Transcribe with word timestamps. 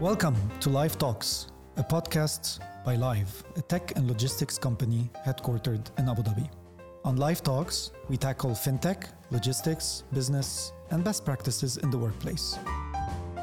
Welcome 0.00 0.36
to 0.60 0.70
Live 0.70 0.96
Talks, 0.96 1.48
a 1.76 1.82
podcast 1.82 2.60
by 2.84 2.94
Live, 2.94 3.42
a 3.56 3.62
tech 3.62 3.96
and 3.96 4.06
logistics 4.06 4.56
company 4.56 5.10
headquartered 5.26 5.90
in 5.98 6.08
Abu 6.08 6.22
Dhabi. 6.22 6.48
On 7.04 7.16
Live 7.16 7.42
Talks, 7.42 7.90
we 8.08 8.16
tackle 8.16 8.52
fintech, 8.52 9.08
logistics, 9.32 10.04
business, 10.12 10.72
and 10.92 11.02
best 11.02 11.24
practices 11.24 11.78
in 11.78 11.90
the 11.90 11.98
workplace. 11.98 12.56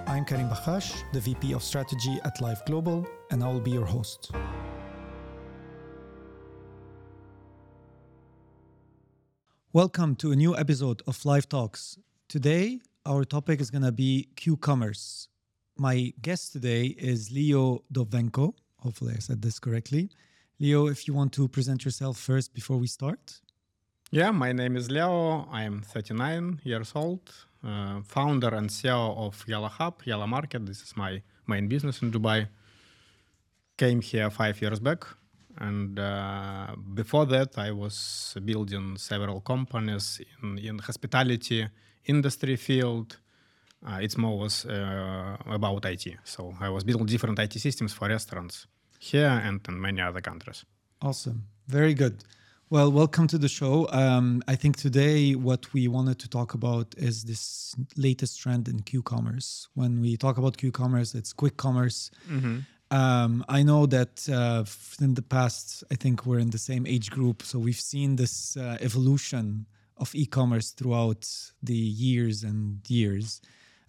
I'm 0.07 0.23
Karim 0.23 0.47
Bakhash, 0.47 0.95
the 1.11 1.19
VP 1.19 1.51
of 1.51 1.61
Strategy 1.61 2.21
at 2.23 2.39
Live 2.39 2.63
Global, 2.65 3.05
and 3.31 3.43
I 3.43 3.51
will 3.51 3.59
be 3.59 3.71
your 3.71 3.85
host. 3.85 4.31
Welcome 9.73 10.15
to 10.15 10.31
a 10.31 10.37
new 10.37 10.55
episode 10.55 11.01
of 11.05 11.25
Live 11.25 11.49
Talks. 11.49 11.97
Today, 12.29 12.79
our 13.05 13.25
topic 13.25 13.59
is 13.59 13.69
going 13.69 13.83
to 13.83 13.91
be 13.91 14.29
Q-commerce. 14.37 15.27
My 15.77 16.13
guest 16.21 16.53
today 16.53 16.95
is 16.97 17.31
Leo 17.33 17.83
Dovenko. 17.91 18.53
Hopefully, 18.77 19.13
I 19.17 19.19
said 19.19 19.41
this 19.41 19.59
correctly. 19.59 20.09
Leo, 20.57 20.87
if 20.87 21.05
you 21.05 21.13
want 21.13 21.33
to 21.33 21.49
present 21.49 21.83
yourself 21.83 22.17
first 22.17 22.53
before 22.53 22.77
we 22.77 22.87
start. 22.87 23.41
Yeah, 24.09 24.31
my 24.31 24.53
name 24.53 24.77
is 24.77 24.89
Leo. 24.89 25.45
I 25.51 25.63
am 25.63 25.81
39 25.81 26.61
years 26.63 26.93
old, 26.95 27.29
uh, 27.61 27.99
founder 28.03 28.55
and 28.55 28.69
CEO 28.69 29.17
of 29.17 29.43
Yalla 29.49 29.67
Hub, 29.67 30.01
Yalla 30.05 30.25
Market. 30.25 30.65
This 30.65 30.81
is 30.81 30.95
my 30.95 31.21
main 31.45 31.67
business 31.67 32.01
in 32.01 32.09
Dubai. 32.09 32.47
Came 33.77 33.99
here 33.99 34.29
five 34.29 34.61
years 34.61 34.79
back. 34.79 35.05
And 35.57 35.99
uh, 35.99 36.75
before 36.93 37.25
that, 37.25 37.57
I 37.57 37.71
was 37.71 38.37
building 38.45 38.95
several 38.95 39.41
companies 39.41 40.21
in, 40.41 40.57
in 40.57 40.79
hospitality 40.79 41.67
industry 42.05 42.55
field. 42.55 43.17
Uh, 43.87 43.99
it's 44.01 44.17
more 44.17 44.37
was 44.37 44.65
uh, 44.65 45.37
about 45.45 45.85
IT. 45.85 46.17
So 46.23 46.55
I 46.59 46.69
was 46.69 46.83
building 46.83 47.05
different 47.05 47.37
IT 47.39 47.53
systems 47.53 47.93
for 47.93 48.07
restaurants 48.07 48.67
here 48.99 49.27
and 49.27 49.61
in 49.67 49.79
many 49.79 50.01
other 50.01 50.21
countries. 50.21 50.65
Awesome. 51.01 51.43
Very 51.67 51.93
good. 51.93 52.23
Well, 52.71 52.91
welcome 52.91 53.27
to 53.27 53.37
the 53.37 53.47
show. 53.47 53.87
Um, 53.91 54.41
I 54.47 54.55
think 54.55 54.75
today 54.77 55.35
what 55.35 55.71
we 55.71 55.87
wanted 55.87 56.17
to 56.19 56.27
talk 56.27 56.55
about 56.55 56.95
is 56.97 57.25
this 57.25 57.75
latest 57.95 58.41
trend 58.41 58.67
in 58.67 58.79
Q-commerce. 58.81 59.67
When 59.75 60.01
we 60.01 60.17
talk 60.17 60.39
about 60.39 60.57
Q-commerce, 60.57 61.13
it's 61.13 61.31
quick 61.31 61.57
commerce. 61.57 62.09
Mm-hmm. 62.27 62.61
Um, 62.89 63.45
I 63.47 63.61
know 63.61 63.85
that 63.85 64.27
uh, 64.29 64.63
in 64.99 65.13
the 65.13 65.21
past, 65.21 65.83
I 65.91 65.95
think 65.95 66.25
we're 66.25 66.39
in 66.39 66.49
the 66.49 66.57
same 66.57 66.87
age 66.87 67.11
group, 67.11 67.43
so 67.43 67.59
we've 67.59 67.79
seen 67.79 68.15
this 68.15 68.57
uh, 68.57 68.77
evolution 68.81 69.67
of 69.97 70.13
e-commerce 70.15 70.71
throughout 70.71 71.29
the 71.61 71.75
years 71.75 72.43
and 72.43 72.79
years. 72.89 73.41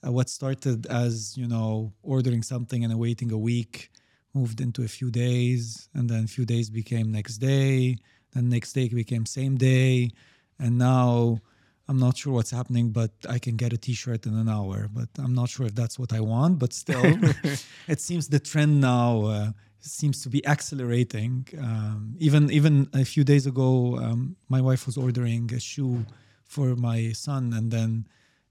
Uh, 0.04 0.12
what 0.12 0.28
started 0.28 0.86
as 0.86 1.36
you 1.36 1.48
know 1.48 1.92
ordering 2.02 2.42
something 2.42 2.84
and 2.84 2.98
waiting 2.98 3.32
a 3.32 3.38
week 3.38 3.90
moved 4.34 4.60
into 4.60 4.82
a 4.82 4.88
few 4.88 5.10
days, 5.10 5.88
and 5.94 6.08
then 6.10 6.24
a 6.24 6.28
few 6.28 6.44
days 6.44 6.68
became 6.70 7.10
next 7.10 7.38
day 7.38 7.96
then 8.36 8.50
next 8.50 8.74
day 8.74 8.88
became 8.88 9.24
same 9.24 9.56
day, 9.56 10.10
and 10.58 10.76
now 10.78 11.40
I'm 11.88 11.98
not 11.98 12.16
sure 12.18 12.32
what's 12.34 12.50
happening, 12.50 12.90
but 12.90 13.12
I 13.28 13.38
can 13.38 13.56
get 13.56 13.72
a 13.72 13.78
T-shirt 13.78 14.26
in 14.26 14.34
an 14.34 14.48
hour. 14.48 14.88
But 14.92 15.08
I'm 15.18 15.34
not 15.34 15.48
sure 15.48 15.66
if 15.66 15.74
that's 15.74 15.98
what 15.98 16.12
I 16.12 16.20
want. 16.20 16.58
But 16.58 16.72
still, 16.72 17.04
it 17.88 18.00
seems 18.00 18.28
the 18.28 18.40
trend 18.40 18.80
now 18.80 19.24
uh, 19.24 19.50
seems 19.80 20.22
to 20.24 20.28
be 20.28 20.46
accelerating. 20.46 21.46
Um, 21.58 22.14
even 22.18 22.50
even 22.50 22.88
a 22.92 23.04
few 23.04 23.24
days 23.24 23.46
ago, 23.46 23.96
um, 23.96 24.36
my 24.48 24.60
wife 24.60 24.84
was 24.86 24.96
ordering 24.98 25.52
a 25.54 25.60
shoe 25.60 26.04
for 26.44 26.76
my 26.76 27.12
son, 27.12 27.52
and 27.54 27.70
then 27.70 28.06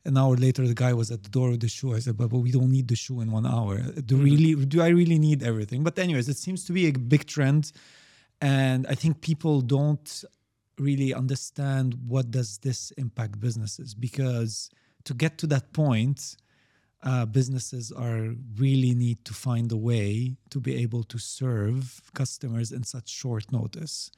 an 0.05 0.17
hour 0.17 0.35
later, 0.35 0.67
the 0.67 0.75
guy 0.75 0.93
was 0.93 1.09
at 1.11 1.23
the 1.23 1.29
door 1.29 1.49
with 1.51 1.61
the 1.61 1.67
shoe. 1.67 1.93
I 1.95 1.99
said, 1.99 2.17
"But, 2.17 2.29
but 2.29 2.39
we 2.39 2.51
don't 2.51 2.71
need 2.71 2.87
the 2.87 2.95
shoe 2.95 3.21
in 3.21 3.31
one 3.31 3.45
hour. 3.45 3.77
Do 3.77 4.15
mm-hmm. 4.15 4.23
really? 4.23 4.65
Do 4.65 4.81
I 4.81 4.89
really 4.89 5.19
need 5.19 5.43
everything?" 5.43 5.83
But 5.83 5.97
anyways, 5.99 6.29
it 6.29 6.37
seems 6.37 6.63
to 6.65 6.73
be 6.73 6.87
a 6.87 6.91
big 6.91 7.25
trend 7.25 7.71
and 8.41 8.85
i 8.87 8.95
think 8.95 9.21
people 9.21 9.61
don't 9.61 10.23
really 10.77 11.13
understand 11.13 11.97
what 12.07 12.31
does 12.31 12.57
this 12.59 12.91
impact 12.91 13.39
businesses 13.39 13.93
because 13.93 14.69
to 15.03 15.13
get 15.13 15.37
to 15.37 15.47
that 15.47 15.71
point 15.73 16.37
uh, 17.03 17.25
businesses 17.25 17.91
are 17.91 18.33
really 18.57 18.95
need 18.95 19.23
to 19.23 19.33
find 19.33 19.71
a 19.71 19.77
way 19.77 20.35
to 20.49 20.59
be 20.59 20.75
able 20.75 21.03
to 21.03 21.19
serve 21.19 22.01
customers 22.13 22.71
in 22.71 22.83
such 22.83 23.09
short 23.09 23.51
notice 23.51 24.11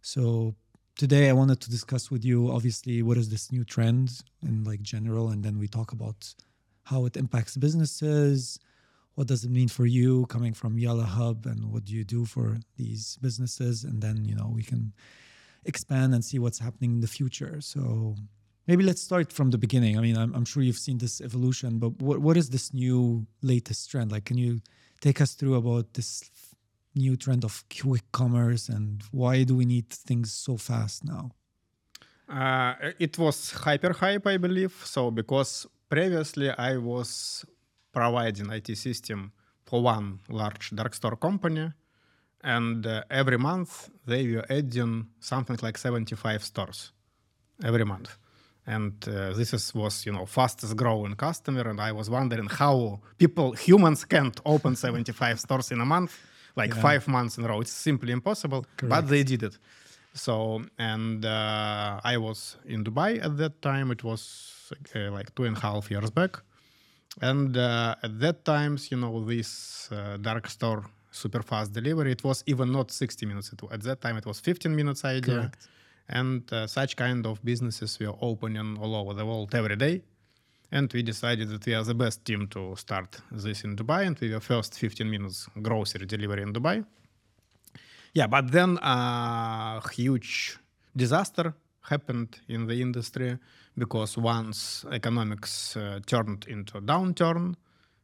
so 0.00 0.54
today 1.02 1.28
i 1.28 1.32
wanted 1.32 1.60
to 1.60 1.68
discuss 1.68 2.04
with 2.12 2.24
you 2.24 2.38
obviously 2.56 3.02
what 3.02 3.16
is 3.16 3.28
this 3.28 3.50
new 3.50 3.64
trend 3.64 4.08
in 4.48 4.62
like 4.62 4.80
general 4.82 5.30
and 5.32 5.42
then 5.42 5.58
we 5.58 5.66
talk 5.66 5.90
about 5.90 6.20
how 6.84 7.00
it 7.08 7.16
impacts 7.16 7.56
businesses 7.56 8.60
what 9.14 9.26
does 9.26 9.44
it 9.44 9.50
mean 9.50 9.68
for 9.68 9.84
you 9.84 10.26
coming 10.26 10.54
from 10.54 10.78
Yalla 10.78 11.04
Hub 11.04 11.44
and 11.44 11.70
what 11.72 11.84
do 11.84 11.92
you 11.92 12.04
do 12.04 12.24
for 12.24 12.58
these 12.76 13.18
businesses? 13.20 13.84
And 13.84 14.00
then, 14.00 14.24
you 14.24 14.34
know, 14.34 14.50
we 14.52 14.62
can 14.62 14.92
expand 15.64 16.14
and 16.14 16.24
see 16.24 16.38
what's 16.38 16.58
happening 16.58 16.92
in 16.92 17.00
the 17.00 17.06
future. 17.06 17.60
So 17.60 18.16
maybe 18.66 18.84
let's 18.84 19.02
start 19.02 19.32
from 19.32 19.50
the 19.50 19.58
beginning. 19.58 19.98
I 19.98 20.00
mean, 20.00 20.16
I'm, 20.16 20.34
I'm 20.34 20.46
sure 20.46 20.62
you've 20.62 20.78
seen 20.78 20.98
this 20.98 21.20
evolution, 21.20 21.78
but 21.78 22.00
what, 22.00 22.20
what 22.20 22.36
is 22.36 22.48
this 22.48 22.72
new 22.72 23.26
latest 23.42 23.90
trend? 23.90 24.10
Like, 24.10 24.24
can 24.24 24.38
you 24.38 24.62
take 25.00 25.20
us 25.20 25.34
through 25.34 25.56
about 25.56 25.92
this 25.92 26.30
new 26.94 27.16
trend 27.16 27.44
of 27.44 27.64
quick 27.68 28.04
commerce 28.12 28.68
and 28.68 29.02
why 29.10 29.44
do 29.44 29.56
we 29.56 29.64
need 29.64 29.88
things 29.88 30.32
so 30.32 30.56
fast 30.56 31.04
now? 31.04 31.30
Uh, 32.28 32.74
it 32.98 33.18
was 33.18 33.52
hyper 33.52 33.92
hype, 33.92 34.26
I 34.26 34.36
believe. 34.36 34.74
So 34.84 35.10
because 35.10 35.66
previously 35.88 36.50
I 36.50 36.76
was 36.76 37.44
providing 37.92 38.50
IT 38.50 38.76
system 38.76 39.32
for 39.66 39.82
one 39.82 40.20
large 40.28 40.70
dark 40.70 40.94
store 40.94 41.16
company. 41.16 41.72
And 42.44 42.86
uh, 42.86 43.04
every 43.10 43.38
month 43.38 43.90
they 44.06 44.26
were 44.32 44.46
adding 44.50 45.08
something 45.20 45.58
like 45.62 45.78
75 45.78 46.42
stores 46.42 46.92
every 47.64 47.84
month. 47.84 48.16
And 48.66 48.94
uh, 49.08 49.32
this 49.32 49.52
is, 49.52 49.74
was, 49.74 50.06
you 50.06 50.12
know, 50.12 50.24
fastest 50.24 50.76
growing 50.76 51.14
customer. 51.14 51.68
And 51.68 51.80
I 51.80 51.92
was 51.92 52.08
wondering 52.08 52.48
how 52.48 53.00
people, 53.18 53.52
humans 53.52 54.04
can't 54.04 54.40
open 54.46 54.76
75 54.76 55.40
stores 55.40 55.72
in 55.72 55.80
a 55.80 55.84
month, 55.84 56.16
like 56.56 56.74
yeah. 56.74 56.80
five 56.80 57.08
months 57.08 57.38
in 57.38 57.44
a 57.44 57.48
row. 57.48 57.60
It's 57.60 57.72
simply 57.72 58.12
impossible, 58.12 58.64
Correct. 58.76 58.90
but 58.90 59.08
they 59.08 59.22
did 59.22 59.42
it. 59.42 59.58
So, 60.14 60.62
and 60.78 61.24
uh, 61.24 62.00
I 62.04 62.18
was 62.18 62.56
in 62.66 62.84
Dubai 62.84 63.24
at 63.24 63.36
that 63.38 63.62
time. 63.62 63.90
It 63.90 64.04
was 64.04 64.72
uh, 64.94 65.10
like 65.10 65.34
two 65.34 65.44
and 65.44 65.56
a 65.56 65.60
half 65.60 65.90
years 65.90 66.10
back. 66.10 66.36
And 67.20 67.56
uh, 67.56 67.94
at 68.02 68.18
that 68.20 68.44
times, 68.44 68.90
you 68.90 68.96
know, 68.96 69.24
this 69.24 69.90
uh, 69.92 70.18
dark 70.20 70.48
store 70.48 70.84
super 71.10 71.42
fast 71.42 71.72
delivery, 71.72 72.12
it 72.12 72.24
was 72.24 72.42
even 72.46 72.72
not 72.72 72.90
60 72.90 73.26
minutes. 73.26 73.52
At 73.70 73.82
that 73.82 74.00
time, 74.00 74.16
it 74.16 74.26
was 74.26 74.40
15 74.40 74.74
minutes 74.74 75.04
idea. 75.04 75.34
Correct. 75.34 75.68
And 76.08 76.50
uh, 76.52 76.66
such 76.66 76.96
kind 76.96 77.26
of 77.26 77.42
businesses 77.44 77.98
were 77.98 78.14
opening 78.20 78.78
all 78.78 78.94
over 78.96 79.14
the 79.14 79.24
world 79.24 79.54
every 79.54 79.76
day. 79.76 80.02
And 80.72 80.90
we 80.92 81.02
decided 81.02 81.48
that 81.50 81.66
we 81.66 81.74
are 81.74 81.84
the 81.84 81.94
best 81.94 82.24
team 82.24 82.48
to 82.48 82.74
start 82.76 83.20
this 83.30 83.62
in 83.62 83.76
Dubai. 83.76 84.06
And 84.06 84.18
we 84.18 84.32
were 84.32 84.40
first 84.40 84.74
15 84.78 85.08
minutes 85.08 85.46
grocery 85.60 86.06
delivery 86.06 86.42
in 86.42 86.52
Dubai. 86.52 86.84
Yeah, 88.14 88.26
but 88.26 88.50
then 88.50 88.78
a 88.82 89.80
huge 89.92 90.58
disaster 90.96 91.54
happened 91.82 92.40
in 92.48 92.66
the 92.66 92.80
industry 92.80 93.38
because 93.76 94.16
once 94.16 94.84
economics 94.92 95.76
uh, 95.76 96.00
turned 96.06 96.46
into 96.48 96.80
downturn, 96.80 97.54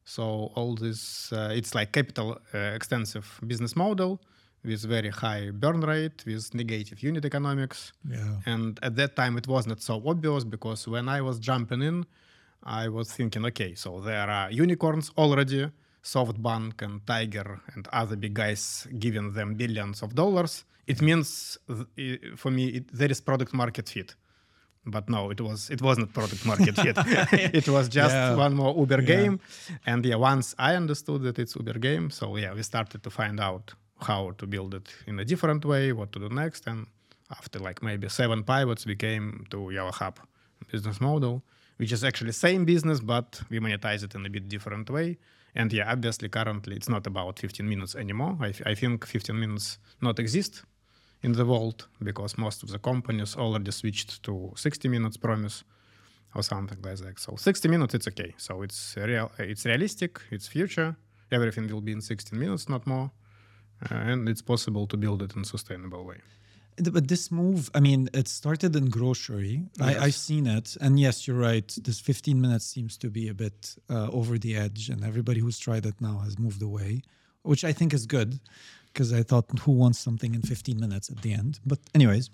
so 0.05 0.51
all 0.55 0.75
this 0.75 1.33
uh, 1.33 1.51
it's 1.53 1.75
like 1.75 1.93
capital 1.93 2.39
uh, 2.55 2.59
extensive 2.59 3.41
business 3.47 3.77
model 3.77 4.21
with 4.65 4.83
very 4.83 5.11
high 5.11 5.51
burn 5.51 5.81
rate, 5.81 6.25
with 6.27 6.55
negative 6.55 7.03
unit 7.03 7.25
economics. 7.25 7.93
Yeah. 8.09 8.37
And 8.47 8.78
at 8.83 8.97
that 8.97 9.17
time, 9.17 9.37
it 9.37 9.47
was 9.47 9.67
not 9.67 9.81
so 9.81 10.03
obvious 10.07 10.45
because 10.45 10.89
when 10.89 11.09
I 11.09 11.21
was 11.21 11.39
jumping 11.39 11.83
in, 11.83 12.07
I 12.63 12.89
was 12.89 13.13
thinking, 13.13 13.45
okay, 13.47 13.75
so 13.75 14.01
there 14.01 14.29
are 14.29 14.51
unicorns 14.51 15.11
already, 15.17 15.71
SoftBank 16.03 16.83
and 16.83 17.07
Tiger 17.07 17.60
and 17.75 17.89
other 17.93 18.16
big 18.16 18.34
guys 18.34 18.87
giving 18.99 19.33
them 19.33 19.55
billions 19.55 20.03
of 20.03 20.15
dollars. 20.15 20.65
It 20.87 21.03
means 21.03 21.59
for 22.37 22.51
me 22.51 22.69
it, 22.69 22.93
there 22.93 23.10
is 23.10 23.21
product 23.21 23.53
market 23.53 23.89
fit 23.89 24.15
but 24.87 25.09
no 25.09 25.31
it 25.31 25.41
was 25.41 25.69
it 25.71 25.83
wasn't 25.83 26.13
product 26.15 26.47
market 26.47 26.75
fit 26.75 26.97
it 27.55 27.69
was 27.69 27.89
just 27.89 28.15
yeah. 28.15 28.34
one 28.34 28.55
more 28.55 28.75
uber 28.75 29.03
game 29.03 29.39
yeah. 29.69 29.77
and 29.87 30.07
yeah 30.07 30.15
once 30.15 30.54
i 30.59 30.75
understood 30.75 31.22
that 31.22 31.39
it's 31.39 31.57
uber 31.57 31.78
game 31.78 32.11
so 32.11 32.37
yeah 32.37 32.54
we 32.54 32.63
started 32.63 33.03
to 33.03 33.11
find 33.11 33.39
out 33.39 33.75
how 34.01 34.31
to 34.39 34.47
build 34.47 34.75
it 34.75 34.89
in 35.07 35.19
a 35.19 35.25
different 35.25 35.65
way 35.65 35.93
what 35.93 36.11
to 36.13 36.19
do 36.19 36.28
next 36.28 36.66
and 36.66 36.87
after 37.31 37.59
like 37.59 37.83
maybe 37.83 38.09
seven 38.09 38.43
pivots 38.43 38.87
we 38.87 38.97
came 38.97 39.45
to 39.51 39.71
Yalla 39.71 39.93
Hub 39.93 40.19
business 40.71 41.01
model 41.01 41.43
which 41.78 41.92
is 41.92 42.04
actually 42.04 42.33
same 42.33 42.65
business 42.65 43.01
but 43.01 43.41
we 43.51 43.59
monetize 43.59 44.03
it 44.04 44.15
in 44.15 44.27
a 44.27 44.30
bit 44.30 44.48
different 44.48 44.91
way 44.91 45.19
and 45.54 45.72
yeah 45.72 45.91
obviously 45.91 46.28
currently 46.28 46.77
it's 46.77 46.89
not 46.89 47.07
about 47.07 47.39
15 47.39 47.69
minutes 47.69 47.95
anymore 47.95 48.36
i, 48.41 48.53
I 48.66 48.75
think 48.75 49.07
15 49.07 49.39
minutes 49.39 49.78
not 50.01 50.19
exist 50.19 50.63
in 51.22 51.33
the 51.33 51.45
world 51.45 51.89
because 52.03 52.39
most 52.39 52.63
of 52.63 52.69
the 52.71 52.78
companies 52.78 53.36
already 53.36 53.71
switched 53.72 54.22
to 54.22 54.53
60 54.54 54.89
minutes 54.89 55.16
promise 55.16 55.65
or 56.34 56.42
something 56.42 56.78
like 56.83 56.97
that. 56.98 57.19
So 57.19 57.36
60 57.36 57.69
minutes, 57.69 57.95
it's 57.95 58.09
okay. 58.09 58.34
So 58.36 58.63
it's 58.63 58.97
real, 58.97 59.30
it's 59.39 59.65
realistic, 59.65 60.21
it's 60.30 60.47
future, 60.47 60.97
everything 61.33 61.69
will 61.69 61.80
be 61.80 61.92
in 61.92 62.01
16 62.01 62.39
minutes, 62.39 62.69
not 62.69 62.86
more. 62.86 63.10
Uh, 63.91 63.95
and 63.95 64.28
it's 64.28 64.42
possible 64.42 64.86
to 64.89 64.97
build 64.97 65.22
it 65.22 65.36
in 65.36 65.45
sustainable 65.45 66.04
way. 66.04 66.19
But 66.83 67.09
this 67.09 67.30
move, 67.30 67.71
I 67.75 67.80
mean, 67.80 68.09
it 68.15 68.28
started 68.28 68.77
in 68.77 68.89
grocery. 68.89 69.65
I, 69.80 69.97
I've 69.98 70.15
seen 70.15 70.47
it, 70.47 70.77
and 70.80 70.98
yes, 70.98 71.27
you're 71.27 71.39
right. 71.39 71.77
This 71.83 72.01
15 72.01 72.41
minutes 72.41 72.66
seems 72.66 72.97
to 72.98 73.10
be 73.10 73.28
a 73.28 73.34
bit 73.34 73.77
uh, 73.91 74.09
over 74.10 74.39
the 74.39 74.57
edge, 74.57 74.89
and 74.89 75.04
everybody 75.04 75.41
who's 75.41 75.59
tried 75.59 75.86
it 75.86 76.01
now 76.01 76.19
has 76.19 76.39
moved 76.39 76.63
away, 76.63 77.03
which 77.42 77.65
I 77.65 77.72
think 77.72 77.92
is 77.92 78.07
good, 78.07 78.41
because 78.92 79.13
I 79.13 79.22
thought, 79.22 79.47
who 79.60 79.72
wants 79.72 79.98
something 79.98 80.34
in 80.34 80.42
15 80.42 80.78
minutes 80.78 81.10
at 81.10 81.22
the 81.22 81.33
end? 81.33 81.60
But 81.65 81.80
anyways, 81.95 82.30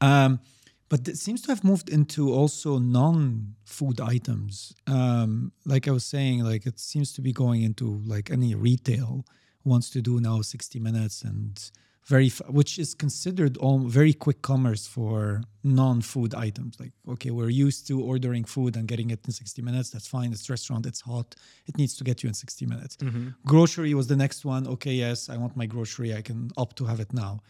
um, 0.00 0.40
but 0.88 1.08
it 1.08 1.18
seems 1.18 1.42
to 1.42 1.48
have 1.48 1.64
moved 1.64 1.88
into 1.88 2.32
also 2.32 2.78
non-food 2.78 4.00
items. 4.00 4.74
Um, 4.86 5.52
like 5.64 5.88
I 5.88 5.90
was 5.90 6.04
saying, 6.04 6.44
like 6.44 6.66
it 6.66 6.78
seems 6.78 7.12
to 7.14 7.20
be 7.20 7.32
going 7.32 7.62
into 7.62 8.00
like 8.06 8.30
any 8.30 8.54
retail 8.54 9.24
wants 9.64 9.90
to 9.90 10.00
do 10.00 10.20
now 10.20 10.40
60 10.40 10.78
minutes 10.78 11.22
and 11.22 11.70
very 12.06 12.30
which 12.48 12.78
is 12.78 12.94
considered 12.94 13.56
all 13.56 13.80
very 13.80 14.12
quick 14.12 14.40
commerce 14.40 14.86
for 14.86 15.42
non-food 15.64 16.34
items. 16.34 16.78
Like 16.78 16.92
okay 17.14 17.30
we're 17.30 17.50
used 17.66 17.86
to 17.88 18.00
ordering 18.00 18.44
food 18.44 18.76
and 18.76 18.86
getting 18.86 19.10
it 19.10 19.20
in 19.26 19.32
60 19.32 19.60
minutes. 19.62 19.90
That's 19.90 20.06
fine. 20.06 20.32
It's 20.32 20.48
restaurant. 20.48 20.86
It's 20.86 21.00
hot. 21.00 21.34
It 21.66 21.76
needs 21.76 21.96
to 21.96 22.04
get 22.04 22.22
you 22.22 22.28
in 22.28 22.34
60 22.34 22.66
minutes. 22.66 22.96
Mm-hmm. 22.96 23.28
grocery 23.44 23.92
was 23.94 24.06
the 24.06 24.16
next 24.16 24.44
one. 24.44 24.66
Okay 24.74 24.92
yes 24.92 25.28
i 25.28 25.36
want 25.36 25.56
my 25.56 25.66
grocery. 25.66 26.14
I 26.14 26.22
can 26.22 26.50
opt 26.56 26.76
to 26.76 26.84
have 26.84 27.00
it 27.00 27.12
now. 27.12 27.40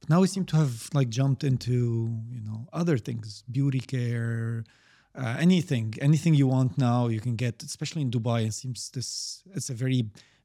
But 0.00 0.08
now 0.10 0.20
we 0.20 0.28
seem 0.28 0.44
to 0.46 0.56
have 0.56 0.88
like 0.94 1.10
jumped 1.10 1.44
into 1.44 1.76
you 2.36 2.42
know 2.48 2.66
other 2.72 2.96
things. 2.96 3.44
Beauty 3.50 3.80
care 3.80 4.64
uh, 5.14 5.36
anything 5.38 5.94
anything 6.00 6.34
you 6.34 6.46
want 6.46 6.76
now 6.78 7.08
you 7.08 7.20
can 7.20 7.36
get 7.36 7.62
especially 7.62 8.02
in 8.02 8.10
dubai 8.10 8.46
it 8.46 8.52
seems 8.52 8.90
this 8.90 9.42
it's 9.54 9.70
a 9.70 9.74
very 9.74 10.00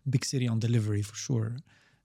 big 0.10 0.24
city 0.26 0.48
on 0.48 0.60
delivery 0.60 1.02
for 1.02 1.16
sure. 1.16 1.58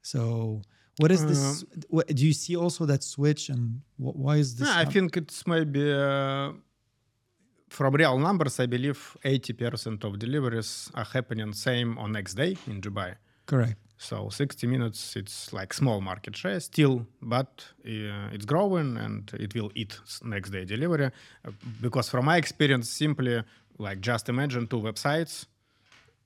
So 0.03 0.63
what 0.99 1.11
is 1.13 1.27
this? 1.27 1.65
What, 1.89 2.07
do 2.09 2.27
you 2.27 2.33
see 2.33 2.57
also 2.57 2.87
that 2.87 3.03
switch, 3.03 3.49
and 3.49 3.81
wh- 3.97 4.17
why 4.17 4.37
is 4.37 4.57
this? 4.57 4.69
I 4.69 4.85
think 4.85 5.17
it's 5.17 5.47
maybe 5.47 5.93
uh, 5.93 6.53
from 7.69 7.95
real 7.95 8.19
numbers. 8.19 8.59
I 8.61 8.67
believe 8.67 9.17
eighty 9.25 9.53
percent 9.53 10.05
of 10.05 10.19
deliveries 10.19 10.91
are 10.95 11.05
happening 11.05 11.53
same 11.53 11.99
on 11.99 12.13
next 12.13 12.35
day 12.35 12.57
in 12.67 12.81
Dubai. 12.81 13.17
Correct. 13.47 13.77
So 13.99 14.29
60 14.29 14.67
minutes, 14.67 15.17
it's 15.17 15.53
like 15.55 15.73
small 15.73 16.01
market 16.03 16.37
share 16.37 16.61
still, 16.61 17.07
but 17.23 17.65
uh, 17.85 18.29
it's 18.31 18.45
growing 18.45 18.99
and 18.99 19.33
it 19.41 19.55
will 19.55 19.71
eat 19.75 19.99
next 20.23 20.51
day 20.51 20.67
delivery. 20.67 21.07
Uh, 21.07 21.51
because 21.81 22.11
from 22.11 22.27
my 22.27 22.37
experience, 22.37 22.91
simply 22.91 23.43
like 23.79 24.01
just 24.01 24.29
imagine 24.29 24.67
two 24.67 24.81
websites, 24.81 25.47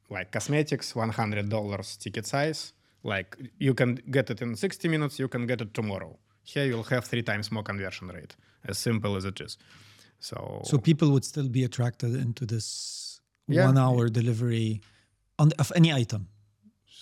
like 0.09 0.33
cosmetics, 0.33 0.95
$100 0.95 1.99
ticket 1.99 2.27
size, 2.27 2.73
like 3.03 3.37
you 3.59 3.75
can 3.75 3.97
get 4.11 4.31
it 4.31 4.43
in 4.43 4.55
60 4.55 4.89
minutes, 4.89 5.19
you 5.19 5.29
can 5.29 5.47
get 5.47 5.61
it 5.61 5.75
tomorrow. 5.75 6.19
Here 6.43 6.65
you'll 6.65 6.83
have 6.85 7.05
three 7.05 7.23
times 7.23 7.51
more 7.51 7.63
conversion 7.63 8.09
rate, 8.09 8.37
as 8.67 8.79
simple 8.79 9.17
as 9.17 9.25
it 9.25 9.41
is. 9.41 9.57
So, 10.19 10.63
so 10.65 10.79
people 10.79 11.11
would 11.13 11.25
still 11.25 11.49
be 11.49 11.65
attracted 11.65 12.15
into 12.15 12.45
this 12.45 13.21
yeah. 13.49 13.67
one 13.67 13.79
hour 13.79 14.09
delivery 14.09 14.81
on 15.39 15.53
of 15.59 15.73
any 15.75 15.93
item. 15.93 16.29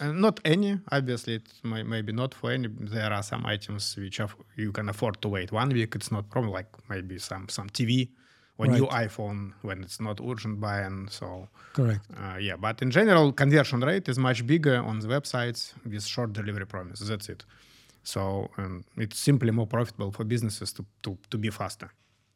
Uh, 0.01 0.13
not 0.13 0.39
any, 0.45 0.79
obviously, 0.93 1.35
it 1.35 1.49
may, 1.65 1.83
maybe 1.83 2.13
not 2.13 2.33
for 2.33 2.53
any. 2.53 2.69
There 2.69 3.13
are 3.13 3.23
some 3.23 3.45
items 3.45 3.97
which 3.97 4.21
you 4.57 4.71
can 4.71 4.89
afford 4.89 5.21
to 5.23 5.29
wait 5.29 5.51
one 5.51 5.71
week. 5.71 5.97
It's 5.97 6.13
not 6.13 6.31
problem. 6.31 6.53
Like 6.53 6.69
maybe 6.89 7.19
some 7.19 7.49
some 7.49 7.69
TV 7.69 8.11
or 8.59 8.67
right. 8.67 8.81
new 8.81 8.87
iPhone 8.89 9.53
when 9.63 9.83
it's 9.83 10.01
not 10.01 10.21
urgent 10.21 10.61
buying. 10.61 11.09
So 11.11 11.49
correct. 11.73 12.05
Uh, 12.17 12.37
yeah, 12.39 12.57
but 12.57 12.83
in 12.83 12.91
general, 12.91 13.33
conversion 13.33 13.81
rate 13.81 14.09
is 14.09 14.19
much 14.19 14.47
bigger 14.47 14.77
on 14.77 14.99
the 14.99 15.09
websites 15.09 15.73
with 15.85 16.05
short 16.05 16.33
delivery 16.33 16.67
promise. 16.67 17.01
That's 17.01 17.29
it. 17.29 17.45
So 18.03 18.51
um, 18.59 18.85
it's 18.97 19.19
simply 19.19 19.51
more 19.51 19.67
profitable 19.67 20.11
for 20.11 20.25
businesses 20.25 20.73
to 20.75 20.85
to 21.03 21.17
to 21.31 21.39
be 21.39 21.51
faster. 21.51 21.91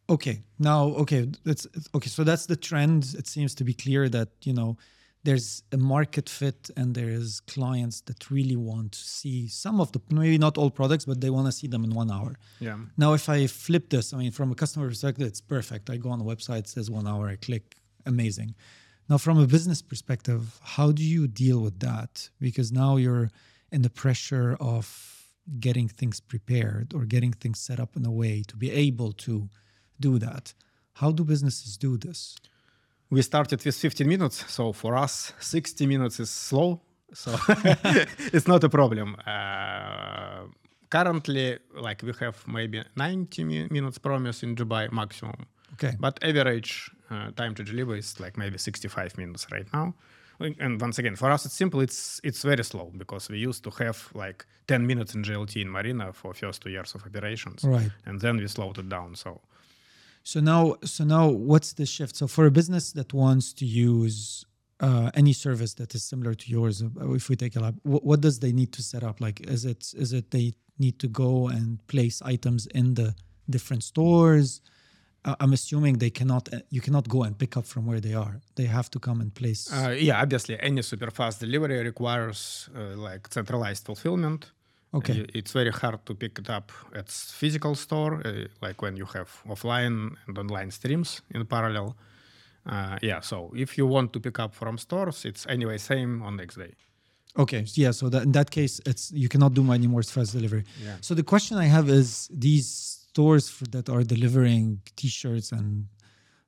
Okay. 0.08 0.42
Now, 0.58 0.84
okay, 1.02 1.28
that's 1.44 1.66
okay. 1.94 2.08
So 2.08 2.24
that's 2.24 2.46
the 2.46 2.56
trend. 2.56 3.14
It 3.18 3.26
seems 3.26 3.54
to 3.56 3.64
be 3.64 3.74
clear 3.74 4.08
that 4.08 4.28
you 4.42 4.52
know 4.52 4.76
there's 5.24 5.62
a 5.70 5.76
market 5.76 6.28
fit 6.28 6.70
and 6.76 6.94
there's 6.94 7.40
clients 7.40 8.00
that 8.02 8.30
really 8.30 8.56
want 8.56 8.92
to 8.92 8.98
see 8.98 9.46
some 9.46 9.80
of 9.80 9.92
the 9.92 10.00
maybe 10.10 10.38
not 10.38 10.58
all 10.58 10.70
products 10.70 11.04
but 11.04 11.20
they 11.20 11.30
want 11.30 11.46
to 11.46 11.52
see 11.52 11.68
them 11.68 11.84
in 11.84 11.94
one 11.94 12.10
hour. 12.10 12.34
Yeah. 12.60 12.78
Now 12.96 13.12
if 13.14 13.28
i 13.28 13.46
flip 13.46 13.90
this 13.90 14.12
i 14.12 14.16
mean 14.16 14.32
from 14.32 14.50
a 14.50 14.54
customer 14.54 14.88
perspective 14.88 15.26
it's 15.26 15.40
perfect. 15.40 15.90
I 15.90 15.96
go 15.96 16.10
on 16.10 16.18
the 16.18 16.24
website 16.24 16.60
it 16.60 16.68
says 16.68 16.90
one 16.90 17.06
hour 17.06 17.28
i 17.28 17.36
click 17.36 17.76
amazing. 18.04 18.54
Now 19.08 19.18
from 19.18 19.38
a 19.38 19.46
business 19.46 19.80
perspective 19.82 20.58
how 20.62 20.90
do 20.92 21.04
you 21.04 21.28
deal 21.28 21.60
with 21.60 21.78
that? 21.80 22.30
Because 22.40 22.72
now 22.72 22.96
you're 22.96 23.30
in 23.70 23.82
the 23.82 23.90
pressure 23.90 24.56
of 24.60 24.84
getting 25.58 25.88
things 25.88 26.20
prepared 26.20 26.94
or 26.94 27.04
getting 27.04 27.32
things 27.32 27.58
set 27.58 27.78
up 27.80 27.96
in 27.96 28.04
a 28.04 28.10
way 28.10 28.42
to 28.46 28.56
be 28.56 28.70
able 28.70 29.12
to 29.12 29.48
do 30.00 30.18
that. 30.18 30.54
How 30.94 31.10
do 31.10 31.24
businesses 31.24 31.76
do 31.76 31.96
this 31.96 32.36
we 33.12 33.20
started 33.22 33.64
with 33.64 33.76
15 33.76 34.08
minutes 34.08 34.36
so 34.48 34.72
for 34.72 34.96
us 34.96 35.32
60 35.38 35.86
minutes 35.86 36.20
is 36.20 36.30
slow 36.30 36.80
so 37.14 37.36
it's 38.32 38.48
not 38.48 38.64
a 38.64 38.68
problem. 38.68 39.16
Uh, 39.26 40.46
currently 40.90 41.58
like 41.74 42.02
we 42.02 42.12
have 42.20 42.36
maybe 42.46 42.82
90 42.96 43.68
minutes 43.70 43.98
promise 43.98 44.42
in 44.42 44.56
dubai 44.56 44.90
maximum. 44.90 45.46
Okay. 45.74 45.96
But 45.98 46.22
average 46.22 46.90
uh, 47.10 47.30
time 47.32 47.54
to 47.54 47.64
deliver 47.64 47.96
is 47.96 48.20
like 48.20 48.36
maybe 48.36 48.58
65 48.58 49.16
minutes 49.18 49.46
right 49.50 49.66
now. 49.72 49.94
And 50.40 50.80
once 50.80 50.98
again 50.98 51.16
for 51.16 51.30
us 51.30 51.46
it's 51.46 51.54
simple. 51.54 51.80
It's 51.80 52.20
it's 52.24 52.42
very 52.42 52.64
slow 52.64 52.90
because 52.96 53.28
we 53.28 53.38
used 53.38 53.62
to 53.64 53.70
have 53.84 54.10
like 54.14 54.46
10 54.68 54.86
minutes 54.86 55.14
in 55.14 55.22
JLT 55.22 55.62
in 55.62 55.68
marina 55.68 56.12
for 56.12 56.34
first 56.34 56.62
two 56.62 56.70
years 56.70 56.94
of 56.94 57.04
operations. 57.06 57.64
Right. 57.64 57.90
And 58.06 58.20
then 58.20 58.38
we 58.38 58.48
slowed 58.48 58.78
it 58.78 58.88
down 58.88 59.14
so 59.14 59.40
so 60.24 60.40
now, 60.40 60.76
so 60.84 61.04
now, 61.04 61.28
what's 61.28 61.72
the 61.72 61.86
shift? 61.86 62.16
So 62.16 62.26
for 62.26 62.46
a 62.46 62.50
business 62.50 62.92
that 62.92 63.12
wants 63.12 63.52
to 63.54 63.66
use 63.66 64.44
uh, 64.80 65.10
any 65.14 65.32
service 65.32 65.74
that 65.74 65.94
is 65.94 66.04
similar 66.04 66.34
to 66.34 66.50
yours, 66.50 66.82
uh, 66.82 67.12
if 67.12 67.28
we 67.28 67.36
take 67.36 67.56
a 67.56 67.60
lab, 67.60 67.78
what, 67.82 68.04
what, 68.04 68.20
does 68.20 68.38
they 68.38 68.52
need 68.52 68.72
to 68.72 68.82
set 68.82 69.02
up? 69.02 69.20
Like, 69.20 69.40
is 69.40 69.64
it 69.64 69.92
is 69.96 70.12
it 70.12 70.30
they 70.30 70.54
need 70.78 70.98
to 71.00 71.08
go 71.08 71.48
and 71.48 71.84
place 71.86 72.22
items 72.22 72.66
in 72.66 72.94
the 72.94 73.14
different 73.50 73.82
stores? 73.84 74.60
Uh, 75.24 75.36
I'm 75.38 75.52
assuming 75.52 75.98
they 75.98 76.10
cannot. 76.10 76.52
Uh, 76.52 76.60
you 76.70 76.80
cannot 76.80 77.08
go 77.08 77.22
and 77.22 77.36
pick 77.36 77.56
up 77.56 77.64
from 77.64 77.86
where 77.86 78.00
they 78.00 78.14
are. 78.14 78.40
They 78.56 78.66
have 78.66 78.90
to 78.90 78.98
come 78.98 79.20
and 79.20 79.32
place. 79.34 79.72
Uh, 79.72 79.90
yeah, 79.90 80.20
obviously, 80.20 80.58
any 80.60 80.82
super 80.82 81.10
fast 81.10 81.40
delivery 81.40 81.82
requires 81.82 82.68
uh, 82.76 82.96
like 82.96 83.32
centralized 83.32 83.84
fulfillment. 83.86 84.50
Okay. 84.94 85.24
It's 85.34 85.52
very 85.52 85.70
hard 85.70 86.04
to 86.04 86.14
pick 86.14 86.38
it 86.38 86.50
up 86.50 86.70
at 86.94 87.08
physical 87.08 87.74
store, 87.74 88.20
uh, 88.26 88.44
like 88.60 88.82
when 88.82 88.96
you 88.96 89.06
have 89.06 89.30
offline 89.48 90.16
and 90.26 90.38
online 90.38 90.70
streams 90.70 91.22
in 91.30 91.46
parallel. 91.46 91.96
Uh, 92.66 92.98
yeah, 93.02 93.20
so 93.20 93.52
if 93.56 93.78
you 93.78 93.86
want 93.86 94.12
to 94.12 94.20
pick 94.20 94.38
up 94.38 94.54
from 94.54 94.76
stores, 94.78 95.24
it's 95.24 95.46
anyway 95.46 95.78
same 95.78 96.22
on 96.22 96.36
next 96.36 96.56
day. 96.56 96.74
Okay, 97.38 97.64
yeah. 97.74 97.90
So 97.92 98.10
that 98.10 98.22
in 98.24 98.32
that 98.32 98.50
case, 98.50 98.80
it's 98.84 99.10
you 99.12 99.28
cannot 99.28 99.54
do 99.54 99.72
any 99.72 99.86
more 99.86 100.02
fast 100.02 100.32
delivery. 100.32 100.64
Yeah. 100.84 100.96
So 101.00 101.14
the 101.14 101.22
question 101.22 101.56
I 101.56 101.64
have 101.64 101.88
is 101.88 102.28
these 102.30 102.68
stores 103.08 103.48
for, 103.48 103.64
that 103.68 103.88
are 103.88 104.02
delivering 104.02 104.80
T-shirts 104.96 105.52
and 105.52 105.86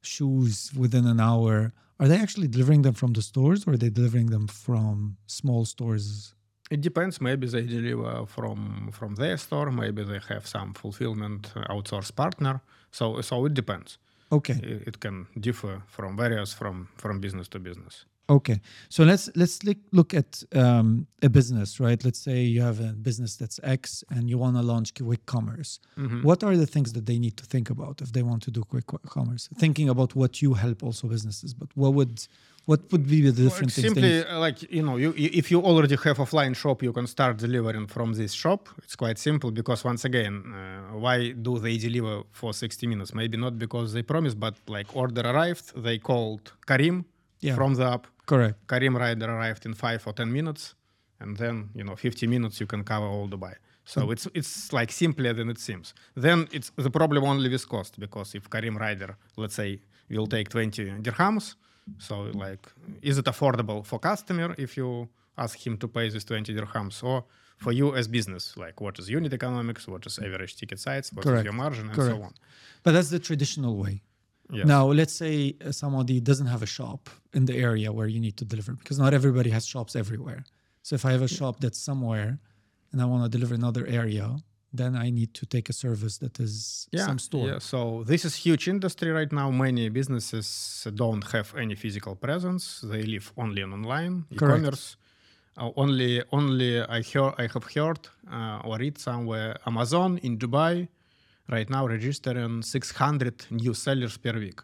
shoes 0.03 0.71
within 0.77 1.07
an 1.07 1.19
hour, 1.21 1.73
are 1.99 2.09
they 2.09 2.21
actually 2.21 2.49
delivering 2.49 2.83
them 2.83 2.93
from 2.93 3.15
the 3.15 3.23
stores, 3.23 3.67
or 3.67 3.73
are 3.73 3.77
they 3.79 3.89
delivering 3.89 4.27
them 4.27 4.47
from 4.47 5.17
small 5.27 5.65
stores 5.65 6.35
it 6.75 6.81
depends. 6.81 7.21
Maybe 7.21 7.47
they 7.47 7.67
deliver 7.67 8.27
from 8.27 8.91
from 8.93 9.15
their 9.15 9.39
store. 9.39 9.71
Maybe 9.71 10.03
they 10.05 10.21
have 10.29 10.45
some 10.47 10.75
fulfillment 10.75 11.53
uh, 11.57 11.75
outsource 11.75 12.11
partner. 12.15 12.61
So 12.91 13.21
so 13.23 13.47
it 13.47 13.55
depends. 13.55 13.99
Okay. 14.31 14.59
It, 14.63 14.89
it 14.89 14.97
can 15.01 15.27
differ 15.41 15.83
from 15.87 16.17
various 16.17 16.55
from 16.55 16.89
from 16.97 17.21
business 17.21 17.49
to 17.49 17.59
business. 17.59 18.07
Okay, 18.27 18.61
so 18.89 19.05
let's 19.05 19.29
let's 19.35 19.59
look 19.93 20.15
at 20.15 20.43
um, 20.55 21.07
a 21.23 21.29
business, 21.29 21.79
right? 21.79 22.03
Let's 22.03 22.19
say 22.19 22.41
you 22.41 22.63
have 22.63 22.81
a 22.81 22.95
business 22.95 23.37
that's 23.37 23.61
X 23.63 24.03
and 24.09 24.31
you 24.31 24.39
want 24.39 24.57
to 24.57 24.63
launch 24.63 24.95
quick 24.95 25.27
commerce. 25.27 25.79
Mm-hmm. 25.99 26.23
What 26.23 26.43
are 26.43 26.57
the 26.57 26.67
things 26.67 26.95
that 26.95 27.05
they 27.05 27.19
need 27.19 27.37
to 27.37 27.45
think 27.45 27.69
about 27.69 28.01
if 28.01 28.13
they 28.13 28.23
want 28.23 28.43
to 28.45 28.51
do 28.51 28.63
quick 28.63 28.87
commerce? 29.19 29.51
Thinking 29.59 29.91
about 29.91 30.15
what 30.15 30.41
you 30.41 30.55
help 30.55 30.83
also 30.83 31.07
businesses, 31.07 31.53
but 31.53 31.69
what 31.75 31.93
would 31.93 32.27
what 32.67 32.81
would 32.93 33.07
be 33.07 33.21
the 33.21 33.33
different 33.33 33.71
well, 33.77 33.85
simply 33.89 34.25
uh, 34.25 34.39
like 34.39 34.59
you 34.71 34.83
know 34.83 34.97
you, 34.97 35.13
if 35.17 35.51
you 35.51 35.61
already 35.61 35.97
have 36.05 36.19
offline 36.25 36.55
shop 36.57 36.83
you 36.83 36.93
can 36.93 37.07
start 37.07 37.37
delivering 37.37 37.87
from 37.87 38.15
this 38.15 38.33
shop 38.33 38.69
it's 38.79 38.97
quite 38.97 39.19
simple 39.19 39.51
because 39.51 39.85
once 39.85 40.05
again 40.05 40.35
uh, 40.55 40.97
why 41.05 41.33
do 41.33 41.59
they 41.59 41.77
deliver 41.77 42.23
for 42.31 42.53
60 42.53 42.87
minutes 42.87 43.15
maybe 43.15 43.37
not 43.37 43.59
because 43.59 43.93
they 43.93 44.03
promised 44.03 44.39
but 44.41 44.55
like 44.67 44.89
order 44.97 45.23
arrived 45.23 45.67
they 45.83 45.99
called 45.99 46.53
Careem 46.67 47.05
yeah. 47.41 47.55
from 47.55 47.75
the 47.75 47.85
app 47.85 48.07
Correct. 48.27 48.67
Careem 48.67 48.99
rider 48.99 49.27
arrived 49.27 49.67
in 49.67 49.75
five 49.75 50.07
or 50.07 50.13
ten 50.13 50.33
minutes, 50.33 50.75
and 51.21 51.37
then 51.37 51.71
you 51.75 51.85
know 51.85 51.97
50 51.97 52.27
minutes 52.27 52.61
you 52.61 52.67
can 52.67 52.83
cover 52.85 53.07
all 53.07 53.29
Dubai. 53.29 53.55
So 53.85 54.01
mm. 54.03 54.13
it's 54.13 54.29
it's 54.35 54.73
like 54.73 54.91
simpler 54.91 55.35
than 55.35 55.51
it 55.51 55.59
seems. 55.59 55.95
Then 56.15 56.49
it's 56.53 56.71
the 56.77 56.91
problem 56.91 57.25
only 57.25 57.49
with 57.51 57.69
cost 57.69 57.99
because 58.01 58.35
if 58.35 58.49
Careem 58.49 58.79
rider, 58.79 59.17
let's 59.37 59.55
say, 59.55 59.81
will 60.11 60.27
take 60.27 60.49
20 60.49 61.03
dirhams, 61.03 61.57
so 61.99 62.15
like 62.45 62.65
is 63.03 63.17
it 63.19 63.27
affordable 63.27 63.85
for 63.85 63.99
customer 63.99 64.55
if 64.59 64.77
you 64.77 65.09
ask 65.37 65.55
him 65.67 65.77
to 65.77 65.87
pay 65.89 66.09
this 66.09 66.25
20 66.25 66.55
dirhams 66.55 67.03
or 67.03 67.25
for 67.59 67.73
you 67.73 67.95
as 67.95 68.07
business 68.09 68.57
like 68.57 68.81
what 68.81 68.99
is 68.99 69.09
unit 69.09 69.33
economics 69.33 69.87
what 69.87 70.05
is 70.07 70.19
average 70.19 70.57
ticket 70.57 70.79
size 70.79 71.07
what 71.13 71.25
is 71.25 71.31
Correct. 71.31 71.45
your 71.45 71.53
margin 71.65 71.87
and 71.89 71.95
Correct. 71.95 72.17
so 72.17 72.23
on 72.29 72.33
But 72.85 72.93
that's 72.93 73.11
the 73.17 73.19
traditional 73.31 73.75
way. 73.85 73.95
yes. 74.59 74.67
Now, 74.75 74.85
let's 75.01 75.17
say 75.25 75.35
somebody 75.83 76.17
doesn't 76.31 76.51
have 76.55 76.63
a 76.69 76.71
shop 76.79 77.01
in 77.39 77.43
the 77.51 77.57
area 77.69 77.89
where 77.97 78.09
you 78.15 78.21
need 78.27 78.37
to 78.43 78.45
deliver, 78.53 78.73
because 78.81 78.99
not 79.05 79.13
everybody 79.21 79.51
has 79.57 79.65
shops 79.75 79.93
everywhere. 80.03 80.41
So 80.87 80.91
if 80.99 81.03
I 81.09 81.11
have 81.17 81.25
a 81.31 81.33
shop 81.39 81.55
that's 81.63 81.81
somewhere 81.91 82.31
and 82.91 82.97
I 83.03 83.07
want 83.13 83.21
to 83.25 83.31
deliver 83.37 83.55
another 83.63 83.85
area, 84.01 84.27
then 84.75 84.97
I 84.97 85.11
need 85.11 85.33
to 85.35 85.47
take 85.47 85.69
a 85.69 85.73
service 85.73 86.19
that 86.19 86.41
is 86.41 86.89
some 86.97 87.21
store. 87.21 87.47
Yeah, 87.47 87.59
so 87.61 88.03
this 88.05 88.25
is 88.25 88.35
huge 88.35 88.67
industry 88.69 89.11
right 89.11 89.33
now. 89.33 89.51
Many 89.51 89.89
businesses 89.89 90.87
don't 90.95 91.25
have 91.33 91.55
any 91.57 91.77
physical 91.77 92.17
presence. 92.17 92.81
They 92.83 93.03
live 93.03 93.33
only 93.37 93.63
on 93.63 93.73
online 93.73 94.25
Correct. 94.37 94.61
e-commerce. 94.61 94.97
Uh, 95.57 95.71
only, 95.77 96.23
only 96.33 96.83
I 96.83 97.01
hear 97.01 97.33
I 97.39 97.47
have 97.55 97.65
heard 97.75 98.01
uh, 98.31 98.61
or 98.65 98.77
read 98.79 98.99
somewhere 98.99 99.57
Amazon 99.65 100.19
in 100.19 100.37
Dubai 100.37 100.89
right 101.49 101.71
now 101.71 101.87
registering 101.87 102.63
600 102.63 103.47
new 103.51 103.75
sellers 103.75 104.17
per 104.17 104.37
week. 104.37 104.61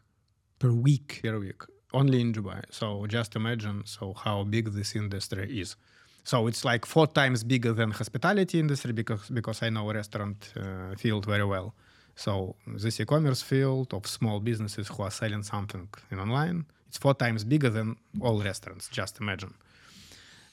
Per 0.59 0.73
week. 0.73 1.21
Per 1.23 1.39
week, 1.39 1.63
only 1.93 2.21
in 2.21 2.33
Dubai. 2.33 2.63
So 2.71 3.07
just 3.07 3.37
imagine 3.37 3.83
so 3.85 4.15
how 4.15 4.43
big 4.43 4.73
this 4.73 4.97
industry 4.97 5.61
is. 5.61 5.77
So 6.25 6.47
it's 6.47 6.65
like 6.65 6.87
four 6.87 7.07
times 7.07 7.45
bigger 7.45 7.73
than 7.73 7.91
hospitality 7.91 8.59
industry 8.59 8.93
because 8.93 9.29
because 9.31 9.63
I 9.63 9.71
know 9.71 9.93
restaurant 9.93 10.53
uh, 10.57 10.95
field 10.97 11.27
very 11.27 11.45
well. 11.45 11.75
So 12.15 12.57
this 12.67 13.01
e-commerce 13.01 13.43
field 13.43 13.95
of 13.95 14.07
small 14.07 14.41
businesses 14.41 14.89
who 14.89 15.03
are 15.03 15.11
selling 15.11 15.43
something 15.43 15.89
in 16.11 16.19
online, 16.19 16.67
it's 16.89 16.99
four 16.99 17.15
times 17.15 17.45
bigger 17.45 17.71
than 17.71 17.97
all 18.21 18.43
restaurants. 18.43 18.89
Just 18.89 19.21
imagine. 19.21 19.55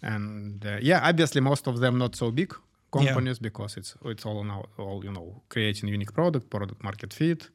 And 0.02 0.66
uh, 0.66 0.78
yeah, 0.82 1.02
obviously 1.04 1.42
most 1.42 1.68
of 1.68 1.80
them 1.80 1.98
not 1.98 2.16
so 2.16 2.32
big 2.32 2.54
companies 2.92 3.40
because 3.40 3.78
it's 3.78 3.96
it's 4.06 4.26
all 4.26 4.44
now 4.44 4.64
all 4.78 5.04
you 5.04 5.12
know 5.12 5.42
creating 5.50 5.90
unique 5.90 6.14
product, 6.14 6.50
product 6.50 6.84
market 6.84 7.14
fit, 7.14 7.50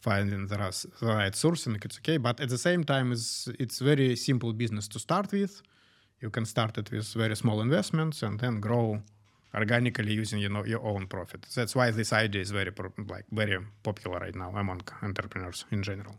finding 0.00 0.46
the, 0.46 0.56
the 1.00 1.06
right 1.06 1.32
sourcing. 1.32 1.84
It's 1.84 1.98
okay, 1.98 2.16
but 2.16 2.40
at 2.40 2.48
the 2.48 2.58
same 2.58 2.84
time, 2.84 3.12
it's 3.12 3.48
it's 3.58 3.78
very 3.80 4.16
simple 4.16 4.52
business 4.52 4.88
to 4.88 4.98
start 4.98 5.32
with. 5.32 5.62
You 6.20 6.30
can 6.30 6.44
start 6.44 6.78
it 6.78 6.90
with 6.90 7.12
very 7.14 7.36
small 7.36 7.60
investments 7.60 8.22
and 8.22 8.38
then 8.38 8.60
grow 8.60 9.02
organically 9.54 10.12
using 10.12 10.38
you 10.38 10.48
know 10.48 10.64
your 10.64 10.82
own 10.84 11.06
profit. 11.06 11.46
That's 11.54 11.74
why 11.74 11.90
this 11.90 12.12
idea 12.12 12.42
is 12.42 12.50
very 12.50 12.70
pro- 12.72 12.92
like 13.08 13.24
very 13.32 13.58
popular 13.82 14.18
right 14.18 14.34
now 14.34 14.50
among 14.56 14.82
entrepreneurs 15.02 15.64
in 15.70 15.82
general. 15.82 16.16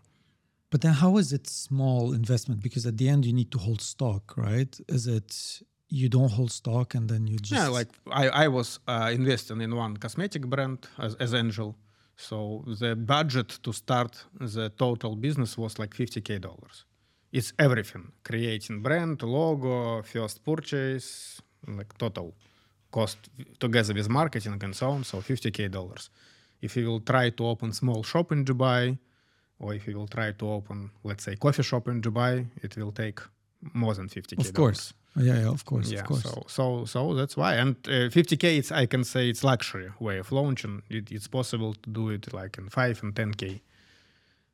But 0.71 0.81
then 0.81 0.93
how 0.93 1.17
is 1.17 1.33
it 1.33 1.47
small 1.47 2.13
investment? 2.13 2.61
Because 2.61 2.85
at 2.85 2.97
the 2.97 3.09
end 3.09 3.25
you 3.25 3.33
need 3.33 3.51
to 3.51 3.57
hold 3.57 3.81
stock, 3.81 4.37
right? 4.37 4.79
Is 4.87 5.05
it 5.05 5.61
you 5.89 6.07
don't 6.07 6.31
hold 6.31 6.51
stock 6.51 6.95
and 6.95 7.09
then 7.09 7.27
you 7.27 7.37
just 7.37 7.51
Yeah, 7.51 7.67
like 7.67 7.89
I, 8.09 8.45
I 8.45 8.47
was 8.47 8.79
uh, 8.87 9.11
investing 9.13 9.61
in 9.61 9.75
one 9.75 9.97
cosmetic 9.97 10.47
brand 10.47 10.87
as, 10.97 11.15
as 11.15 11.33
angel. 11.33 11.75
So 12.15 12.63
the 12.79 12.95
budget 12.95 13.59
to 13.63 13.73
start 13.73 14.25
the 14.39 14.69
total 14.69 15.15
business 15.15 15.57
was 15.57 15.77
like 15.79 15.89
50k 15.93 16.39
dollars. 16.39 16.85
It's 17.31 17.53
everything: 17.57 18.11
creating 18.23 18.81
brand, 18.81 19.21
logo, 19.23 20.01
first 20.03 20.43
purchase, 20.43 21.41
like 21.67 21.97
total 21.97 22.33
cost 22.91 23.17
together 23.59 23.93
with 23.93 24.09
marketing 24.09 24.61
and 24.63 24.75
so 24.75 24.89
on. 24.89 25.03
So 25.03 25.17
50k 25.19 25.69
dollars. 25.71 26.09
If 26.61 26.75
you 26.77 26.87
will 26.87 26.99
try 26.99 27.29
to 27.31 27.45
open 27.47 27.71
small 27.73 28.03
shop 28.03 28.31
in 28.31 28.43
Dubai, 28.45 28.97
or 29.59 29.73
if 29.73 29.87
you 29.87 29.95
will 29.97 30.07
try 30.07 30.31
to 30.33 30.45
open, 30.51 30.91
let's 31.03 31.23
say, 31.23 31.35
coffee 31.35 31.63
shop 31.63 31.87
in 31.87 32.01
Dubai, 32.01 32.45
it 32.61 32.75
will 32.77 32.91
take 32.91 33.19
more 33.73 33.93
than 33.95 34.07
50k. 34.09 34.39
of 34.39 34.53
course. 34.53 34.93
Yeah, 35.15 35.39
yeah, 35.39 35.49
of 35.49 35.65
course, 35.65 35.91
Yeah, 35.91 35.99
of 36.01 36.05
course. 36.05 36.23
so 36.23 36.43
so 36.47 36.85
so 36.85 37.13
that's 37.15 37.35
why. 37.35 37.55
And 37.55 37.75
uh, 37.87 38.09
50k, 38.17 38.43
it's 38.59 38.71
I 38.71 38.85
can 38.85 39.03
say 39.03 39.29
it's 39.29 39.43
luxury 39.43 39.89
way 39.99 40.17
of 40.19 40.31
launching. 40.31 40.83
It, 40.89 41.11
it's 41.11 41.27
possible 41.27 41.73
to 41.83 41.89
do 41.89 42.09
it 42.09 42.33
like 42.33 42.57
in 42.57 42.69
five 42.69 43.01
and 43.03 43.13
10k. 43.13 43.61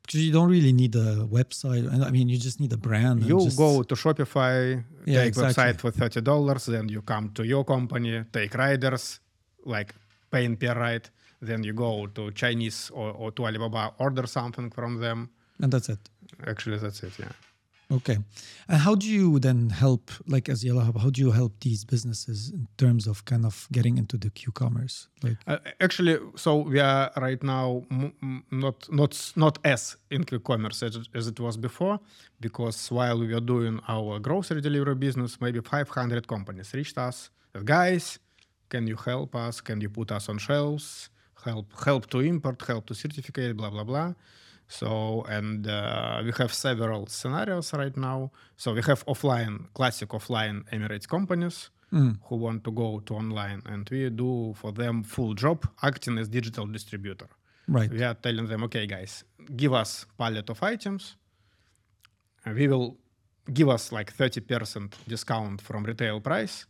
Because 0.08 0.24
you 0.24 0.32
don't 0.32 0.48
really 0.48 0.72
need 0.72 0.94
a 0.96 1.16
website. 1.38 1.84
I 2.02 2.10
mean, 2.10 2.30
you 2.30 2.38
just 2.38 2.60
need 2.60 2.72
a 2.72 2.78
brand. 2.78 3.24
You 3.24 3.44
just- 3.44 3.58
go 3.58 3.82
to 3.82 3.94
Shopify, 3.94 4.82
Yeah, 5.04 5.20
take 5.20 5.28
exactly. 5.28 5.52
website 5.64 5.76
for 5.82 5.90
thirty 5.90 6.22
dollars, 6.22 6.64
then 6.64 6.88
you 6.88 7.02
come 7.02 7.28
to 7.34 7.42
your 7.44 7.62
company, 7.64 8.24
take 8.32 8.54
riders, 8.54 9.20
like 9.66 9.94
paying 10.30 10.56
per 10.56 10.72
ride. 10.74 11.10
Then 11.42 11.62
you 11.62 11.74
go 11.74 12.06
to 12.06 12.30
Chinese 12.32 12.90
or, 12.90 13.10
or 13.12 13.30
to 13.32 13.44
Alibaba, 13.46 13.92
order 13.98 14.26
something 14.26 14.70
from 14.70 14.98
them. 15.00 15.28
and 15.60 15.70
that's 15.72 15.88
it. 15.90 16.00
Actually, 16.46 16.78
that's 16.78 17.02
it. 17.02 17.12
Yeah. 17.18 17.32
Okay. 17.90 18.18
And 18.68 18.78
how 18.82 18.94
do 18.94 19.06
you 19.08 19.38
then 19.38 19.70
help, 19.70 20.10
like 20.26 20.50
as 20.50 20.62
Yalla 20.62 20.82
Hub, 20.84 20.98
how 21.00 21.08
do 21.08 21.22
you 21.22 21.30
help 21.30 21.58
these 21.60 21.84
businesses 21.86 22.50
in 22.50 22.68
terms 22.76 23.06
of 23.06 23.24
kind 23.24 23.46
of 23.46 23.66
getting 23.72 23.96
into 23.96 24.18
the 24.18 24.28
Q-commerce? 24.28 25.08
Like, 25.22 25.38
Uh, 25.46 25.56
actually, 25.80 26.18
so 26.36 26.58
we 26.58 26.80
are 26.80 27.10
right 27.16 27.42
now 27.42 27.86
not 28.50 28.92
not 28.92 29.32
not 29.36 29.58
as 29.64 29.96
in 30.10 30.24
quick 30.24 30.44
commerce 30.44 30.82
as, 30.82 30.96
it- 30.96 31.08
as 31.14 31.28
it 31.28 31.40
was 31.40 31.56
before, 31.56 31.98
because 32.40 32.90
while 32.90 33.18
we 33.18 33.32
were 33.32 33.40
doing 33.40 33.80
our 33.88 34.18
grocery 34.20 34.60
delivery 34.60 34.94
business, 34.94 35.40
maybe 35.40 35.60
500 35.60 36.26
companies 36.28 36.74
reached 36.74 36.98
us. 36.98 37.30
Guys, 37.64 38.18
can 38.68 38.86
you 38.86 38.96
help 38.96 39.34
us? 39.34 39.62
Can 39.62 39.80
you 39.80 39.88
put 39.88 40.12
us 40.12 40.28
on 40.28 40.36
shelves? 40.38 41.08
Help 41.44 41.66
help 41.86 42.06
to 42.10 42.18
import, 42.20 42.60
help 42.66 42.84
to 42.86 42.94
certificate, 42.94 43.56
blah 43.56 43.70
blah 43.70 43.84
blah. 43.84 44.12
So 44.68 45.24
and 45.28 45.66
uh, 45.66 46.20
we 46.24 46.32
have 46.38 46.52
several 46.52 47.06
scenarios 47.06 47.72
right 47.72 47.96
now. 47.96 48.30
So 48.56 48.74
we 48.74 48.82
have 48.82 49.04
offline, 49.06 49.72
classic 49.74 50.10
offline 50.10 50.64
Emirates 50.72 51.08
companies 51.08 51.70
who 52.28 52.36
want 52.36 52.64
to 52.64 52.70
go 52.70 53.00
to 53.06 53.14
online, 53.14 53.62
and 53.64 53.88
we 53.90 54.10
do 54.10 54.52
for 54.60 54.72
them 54.72 55.02
full 55.02 55.32
job 55.34 55.66
acting 55.82 56.18
as 56.18 56.28
digital 56.28 56.66
distributor. 56.66 57.28
right. 57.66 57.90
We 57.90 58.02
are 58.02 58.12
telling 58.14 58.46
them, 58.46 58.62
okay, 58.64 58.86
guys, 58.86 59.24
give 59.56 59.72
us 59.72 60.04
pallet 60.18 60.50
of 60.50 60.62
items. 60.62 61.16
we 62.54 62.68
will 62.68 62.96
give 63.52 63.68
us 63.70 63.90
like 63.92 64.14
30% 64.14 64.92
discount 65.06 65.62
from 65.62 65.84
retail 65.84 66.20
price. 66.20 66.66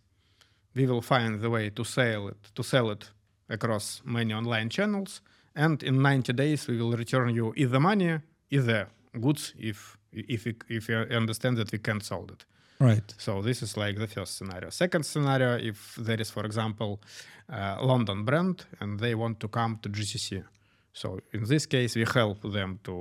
We 0.75 0.87
will 0.87 1.02
find 1.02 1.40
the 1.40 1.50
way 1.50 1.71
to 1.71 1.85
sell 1.85 2.28
it 2.28 2.37
to 2.55 2.62
sell 2.62 2.90
it 2.90 3.11
across 3.49 4.02
many 4.05 4.33
online 4.35 4.69
channels, 4.69 5.21
and 5.58 5.82
in 5.82 6.00
90 6.02 6.32
days 6.32 6.68
we 6.68 6.76
will 6.80 6.96
return 6.96 7.34
you 7.34 7.52
either 7.56 7.80
money, 7.80 8.20
either 8.50 8.86
goods, 9.20 9.54
if 9.58 9.96
if 10.12 10.44
we, 10.46 10.54
if 10.68 10.88
you 10.88 10.96
understand 11.16 11.56
that 11.58 11.70
we 11.72 11.78
can't 11.78 12.02
sell 12.02 12.24
it. 12.32 12.44
Right. 12.80 13.14
So 13.18 13.42
this 13.42 13.62
is 13.62 13.76
like 13.76 13.98
the 13.98 14.06
first 14.06 14.36
scenario. 14.38 14.70
Second 14.70 15.04
scenario, 15.04 15.56
if 15.70 15.96
there 16.06 16.20
is, 16.20 16.30
for 16.30 16.44
example, 16.46 17.00
a 17.48 17.84
London 17.84 18.24
brand 18.24 18.64
and 18.80 18.98
they 19.00 19.14
want 19.14 19.38
to 19.40 19.48
come 19.48 19.78
to 19.82 19.88
GCC. 19.88 20.44
So 20.92 21.18
in 21.32 21.44
this 21.44 21.66
case, 21.66 21.96
we 21.96 22.04
help 22.14 22.40
them 22.52 22.78
to 22.84 22.94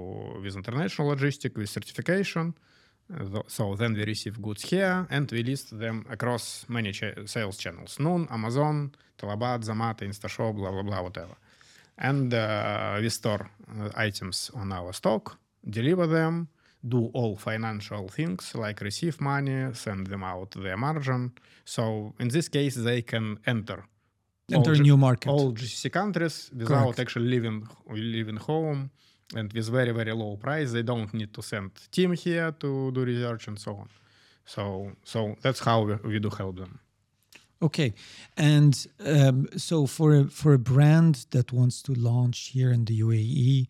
with 0.44 0.56
international 0.56 1.16
logistic, 1.16 1.56
with 1.58 1.70
certification. 1.70 2.54
Uh, 3.14 3.42
So 3.48 3.76
then 3.76 3.94
we 3.94 4.04
receive 4.04 4.36
goods 4.42 4.64
here 4.72 5.06
and 5.10 5.32
we 5.32 5.42
list 5.44 5.68
them 5.80 6.06
across 6.10 6.66
many 6.68 6.92
cha- 6.92 7.26
sales 7.26 7.58
channels: 7.58 8.00
Noon, 8.00 8.28
Amazon, 8.30 8.92
Talabat, 9.18 9.60
Zomato, 9.64 10.04
InstaShop, 10.04 10.54
blah 10.56 10.72
blah 10.72 10.84
blah, 10.84 11.02
whatever. 11.04 11.36
And 11.98 12.34
uh, 12.34 13.00
we 13.02 13.10
store 13.10 13.50
uh, 13.80 13.90
items 13.96 14.52
on 14.54 14.72
our 14.72 14.94
stock, 14.94 15.38
deliver 15.68 16.08
them, 16.08 16.48
do 16.88 17.10
all 17.14 17.36
financial 17.36 18.08
things 18.08 18.54
like 18.56 18.82
receive 18.82 19.20
money, 19.20 19.74
send 19.74 20.08
them 20.08 20.24
out 20.24 20.52
their 20.52 20.78
margin. 20.78 21.32
So 21.66 22.14
in 22.20 22.28
this 22.30 22.48
case, 22.50 22.76
they 22.76 23.02
can 23.02 23.40
enter 23.46 23.84
Enter 24.50 24.70
all 24.72 24.76
a 24.76 24.78
G- 24.78 24.84
new 24.84 24.98
market. 24.98 25.30
all 25.30 25.52
GCC 25.54 25.90
countries 25.92 26.52
without 26.56 26.84
Correct. 26.84 27.00
actually 27.00 27.28
living 27.30 27.68
living 27.90 28.38
home 28.38 28.90
and 29.36 29.52
with 29.52 29.68
very 29.70 29.92
very 29.92 30.14
low 30.14 30.38
price. 30.38 30.72
They 30.72 30.84
don't 30.84 31.14
need 31.14 31.34
to 31.34 31.42
send 31.42 31.72
team 31.92 32.14
here 32.14 32.52
to 32.60 32.92
do 32.92 33.04
research 33.04 33.48
and 33.50 33.60
so 33.60 33.72
on. 33.76 33.90
So 34.46 34.92
so 35.04 35.36
that's 35.42 35.60
how 35.60 35.82
we, 35.84 35.96
we 36.12 36.20
do 36.20 36.30
help 36.30 36.56
them. 36.58 36.80
Okay, 37.62 37.94
and 38.36 38.88
um, 39.04 39.48
so 39.58 39.88
for 39.88 40.16
a, 40.16 40.24
for 40.26 40.54
a 40.54 40.60
brand 40.60 41.26
that 41.32 41.52
wants 41.52 41.82
to 41.84 41.94
launch 41.94 42.50
here 42.50 42.72
in 42.72 42.86
the 42.86 43.00
UAE, 43.02 43.68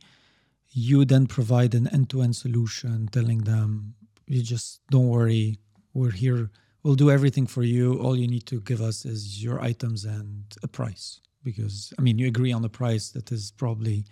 you 0.70 1.06
then 1.06 1.26
provide 1.26 1.74
an 1.74 1.88
end-to-end 1.88 2.36
solution, 2.36 3.08
telling 3.08 3.40
them, 3.46 3.96
"You 4.28 4.44
just 4.44 4.82
don't 4.92 5.08
worry, 5.08 5.60
we're 5.94 6.12
here. 6.12 6.52
We'll 6.84 6.96
do 6.96 7.10
everything 7.10 7.48
for 7.48 7.64
you. 7.64 7.98
All 8.00 8.18
you 8.18 8.28
need 8.28 8.46
to 8.48 8.60
give 8.60 8.82
us 8.82 9.06
is 9.06 9.42
your 9.42 9.62
items 9.62 10.04
and 10.04 10.44
a 10.62 10.68
price." 10.68 11.22
Because 11.44 11.94
I 11.98 12.02
mean, 12.02 12.20
you 12.20 12.28
agree 12.28 12.52
on 12.52 12.66
a 12.66 12.70
price 12.70 13.10
that 13.12 13.32
is 13.32 13.52
probably 13.52 14.04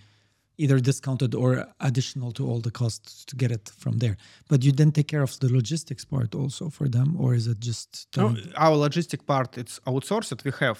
either 0.58 0.80
discounted 0.80 1.36
or 1.36 1.66
additional 1.80 2.32
to 2.32 2.48
all 2.50 2.60
the 2.62 2.72
costs 2.72 3.26
to 3.26 3.36
get 3.36 3.52
it 3.52 3.70
from 3.78 3.98
there. 4.00 4.16
But 4.50 4.64
you 4.64 4.72
then 4.72 4.92
take 4.92 5.08
care 5.08 5.24
of 5.24 5.38
the 5.40 5.50
logistics 5.52 6.06
part 6.06 6.34
also 6.36 6.70
for 6.70 6.88
them, 6.90 7.16
or 7.20 7.34
is 7.36 7.48
it 7.48 7.60
just 7.60 8.08
No, 8.18 8.36
our 8.58 8.76
logistic 8.78 9.26
part 9.26 9.58
it's 9.58 9.80
outsourced. 9.86 10.44
We 10.44 10.52
have 10.60 10.80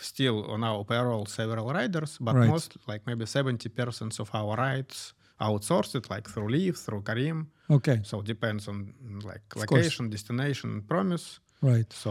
still 0.00 0.44
on 0.50 0.64
our 0.64 0.84
payroll 0.84 1.26
several 1.26 1.72
riders, 1.72 2.18
but 2.20 2.34
Right. 2.34 2.48
most 2.48 2.76
like 2.88 3.02
maybe 3.06 3.24
70% 3.24 4.18
of 4.20 4.30
our 4.34 4.56
rides 4.56 5.14
outsourced 5.40 6.10
like 6.10 6.28
through 6.28 6.48
Leaf, 6.48 6.76
through 6.76 7.02
Careem. 7.02 7.46
okay? 7.70 8.00
So 8.02 8.20
it 8.20 8.26
depends 8.26 8.68
on 8.68 8.92
like 9.24 9.42
Of 9.56 9.66
course. 9.66 9.70
location, 9.70 10.10
destination, 10.10 10.82
promise. 10.88 11.40
Right. 11.60 11.92
So 11.92 12.10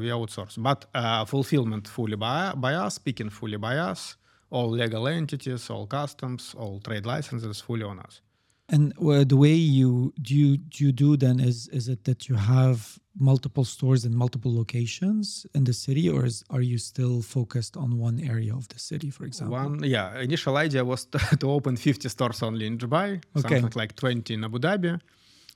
we 0.00 0.06
outsource, 0.10 0.54
but 0.62 0.86
uh, 0.94 1.24
fulfillment 1.24 1.88
fully 1.88 2.16
by, 2.16 2.52
by 2.56 2.74
us, 2.74 2.98
picking 2.98 3.30
fully 3.30 3.56
by 3.56 3.76
us, 3.90 4.16
all 4.50 4.70
legal 4.70 5.06
entities, 5.08 5.70
all 5.70 5.86
customs, 5.86 6.54
all 6.58 6.80
trade 6.80 7.06
licenses 7.06 7.60
fully 7.60 7.82
on 7.82 7.98
us. 7.98 8.20
And 8.68 8.92
uh, 8.98 9.22
the 9.24 9.36
way 9.36 9.54
you 9.54 10.12
do 10.20 10.34
you 10.34 10.56
do 10.56 10.84
you 10.86 10.92
do 10.92 11.16
then 11.16 11.38
is 11.40 11.68
is 11.68 11.88
it 11.88 12.02
that 12.04 12.28
you 12.28 12.34
have 12.34 12.98
multiple 13.18 13.64
stores 13.64 14.04
in 14.04 14.14
multiple 14.14 14.52
locations 14.54 15.46
in 15.54 15.64
the 15.64 15.72
city, 15.72 16.08
or 16.08 16.26
is, 16.26 16.44
are 16.50 16.60
you 16.60 16.76
still 16.78 17.22
focused 17.22 17.76
on 17.76 17.98
one 17.98 18.20
area 18.20 18.54
of 18.54 18.66
the 18.68 18.78
city, 18.78 19.08
for 19.10 19.24
example? 19.24 19.56
One, 19.56 19.84
yeah, 19.84 20.18
initial 20.20 20.56
idea 20.56 20.84
was 20.84 21.06
to, 21.06 21.18
to 21.40 21.50
open 21.50 21.76
50 21.76 22.08
stores 22.08 22.42
only 22.42 22.66
in 22.66 22.76
Dubai, 22.76 23.22
Okay. 23.36 23.60
something 23.60 23.72
like 23.74 23.94
20 23.96 24.34
in 24.34 24.44
Abu 24.44 24.58
Dhabi. 24.58 25.00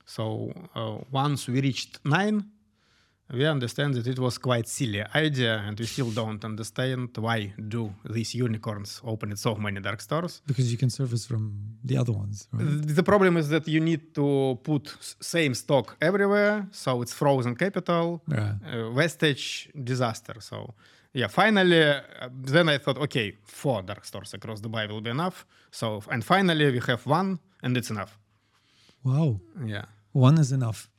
So 0.05 0.51
uh, 0.75 0.97
once 1.11 1.47
we 1.47 1.61
reached 1.61 1.99
nine, 2.03 2.45
we 3.33 3.45
understand 3.45 3.93
that 3.95 4.07
it 4.07 4.19
was 4.19 4.37
quite 4.37 4.67
silly 4.67 5.03
idea, 5.15 5.63
and 5.67 5.79
we 5.79 5.85
still 5.85 6.11
don't 6.11 6.43
understand 6.43 7.09
why 7.17 7.53
do 7.69 7.93
these 8.09 8.35
unicorns 8.35 9.01
open 9.03 9.35
so 9.37 9.55
many 9.55 9.79
dark 9.79 10.01
stores. 10.01 10.41
Because 10.45 10.71
you 10.71 10.77
can 10.77 10.89
service 10.89 11.25
from 11.25 11.53
the 11.83 11.97
other 11.97 12.11
ones, 12.11 12.47
right? 12.51 12.65
The 12.95 13.03
problem 13.03 13.37
is 13.37 13.47
that 13.49 13.67
you 13.67 13.79
need 13.79 14.13
to 14.15 14.59
put 14.63 14.83
same 15.19 15.53
stock 15.53 15.95
everywhere, 16.01 16.67
so 16.71 17.01
it's 17.01 17.13
frozen 17.13 17.55
capital, 17.55 18.21
Yeah. 18.27 18.55
uh, 18.65 18.91
wastage, 18.93 19.69
disaster. 19.83 20.35
So 20.41 20.73
yeah, 21.13 21.27
finally, 21.27 21.83
uh, 21.83 22.01
then 22.53 22.69
I 22.69 22.77
thought, 22.77 22.97
okay, 22.97 23.37
four 23.45 23.81
dark 23.81 24.03
stores 24.05 24.33
across 24.33 24.61
Dubai 24.61 24.87
will 24.89 25.01
be 25.01 25.09
enough. 25.09 25.45
So 25.71 26.01
and 26.11 26.23
finally 26.23 26.71
we 26.71 26.79
have 26.87 27.05
one, 27.05 27.39
and 27.63 27.77
it's 27.77 27.89
enough. 27.89 28.17
Wow, 29.03 29.39
Yeah, 29.65 29.85
one 30.11 30.37
is 30.37 30.51
enough. 30.51 30.89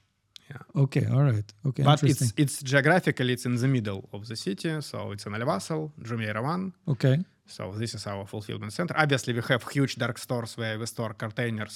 Yeah. 0.53 0.83
Okay, 0.85 1.05
all 1.15 1.25
right. 1.33 1.49
Okay, 1.69 1.83
But 1.91 1.99
it's 2.11 2.33
it's 2.43 2.57
geographically 2.71 3.33
it's 3.37 3.47
in 3.51 3.57
the 3.65 3.69
middle 3.77 4.03
of 4.17 4.21
the 4.31 4.37
city, 4.47 4.71
so 4.91 4.97
it's 5.13 5.25
in 5.27 5.33
Al 5.39 5.45
Wasl, 5.51 5.81
Jumeirah 6.09 6.43
one. 6.55 6.65
okay, 6.95 7.17
So 7.57 7.63
this 7.83 7.93
is 7.99 8.07
our 8.13 8.25
fulfillment 8.35 8.73
center. 8.79 8.95
Obviously, 9.05 9.33
we 9.39 9.43
have 9.53 9.63
huge 9.77 9.95
dark 10.05 10.17
stores 10.27 10.53
where 10.61 10.77
we 10.81 10.87
store 10.87 11.15
containers 11.25 11.75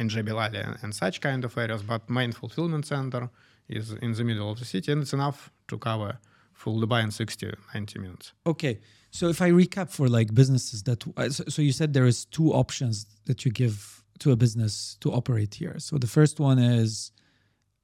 in 0.00 0.06
Jebel 0.12 0.38
Ali 0.44 0.58
and, 0.66 0.76
and 0.82 0.90
such 1.04 1.16
kind 1.20 1.42
of 1.44 1.52
areas, 1.64 1.82
but 1.92 2.02
main 2.18 2.32
fulfillment 2.32 2.84
center 2.94 3.22
is 3.78 3.86
in 4.06 4.12
the 4.18 4.24
middle 4.30 4.48
of 4.52 4.56
the 4.60 4.64
city, 4.74 4.88
and 4.92 5.00
it's 5.02 5.14
enough 5.20 5.38
to 5.68 5.74
cover 5.78 6.12
full 6.60 6.76
Dubai 6.82 7.00
in 7.06 7.10
60, 7.10 7.52
90 7.74 7.98
minutes. 8.04 8.26
okay. 8.46 8.76
So 9.12 9.24
if 9.28 9.40
I 9.42 9.50
recap 9.50 9.88
for 9.90 10.06
like 10.18 10.28
businesses 10.42 10.78
that, 10.84 11.00
uh, 11.16 11.30
so, 11.36 11.42
so 11.54 11.62
you 11.62 11.72
said 11.72 11.88
there 11.94 12.06
is 12.14 12.18
two 12.26 12.48
options 12.62 13.06
that 13.26 13.38
you 13.44 13.50
give 13.50 14.04
to 14.22 14.30
a 14.30 14.36
business 14.36 14.96
to 15.00 15.10
operate 15.18 15.52
here. 15.62 15.76
So 15.86 15.98
the 15.98 16.06
first 16.06 16.38
one 16.38 16.58
is 16.60 17.10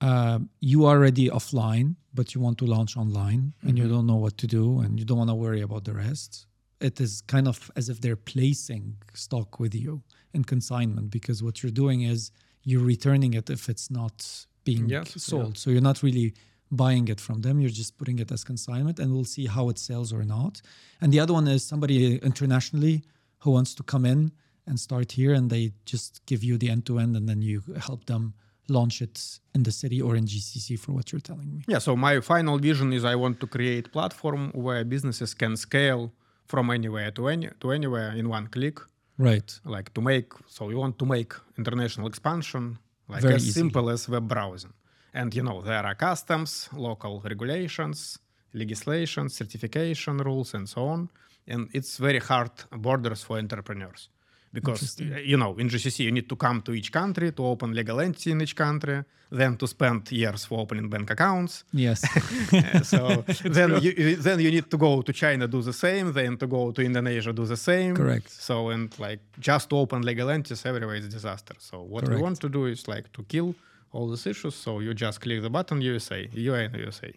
uh, 0.00 0.38
you 0.60 0.84
are 0.84 0.96
already 0.96 1.28
offline, 1.28 1.96
but 2.14 2.34
you 2.34 2.40
want 2.40 2.58
to 2.58 2.66
launch 2.66 2.96
online, 2.96 3.52
and 3.62 3.78
you 3.78 3.88
don't 3.88 4.06
know 4.06 4.16
what 4.16 4.36
to 4.38 4.46
do, 4.46 4.80
and 4.80 4.98
you 4.98 5.04
don't 5.04 5.18
want 5.18 5.30
to 5.30 5.34
worry 5.34 5.62
about 5.62 5.84
the 5.84 5.92
rest. 5.94 6.46
It 6.80 7.00
is 7.00 7.22
kind 7.22 7.48
of 7.48 7.70
as 7.76 7.88
if 7.88 8.00
they're 8.00 8.16
placing 8.16 8.96
stock 9.14 9.58
with 9.58 9.74
you 9.74 10.02
in 10.34 10.44
consignment 10.44 11.10
because 11.10 11.42
what 11.42 11.62
you're 11.62 11.72
doing 11.72 12.02
is 12.02 12.30
you're 12.64 12.84
returning 12.84 13.32
it 13.34 13.48
if 13.48 13.68
it's 13.70 13.90
not 13.90 14.46
being 14.64 14.86
Yes, 14.88 15.12
yeah. 15.16 15.20
sold. 15.20 15.56
So 15.56 15.70
you're 15.70 15.80
not 15.80 16.02
really 16.02 16.34
buying 16.70 17.08
it 17.08 17.20
from 17.20 17.40
them. 17.40 17.60
You're 17.60 17.70
just 17.70 17.96
putting 17.96 18.18
it 18.18 18.30
as 18.30 18.44
consignment, 18.44 18.98
and 18.98 19.12
we'll 19.14 19.24
see 19.24 19.46
how 19.46 19.68
it 19.70 19.78
sells 19.78 20.12
or 20.12 20.24
not. 20.24 20.60
And 21.00 21.12
the 21.12 21.20
other 21.20 21.32
one 21.32 21.46
is 21.48 21.64
somebody 21.64 22.16
internationally 22.18 23.04
who 23.38 23.52
wants 23.52 23.74
to 23.76 23.82
come 23.82 24.04
in 24.04 24.32
and 24.66 24.78
start 24.78 25.12
here, 25.12 25.32
and 25.32 25.48
they 25.48 25.72
just 25.86 26.20
give 26.26 26.42
you 26.44 26.58
the 26.58 26.68
end 26.68 26.84
to 26.86 26.98
end, 26.98 27.16
and 27.16 27.26
then 27.28 27.40
you 27.40 27.62
help 27.80 28.04
them 28.06 28.34
launch 28.68 29.02
it 29.02 29.40
in 29.54 29.62
the 29.62 29.72
city 29.72 30.00
or 30.02 30.16
in 30.16 30.24
GCC 30.26 30.78
for 30.78 30.92
what 30.92 31.12
you're 31.12 31.20
telling 31.20 31.54
me. 31.54 31.62
Yeah, 31.66 31.78
so 31.78 31.96
my 31.96 32.20
final 32.20 32.58
vision 32.58 32.92
is 32.92 33.04
I 33.04 33.14
want 33.14 33.40
to 33.40 33.46
create 33.46 33.92
platform 33.92 34.50
where 34.54 34.84
businesses 34.84 35.34
can 35.34 35.56
scale 35.56 36.12
from 36.46 36.70
anywhere 36.70 37.10
to 37.12 37.28
any 37.28 37.48
to 37.60 37.72
anywhere 37.72 38.12
in 38.12 38.28
one 38.28 38.46
click. 38.48 38.78
Right. 39.18 39.60
Like 39.64 39.94
to 39.94 40.00
make, 40.00 40.32
so 40.46 40.66
we 40.66 40.74
want 40.74 40.98
to 40.98 41.06
make 41.06 41.32
international 41.56 42.06
expansion 42.06 42.78
like 43.08 43.22
Very 43.22 43.34
as 43.34 43.46
easily. 43.46 43.60
simple 43.62 43.88
as 43.90 44.08
web 44.08 44.28
browsing. 44.28 44.74
And 45.14 45.34
you 45.34 45.42
know 45.42 45.62
there 45.62 45.84
are 45.86 45.94
customs, 45.94 46.68
local 46.74 47.22
regulations, 47.24 48.18
legislation, 48.52 49.28
certification 49.30 50.18
rules, 50.18 50.52
and 50.54 50.68
so 50.68 50.86
on. 50.88 51.08
And 51.48 51.68
it's 51.72 51.96
very 51.96 52.18
hard 52.18 52.50
borders 52.72 53.22
for 53.22 53.38
entrepreneurs 53.38 54.10
because 54.52 55.00
uh, 55.00 55.18
you 55.18 55.36
know 55.36 55.54
in 55.58 55.68
GCC 55.68 56.04
you 56.04 56.12
need 56.12 56.28
to 56.28 56.36
come 56.36 56.62
to 56.62 56.72
each 56.72 56.92
country 56.92 57.32
to 57.32 57.46
open 57.46 57.72
legal 57.72 58.00
entity 58.00 58.30
in 58.32 58.40
each 58.40 58.56
country, 58.56 59.04
then 59.30 59.56
to 59.56 59.66
spend 59.66 60.10
years 60.12 60.44
for 60.44 60.60
opening 60.60 60.88
bank 60.88 61.10
accounts. 61.10 61.64
Yes. 61.72 62.04
Uh, 62.56 62.80
so 62.82 63.24
then 63.44 63.82
you 63.82 64.16
then 64.16 64.40
you 64.40 64.50
need 64.50 64.70
to 64.70 64.78
go 64.78 65.02
to 65.02 65.12
China 65.12 65.46
do 65.46 65.60
the 65.62 65.72
same, 65.72 66.12
then 66.12 66.36
to 66.36 66.46
go 66.46 66.70
to 66.70 66.80
Indonesia 66.82 67.32
do 67.32 67.44
the 67.44 67.56
same. 67.56 67.94
Correct. 67.94 68.30
So 68.30 68.70
and 68.70 68.96
like 68.98 69.20
just 69.38 69.70
to 69.70 69.76
open 69.76 70.02
legal 70.02 70.30
entities 70.30 70.64
everywhere 70.64 70.96
is 70.96 71.08
disaster. 71.08 71.54
So 71.58 71.82
what 71.82 72.08
we 72.08 72.16
want 72.16 72.40
to 72.40 72.48
do 72.48 72.66
is 72.66 72.88
like 72.88 73.12
to 73.12 73.22
kill 73.24 73.54
all 73.92 74.08
these 74.08 74.26
issues. 74.26 74.54
So 74.54 74.80
you 74.80 74.94
just 74.94 75.20
click 75.20 75.42
the 75.42 75.50
button 75.50 75.80
USA, 75.82 76.28
you 76.32 76.54
are 76.54 76.60
in 76.60 76.74
USA. 76.74 77.12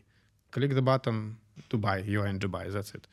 Click 0.51 0.73
the 0.73 0.81
button 0.81 1.37
Dubai, 1.69 2.07
you 2.07 2.21
are 2.21 2.27
in 2.27 2.39
Dubai. 2.39 2.71
That's 2.71 2.93
it. 2.93 3.07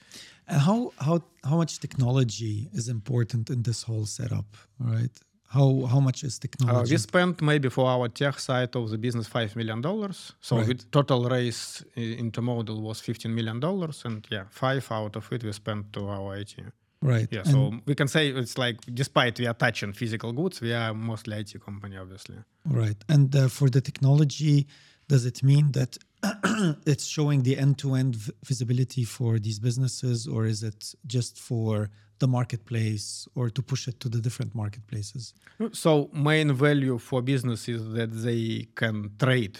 And 0.49 0.61
how 0.61 0.93
how 0.99 1.23
how 1.45 1.57
much 1.57 1.79
technology 1.81 2.69
is 2.73 2.89
important 2.89 3.51
in 3.51 3.63
this 3.63 3.83
whole 3.83 4.07
setup? 4.07 4.47
Right. 4.79 5.11
How 5.49 5.87
how 5.87 6.01
much 6.01 6.23
is 6.25 6.37
Uh, 6.39 6.43
technology? 6.47 6.93
we 6.95 6.99
spent 6.99 7.41
maybe 7.43 7.69
for 7.69 7.87
our 7.89 8.09
tech 8.09 8.39
side 8.39 8.75
of 8.77 8.91
the 8.91 8.99
business 8.99 9.27
five 9.27 9.55
million 9.57 9.81
dollars. 9.81 10.33
So 10.41 10.57
Right. 10.57 10.69
with 10.69 10.91
total 10.91 11.29
raise 11.29 11.85
into 11.97 12.41
model 12.43 12.81
was 12.83 13.01
fifteen 13.01 13.35
million 13.35 13.61
dollars, 13.61 14.05
and 14.05 14.27
yeah, 14.31 14.45
five 14.51 14.85
out 14.91 15.17
of 15.17 15.33
it 15.33 15.43
we 15.45 15.53
spent 15.53 15.93
to 15.93 16.01
our 16.09 16.37
IT. 16.37 16.57
right. 17.03 17.29
Yeah, 17.33 17.43
And- 17.45 17.51
so 17.53 17.81
we 17.87 17.95
can 17.95 18.09
say 18.09 18.31
it's 18.31 18.57
like 18.59 18.79
despite 18.95 19.39
we 19.39 19.47
are 19.47 19.55
touching 19.55 19.93
physical 19.93 20.33
goods, 20.33 20.61
we 20.61 20.73
are 20.73 20.95
mostly 20.95 21.37
IT 21.37 21.59
company, 21.59 21.97
obviously. 21.97 22.37
Right. 22.65 22.97
And 23.09 23.35
uh, 23.37 23.49
for 23.49 23.69
the 23.71 23.81
technology, 23.81 24.67
does 25.09 25.25
it 25.27 25.43
mean 25.43 25.73
that 25.73 25.97
it's 26.87 27.05
showing 27.07 27.43
the 27.43 27.57
end-to-end 27.59 28.17
visibility 28.45 29.05
for 29.05 29.39
these 29.39 29.59
businesses, 29.59 30.27
or 30.27 30.47
is 30.47 30.63
it 30.63 30.95
just 31.07 31.39
for 31.39 31.91
the 32.19 32.27
marketplace, 32.27 33.29
or 33.35 33.51
to 33.51 33.63
push 33.63 33.87
it 33.89 34.01
to 34.01 34.09
the 34.09 34.21
different 34.21 34.55
marketplaces? 34.55 35.35
So 35.73 36.11
main 36.13 36.53
value 36.55 36.99
for 36.99 37.21
business 37.23 37.69
is 37.69 37.83
that 37.93 38.11
they 38.27 38.69
can 38.75 39.11
trade 39.19 39.59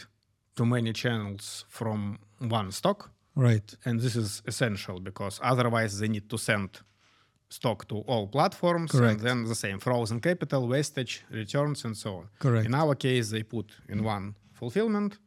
to 0.57 0.65
many 0.65 0.93
channels 0.93 1.65
from 1.69 2.19
one 2.39 2.73
stock, 2.73 3.11
Right. 3.35 3.75
and 3.85 4.01
this 4.01 4.17
is 4.17 4.43
essential 4.47 4.99
because 5.01 5.39
otherwise 5.43 5.99
they 6.01 6.09
need 6.09 6.31
to 6.31 6.39
send 6.39 6.81
stock 7.51 7.87
to 7.89 7.97
all 8.09 8.27
platforms 8.27 8.91
Correct. 8.91 9.21
and 9.21 9.29
then 9.29 9.45
the 9.45 9.55
same 9.55 9.79
frozen 9.79 10.21
capital, 10.21 10.67
wastage, 10.67 11.23
returns, 11.31 11.85
and 11.85 11.95
so 11.97 12.17
on. 12.17 12.29
Correct. 12.39 12.67
In 12.67 12.75
our 12.75 12.95
case, 12.95 13.31
they 13.31 13.43
put 13.43 13.67
in 13.89 14.03
one 14.03 14.35
fulfillment, 14.53 15.19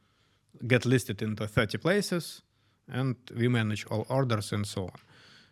get 0.68 0.86
listed 0.86 1.22
into 1.22 1.48
30 1.48 1.78
places, 1.78 2.42
and 2.88 3.16
we 3.36 3.48
manage 3.48 3.86
all 3.88 4.06
orders 4.10 4.52
and 4.52 4.66
so 4.66 4.84
on. 4.84 5.00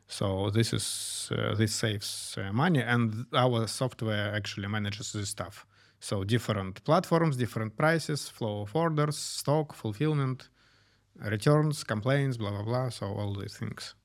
So 0.08 0.50
this 0.50 0.74
is 0.74 1.30
uh, 1.32 1.56
this 1.56 1.76
saves 1.76 2.38
uh, 2.38 2.54
money, 2.54 2.82
and 2.82 3.26
our 3.34 3.68
software 3.68 4.34
actually 4.34 4.68
manages 4.68 5.12
this 5.12 5.30
stuff. 5.30 5.66
So 6.00 6.24
different 6.24 6.84
platforms, 6.84 7.36
different 7.36 7.76
prices, 7.76 8.30
flow 8.30 8.62
of 8.62 8.76
orders, 8.76 9.18
stock, 9.18 9.74
fulfillment, 9.74 10.50
returns, 11.20 11.84
complaints, 11.84 12.38
blah 12.38 12.52
blah 12.52 12.64
blah. 12.64 12.90
So 12.90 13.08
all 13.08 13.34
these 13.34 13.58
things. 13.58 13.96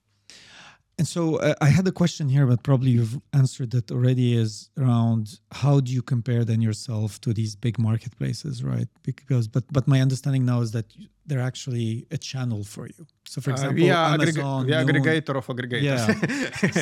And 1.02 1.08
so 1.08 1.22
uh, 1.38 1.54
I 1.60 1.68
had 1.78 1.84
a 1.88 1.90
question 2.02 2.28
here, 2.28 2.46
but 2.46 2.62
probably 2.62 2.90
you've 2.96 3.18
answered 3.32 3.70
that 3.72 3.90
already. 3.90 4.26
Is 4.44 4.70
around 4.78 5.40
how 5.62 5.80
do 5.80 5.90
you 5.96 6.00
compare 6.00 6.42
then 6.44 6.60
yourself 6.68 7.20
to 7.22 7.30
these 7.38 7.52
big 7.56 7.76
marketplaces, 7.88 8.62
right? 8.72 8.86
Because 9.02 9.48
but 9.48 9.64
but 9.76 9.84
my 9.88 10.00
understanding 10.00 10.44
now 10.52 10.60
is 10.66 10.70
that 10.76 10.86
they're 11.26 11.46
actually 11.52 12.06
a 12.12 12.18
channel 12.30 12.62
for 12.74 12.84
you. 12.86 13.02
So 13.32 13.40
for 13.40 13.50
Uh, 13.50 13.54
example, 13.54 13.82
we 13.82 13.90
are, 13.90 14.14
Amazon, 14.14 14.66
Noon- 14.68 14.80
aggregator 14.80 15.34
of 15.40 15.46
aggregators. 15.52 15.82
Yeah. 15.90 16.04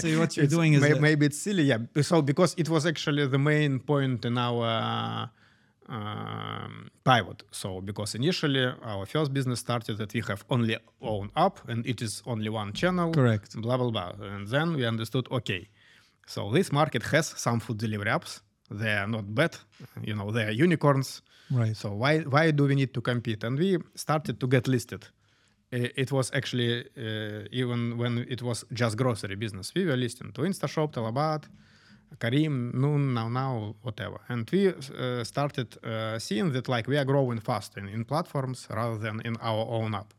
so 0.03 0.07
what 0.21 0.31
you're 0.37 0.45
It's 0.45 0.55
doing 0.57 0.75
is 0.77 0.83
may- 0.83 0.93
that- 0.93 1.01
maybe 1.09 1.23
it's 1.29 1.41
silly, 1.47 1.65
yeah. 1.73 2.03
So 2.11 2.21
because 2.31 2.53
it 2.63 2.69
was 2.69 2.85
actually 2.93 3.25
the 3.37 3.43
main 3.53 3.73
point 3.93 4.21
in 4.27 4.37
our 4.37 5.31
um, 5.91 6.91
pivot. 7.05 7.43
So 7.51 7.81
because 7.81 8.15
initially 8.15 8.65
our 8.83 9.07
first 9.07 9.33
business 9.33 9.59
started 9.61 9.99
that 9.99 10.15
we 10.15 10.23
have 10.29 10.45
only 10.49 10.77
own 11.01 11.31
app 11.37 11.69
and 11.69 11.87
it 11.87 12.01
is 12.01 12.23
only 12.27 12.49
one 12.49 12.73
channel. 12.73 13.13
Correct. 13.13 13.61
Blah 13.61 13.77
blah 13.77 13.91
blah. 13.91 14.13
And 14.21 14.47
then 14.49 14.75
we 14.75 14.87
understood, 14.87 15.27
okay, 15.31 15.69
so 16.27 16.51
this 16.51 16.73
market 16.73 17.03
has 17.03 17.27
some 17.37 17.61
food 17.61 17.79
delivery 17.79 18.11
apps. 18.11 18.41
They 18.71 18.93
are 18.93 19.09
not 19.09 19.35
bad, 19.35 19.57
you 20.03 20.15
know, 20.15 20.31
they 20.31 20.45
are 20.45 20.53
unicorns. 20.53 21.23
right. 21.51 21.77
So 21.77 21.93
why 21.93 22.21
why 22.21 22.53
do 22.53 22.65
we 22.65 22.75
need 22.75 22.95
to 22.95 23.01
compete? 23.01 23.43
And 23.45 23.59
we 23.59 23.79
started 23.97 24.39
to 24.39 24.47
get 24.47 24.69
listed. 24.69 25.09
It 25.73 26.11
was 26.11 26.33
actually 26.35 26.85
uh, 26.97 27.45
even 27.53 27.97
when 27.97 28.19
it 28.29 28.43
was 28.43 28.65
just 28.73 28.97
grocery 28.97 29.37
business. 29.37 29.73
We 29.75 29.87
were 29.87 29.97
listing 29.97 30.33
to 30.33 30.43
InstaShop, 30.43 30.93
Talabat, 30.93 31.45
Careem, 32.19 32.75
Noon, 32.75 33.15
Now 33.15 33.29
Now, 33.29 33.75
whatever. 33.83 34.21
And 34.29 34.49
we 34.51 34.69
uh, 34.69 35.25
started 35.25 35.77
uh, 35.85 36.19
seeing 36.19 36.53
that 36.53 36.69
like 36.69 36.87
we 36.87 36.99
are 36.99 37.05
growing 37.05 37.41
fast 37.41 37.77
in, 37.77 37.89
in 37.89 38.05
platforms 38.05 38.67
rather 38.71 38.99
than 38.99 39.21
in 39.25 39.37
our 39.41 39.67
own 39.69 39.95
app. 39.95 40.13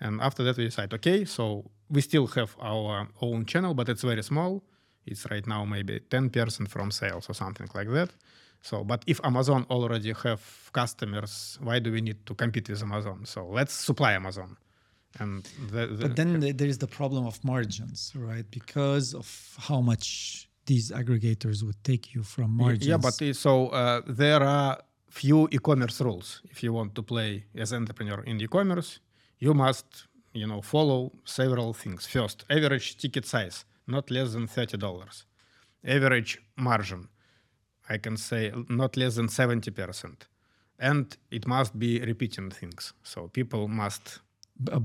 And 0.00 0.20
after 0.20 0.42
that, 0.44 0.56
we 0.56 0.64
decide, 0.64 0.92
okay, 0.94 1.24
so 1.24 1.70
we 1.90 2.00
still 2.00 2.26
have 2.28 2.56
our 2.60 3.08
own 3.20 3.44
channel, 3.44 3.74
but 3.74 3.88
it's 3.88 4.02
very 4.02 4.22
small. 4.22 4.62
It's 5.06 5.30
right 5.30 5.46
now 5.46 5.64
maybe 5.64 6.00
10% 6.00 6.68
from 6.68 6.90
sales 6.90 7.28
or 7.28 7.34
something 7.34 7.68
like 7.74 7.88
that. 7.90 8.10
So, 8.62 8.84
but 8.84 9.02
if 9.06 9.20
Amazon 9.24 9.66
already 9.70 10.12
have 10.22 10.70
customers, 10.72 11.58
why 11.62 11.78
do 11.78 11.92
we 11.92 12.00
need 12.00 12.26
to 12.26 12.34
compete 12.34 12.68
with 12.68 12.82
Amazon? 12.82 13.24
So 13.24 13.46
let's 13.46 13.72
supply 13.72 14.12
Amazon. 14.12 14.56
And 15.18 15.44
the, 15.70 15.86
the, 15.86 16.08
but 16.08 16.16
then 16.16 16.40
there 16.40 16.68
is 16.68 16.78
the 16.78 16.86
problem 16.86 17.26
of 17.26 17.42
margins, 17.44 18.12
right? 18.14 18.48
Because 18.50 19.14
of 19.14 19.56
how 19.58 19.80
much 19.80 20.48
these 20.70 20.86
aggregators 21.00 21.58
would 21.66 21.80
take 21.90 22.04
you 22.14 22.22
from 22.22 22.48
margins. 22.62 22.86
Yeah, 22.86 23.00
but 23.06 23.16
so 23.46 23.52
uh, 23.68 24.00
there 24.22 24.42
are 24.58 24.74
few 25.22 25.48
e-commerce 25.56 26.00
rules. 26.06 26.28
If 26.52 26.58
you 26.64 26.70
want 26.78 26.90
to 26.98 27.02
play 27.02 27.30
as 27.62 27.72
entrepreneur 27.72 28.20
in 28.30 28.40
e-commerce, 28.40 28.90
you 29.44 29.52
must, 29.64 29.88
you 30.40 30.46
know, 30.50 30.60
follow 30.74 31.00
several 31.24 31.70
things. 31.82 32.00
First, 32.06 32.38
average 32.48 32.88
ticket 33.02 33.26
size, 33.26 33.56
not 33.94 34.04
less 34.16 34.28
than 34.34 34.46
thirty 34.46 34.78
dollars. 34.86 35.16
Average 35.96 36.32
margin, 36.68 37.02
I 37.94 37.96
can 38.04 38.16
say 38.16 38.42
not 38.68 38.92
less 38.96 39.12
than 39.18 39.28
seventy 39.28 39.72
percent, 39.78 40.18
and 40.78 41.04
it 41.36 41.44
must 41.54 41.72
be 41.84 41.92
repeating 42.10 42.50
things. 42.60 42.82
So 43.02 43.18
people 43.38 43.62
must 43.82 44.04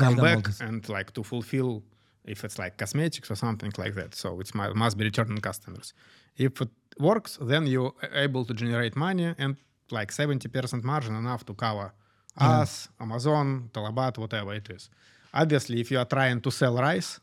come 0.03 0.15
back 0.27 0.43
and 0.67 0.81
like 0.97 1.09
to 1.17 1.23
fulfill 1.23 1.83
if 2.27 2.43
it's 2.43 2.57
like 2.57 2.77
cosmetics 2.77 3.29
or 3.31 3.35
something 3.35 3.71
like 3.77 3.95
that. 3.95 4.15
So 4.15 4.39
it 4.39 4.53
must 4.55 4.97
be 4.97 5.05
returning 5.05 5.37
customers. 5.37 5.93
If 6.37 6.61
it 6.61 6.69
works, 6.99 7.37
then 7.41 7.67
you're 7.67 7.93
able 8.13 8.45
to 8.45 8.53
generate 8.53 8.95
money 8.95 9.33
and 9.37 9.57
like 9.91 10.11
70% 10.11 10.83
margin 10.83 11.15
enough 11.15 11.45
to 11.45 11.53
cover 11.53 11.93
yeah. 12.39 12.61
us, 12.61 12.89
Amazon, 12.99 13.69
Talabat, 13.73 14.17
whatever 14.17 14.53
it 14.53 14.69
is. 14.69 14.89
Obviously, 15.33 15.79
if 15.81 15.91
you 15.91 15.99
are 15.99 16.05
trying 16.05 16.41
to 16.41 16.51
sell 16.51 16.75
rice, 16.75 17.19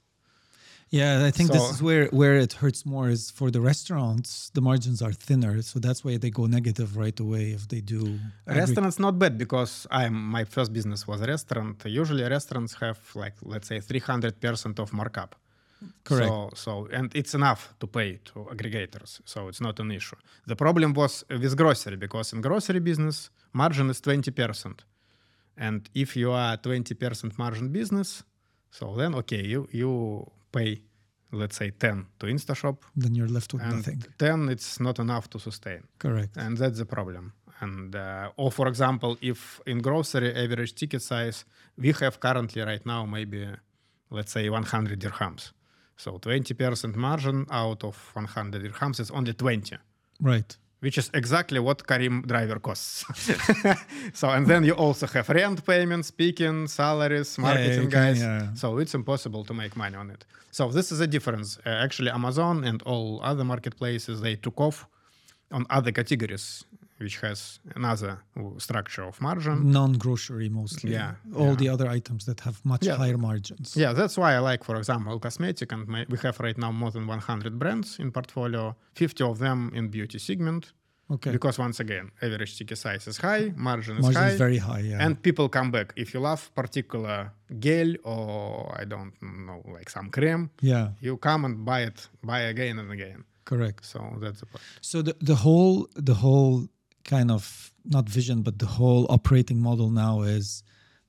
yeah, 0.92 1.24
I 1.24 1.30
think 1.30 1.48
so, 1.48 1.54
this 1.54 1.70
is 1.70 1.82
where 1.82 2.06
where 2.20 2.36
it 2.36 2.52
hurts 2.52 2.84
more 2.84 3.08
is 3.08 3.30
for 3.30 3.50
the 3.50 3.62
restaurants. 3.62 4.50
The 4.50 4.60
margins 4.60 5.00
are 5.00 5.14
thinner, 5.26 5.62
so 5.62 5.78
that's 5.78 6.04
why 6.04 6.18
they 6.18 6.28
go 6.28 6.44
negative 6.44 6.98
right 6.98 7.18
away 7.18 7.44
if 7.58 7.66
they 7.72 7.80
do. 7.80 8.18
Restaurants 8.46 8.98
not 8.98 9.18
bad 9.18 9.38
because 9.38 9.86
I'm 9.90 10.14
my 10.38 10.44
first 10.44 10.70
business 10.70 11.08
was 11.08 11.22
a 11.22 11.26
restaurant. 11.26 11.76
Usually 11.86 12.22
restaurants 12.24 12.74
have 12.74 13.00
like 13.14 13.36
let's 13.42 13.68
say 13.68 13.80
300 13.80 14.38
percent 14.38 14.78
of 14.80 14.92
markup. 14.92 15.34
Correct. 16.04 16.28
So, 16.28 16.50
so 16.54 16.88
and 16.92 17.10
it's 17.16 17.34
enough 17.34 17.74
to 17.80 17.86
pay 17.86 18.20
to 18.26 18.34
aggregators, 18.52 19.20
so 19.24 19.48
it's 19.48 19.62
not 19.62 19.80
an 19.80 19.90
issue. 19.92 20.16
The 20.46 20.56
problem 20.56 20.92
was 20.92 21.24
with 21.30 21.56
grocery 21.56 21.96
because 21.96 22.34
in 22.34 22.42
grocery 22.42 22.80
business 22.80 23.30
margin 23.54 23.88
is 23.88 24.00
20 24.02 24.30
percent, 24.30 24.84
and 25.56 25.88
if 25.94 26.16
you 26.18 26.32
are 26.32 26.58
20 26.58 26.94
percent 26.96 27.38
margin 27.38 27.70
business, 27.70 28.24
so 28.70 28.94
then 28.94 29.14
okay, 29.14 29.42
you 29.42 29.66
you 29.72 30.30
pay 30.52 30.82
let's 31.32 31.56
say 31.56 31.70
10 31.70 32.06
to 32.18 32.26
instashop. 32.26 32.78
Then 32.94 33.14
you're 33.14 33.28
left 33.28 33.52
with 33.54 33.62
and 33.62 33.76
nothing. 33.76 34.04
10 34.18 34.48
it's 34.50 34.80
not 34.80 34.98
enough 34.98 35.28
to 35.30 35.38
sustain. 35.38 35.82
Correct. 35.98 36.36
And 36.36 36.56
that's 36.56 36.78
the 36.78 36.84
problem. 36.84 37.32
And 37.60 37.94
uh, 37.96 38.30
or 38.36 38.52
for 38.52 38.68
example 38.68 39.16
if 39.20 39.60
in 39.66 39.78
grocery 39.78 40.34
average 40.34 40.74
ticket 40.74 41.02
size 41.02 41.44
we 41.78 41.92
have 41.92 42.20
currently 42.20 42.62
right 42.62 42.84
now 42.84 43.06
maybe 43.06 43.48
let's 44.10 44.32
say 44.32 44.48
100 44.48 45.00
dirhams. 45.00 45.52
So 45.96 46.18
20% 46.18 46.96
margin 46.96 47.46
out 47.50 47.84
of 47.84 48.10
100 48.14 48.62
dirhams 48.62 49.00
is 49.00 49.10
only 49.10 49.32
20 49.32 49.76
right 50.20 50.56
which 50.82 50.98
is 50.98 51.10
exactly 51.14 51.60
what 51.60 51.86
Careem 51.86 52.26
driver 52.26 52.58
costs. 52.58 53.04
so, 54.12 54.28
and 54.30 54.46
then 54.48 54.64
you 54.64 54.72
also 54.72 55.06
have 55.06 55.28
rent 55.28 55.64
payments, 55.64 56.08
speaking, 56.08 56.66
salaries, 56.66 57.38
marketing 57.38 57.84
yeah, 57.84 57.98
guys. 58.00 58.20
Yeah. 58.20 58.54
So 58.54 58.78
it's 58.78 58.94
impossible 58.94 59.44
to 59.44 59.54
make 59.54 59.76
money 59.76 59.96
on 59.96 60.10
it. 60.10 60.24
So 60.50 60.68
this 60.70 60.90
is 60.90 60.98
a 60.98 61.06
difference. 61.06 61.58
Uh, 61.64 61.68
actually, 61.68 62.10
Amazon 62.10 62.64
and 62.64 62.82
all 62.82 63.20
other 63.22 63.44
marketplaces 63.44 64.20
they 64.20 64.34
took 64.34 64.60
off 64.60 64.88
on 65.52 65.66
other 65.70 65.92
categories, 65.92 66.64
which 67.02 67.18
has 67.20 67.60
another 67.74 68.12
structure 68.58 69.02
of 69.02 69.20
margin. 69.20 69.70
Non-grocery 69.70 70.48
mostly. 70.48 70.92
Yeah. 70.92 71.14
All 71.36 71.48
yeah. 71.48 71.54
the 71.54 71.68
other 71.68 71.88
items 71.88 72.24
that 72.26 72.40
have 72.40 72.64
much 72.64 72.86
higher 72.86 73.18
margins. 73.18 73.76
Yeah, 73.76 73.92
that's 73.92 74.16
why 74.16 74.34
I 74.34 74.38
like, 74.38 74.64
for 74.64 74.76
example, 74.76 75.18
cosmetic, 75.18 75.72
and 75.72 75.86
my, 75.88 76.06
we 76.08 76.18
have 76.18 76.38
right 76.40 76.58
now 76.58 76.72
more 76.72 76.90
than 76.90 77.06
100 77.06 77.58
brands 77.58 77.98
in 77.98 78.12
portfolio. 78.12 78.76
50 78.94 79.24
of 79.24 79.38
them 79.38 79.72
in 79.74 79.88
beauty 79.88 80.18
segment. 80.18 80.72
Okay. 81.10 81.32
Because 81.32 81.58
once 81.58 81.78
again, 81.80 82.10
average 82.22 82.56
ticket 82.56 82.78
size 82.78 83.06
is 83.06 83.18
high, 83.18 83.52
margin 83.56 83.98
is 83.98 84.02
margin 84.02 84.22
high. 84.22 84.30
is 84.30 84.38
very 84.38 84.58
high, 84.58 84.80
yeah. 84.80 85.04
And 85.04 85.20
people 85.22 85.48
come 85.48 85.70
back. 85.70 85.92
If 85.94 86.14
you 86.14 86.20
love 86.20 86.50
particular 86.54 87.32
gel 87.58 87.94
or 88.04 88.74
I 88.80 88.84
don't 88.84 89.12
know, 89.20 89.62
like 89.66 89.90
some 89.90 90.08
cream, 90.10 90.50
yeah, 90.62 90.90
you 91.00 91.18
come 91.18 91.44
and 91.44 91.64
buy 91.64 91.80
it, 91.82 92.08
buy 92.22 92.40
again 92.42 92.78
and 92.78 92.90
again. 92.90 93.24
Correct. 93.44 93.84
So 93.84 93.98
that's 94.20 94.40
the 94.40 94.46
point. 94.46 94.62
So 94.80 95.02
the, 95.02 95.16
the 95.20 95.34
whole 95.34 95.88
the 95.96 96.14
whole 96.14 96.68
kind 97.04 97.30
of 97.30 97.72
not 97.84 98.08
vision, 98.08 98.42
but 98.42 98.58
the 98.58 98.66
whole 98.66 99.06
operating 99.10 99.60
model 99.60 99.90
now 99.90 100.22
is 100.22 100.62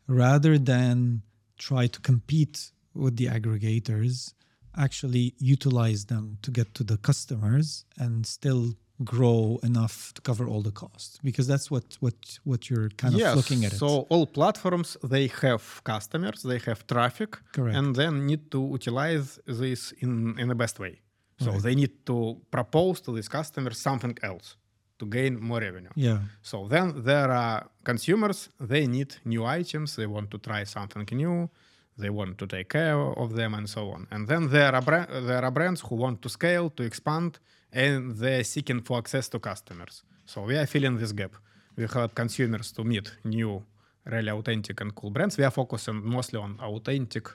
rather 0.07 0.57
than 0.57 1.21
try 1.57 1.87
to 1.87 1.99
compete 2.01 2.71
with 2.93 3.15
the 3.17 3.27
aggregators, 3.27 4.33
actually 4.77 5.33
utilize 5.39 6.05
them 6.05 6.37
to 6.41 6.51
get 6.51 6.73
to 6.75 6.83
the 6.83 6.97
customers 6.97 7.85
and 7.97 8.25
still 8.25 8.73
grow 9.03 9.59
enough 9.63 10.13
to 10.13 10.21
cover 10.21 10.47
all 10.47 10.61
the 10.61 10.71
costs 10.71 11.19
because 11.23 11.47
that's 11.47 11.69
what 11.69 11.97
what 11.99 12.13
what 12.43 12.69
you're 12.69 12.89
kind 12.89 13.13
of 13.15 13.19
yes, 13.19 13.35
looking 13.35 13.65
at 13.65 13.73
it. 13.73 13.77
so 13.77 14.05
all 14.09 14.25
platforms 14.25 14.95
they 15.03 15.27
have 15.41 15.83
customers 15.83 16.43
they 16.43 16.59
have 16.59 16.85
traffic 16.87 17.37
Correct. 17.53 17.75
and 17.75 17.95
then 17.95 18.27
need 18.27 18.51
to 18.51 18.61
utilize 18.71 19.39
this 19.47 19.91
in 20.03 20.37
in 20.39 20.47
the 20.47 20.55
best 20.55 20.79
way 20.79 21.01
so 21.39 21.51
Right. 21.51 21.61
they 21.63 21.75
need 21.75 22.05
to 22.05 22.37
propose 22.51 23.01
to 23.01 23.11
these 23.17 23.27
customers 23.27 23.77
something 23.79 24.15
else 24.21 24.55
to 25.03 25.09
gain 25.17 25.33
more 25.49 25.61
revenue. 25.67 25.93
Yeah, 25.95 26.19
so 26.41 26.67
then 26.73 26.87
there 27.09 27.31
are 27.31 27.59
consumers 27.83 28.49
they 28.59 28.83
need 28.87 29.09
new 29.25 29.43
items 29.59 29.95
they 29.95 30.07
want 30.15 30.27
to 30.33 30.37
try 30.37 30.61
something 30.65 31.05
new 31.23 31.49
they 31.97 32.09
want 32.09 32.37
to 32.37 32.47
take 32.47 32.69
care 32.69 32.99
of 33.23 33.35
them 33.35 33.53
and 33.53 33.69
so 33.69 33.91
on. 33.91 34.07
And 34.11 34.27
then 34.27 34.49
there 34.49 34.73
are 34.73 34.81
bra- 34.81 35.05
there 35.29 35.43
are 35.43 35.51
brands 35.51 35.81
who 35.81 35.95
want 35.95 36.21
to 36.23 36.29
scale 36.29 36.69
to 36.71 36.83
expand 36.83 37.39
and 37.71 38.15
they're 38.15 38.43
seeking 38.43 38.81
for 38.81 38.97
access 38.97 39.29
to 39.29 39.39
customers. 39.39 40.03
So 40.25 40.41
we 40.43 40.57
are 40.57 40.65
filling 40.65 40.97
this 40.97 41.11
gap. 41.11 41.33
We 41.75 41.87
help 41.87 42.15
consumers 42.15 42.71
to 42.73 42.83
meet 42.83 43.11
new 43.23 43.63
really 44.05 44.31
authentic 44.31 44.81
and 44.81 44.93
cool 44.95 45.11
brands. 45.11 45.37
We 45.37 45.43
are 45.43 45.51
focusing 45.51 46.01
mostly 46.03 46.39
on 46.39 46.59
authentic 46.59 47.29